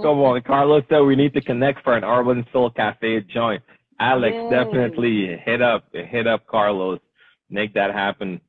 come 0.00 0.18
on. 0.20 0.42
Carlos 0.42 0.82
said 0.88 1.00
we 1.00 1.16
need 1.16 1.34
to 1.34 1.40
connect 1.40 1.82
for 1.82 1.96
an 1.96 2.04
Urban 2.04 2.44
Soul 2.52 2.70
Cafe 2.70 3.20
joint. 3.32 3.62
Alex, 4.00 4.36
Yay. 4.36 4.50
definitely 4.50 5.36
hit 5.44 5.62
up 5.62 5.84
hit 5.92 6.26
up 6.26 6.46
Carlos, 6.46 6.98
make 7.50 7.74
that 7.74 7.92
happen. 7.92 8.40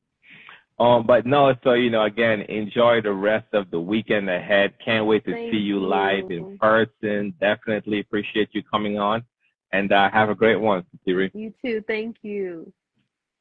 Um, 0.78 1.06
but 1.06 1.24
no, 1.24 1.54
so 1.64 1.72
you 1.72 1.88
know, 1.88 2.04
again, 2.04 2.42
enjoy 2.42 3.00
the 3.00 3.12
rest 3.12 3.46
of 3.54 3.70
the 3.70 3.80
weekend 3.80 4.28
ahead. 4.28 4.74
Can't 4.84 5.06
wait 5.06 5.24
to 5.24 5.32
Thank 5.32 5.50
see 5.50 5.58
you 5.58 5.80
live 5.80 6.30
in 6.30 6.58
person. 6.58 7.32
Definitely 7.40 8.00
appreciate 8.00 8.50
you 8.52 8.62
coming 8.62 8.98
on, 8.98 9.24
and 9.72 9.90
uh, 9.92 10.10
have 10.10 10.28
a 10.28 10.34
great 10.34 10.60
one, 10.60 10.84
Siri. 11.04 11.30
You 11.32 11.54
too. 11.62 11.82
Thank 11.86 12.16
you. 12.22 12.72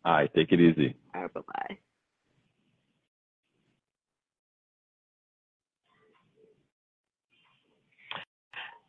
All 0.06 0.14
right, 0.14 0.34
take 0.34 0.52
it 0.52 0.62
easy. 0.62 0.96
All 1.14 1.24
right, 1.24 1.34
bye 1.34 1.42
bye. 1.42 1.78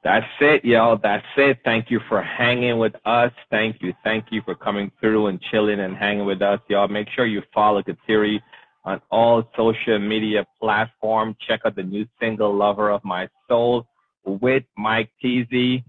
That's 0.06 0.24
it, 0.40 0.64
y'all. 0.64 0.96
That's 1.02 1.26
it. 1.36 1.58
Thank 1.64 1.90
you 1.90 1.98
for 2.08 2.22
hanging 2.22 2.78
with 2.78 2.94
us. 3.04 3.32
Thank 3.50 3.82
you. 3.82 3.92
Thank 4.04 4.26
you 4.30 4.40
for 4.44 4.54
coming 4.54 4.92
through 5.00 5.26
and 5.26 5.40
chilling 5.50 5.80
and 5.80 5.96
hanging 5.96 6.24
with 6.24 6.42
us, 6.42 6.60
y'all. 6.68 6.86
Make 6.86 7.08
sure 7.16 7.26
you 7.26 7.42
follow 7.52 7.82
Kateri 7.82 8.38
on 8.84 9.00
all 9.10 9.42
social 9.56 9.98
media 9.98 10.46
platforms. 10.60 11.34
Check 11.48 11.62
out 11.66 11.74
the 11.74 11.82
new 11.82 12.06
single, 12.20 12.54
Lover 12.54 12.90
of 12.90 13.04
My 13.04 13.28
Soul, 13.48 13.88
with 14.24 14.62
Mike 14.78 15.10
Tezzy. 15.20 15.82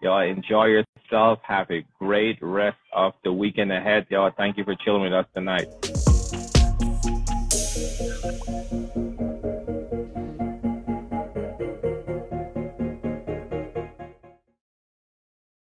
Y'all 0.00 0.20
enjoy 0.20 0.68
yourself. 0.68 1.40
Have 1.46 1.70
a 1.70 1.84
great 1.98 2.38
rest 2.40 2.78
of 2.94 3.12
the 3.22 3.30
weekend 3.30 3.70
ahead, 3.70 4.06
y'all. 4.08 4.30
Thank 4.34 4.56
you 4.56 4.64
for 4.64 4.76
chilling 4.76 5.02
with 5.02 5.12
us 5.12 5.26
tonight. 5.34 5.66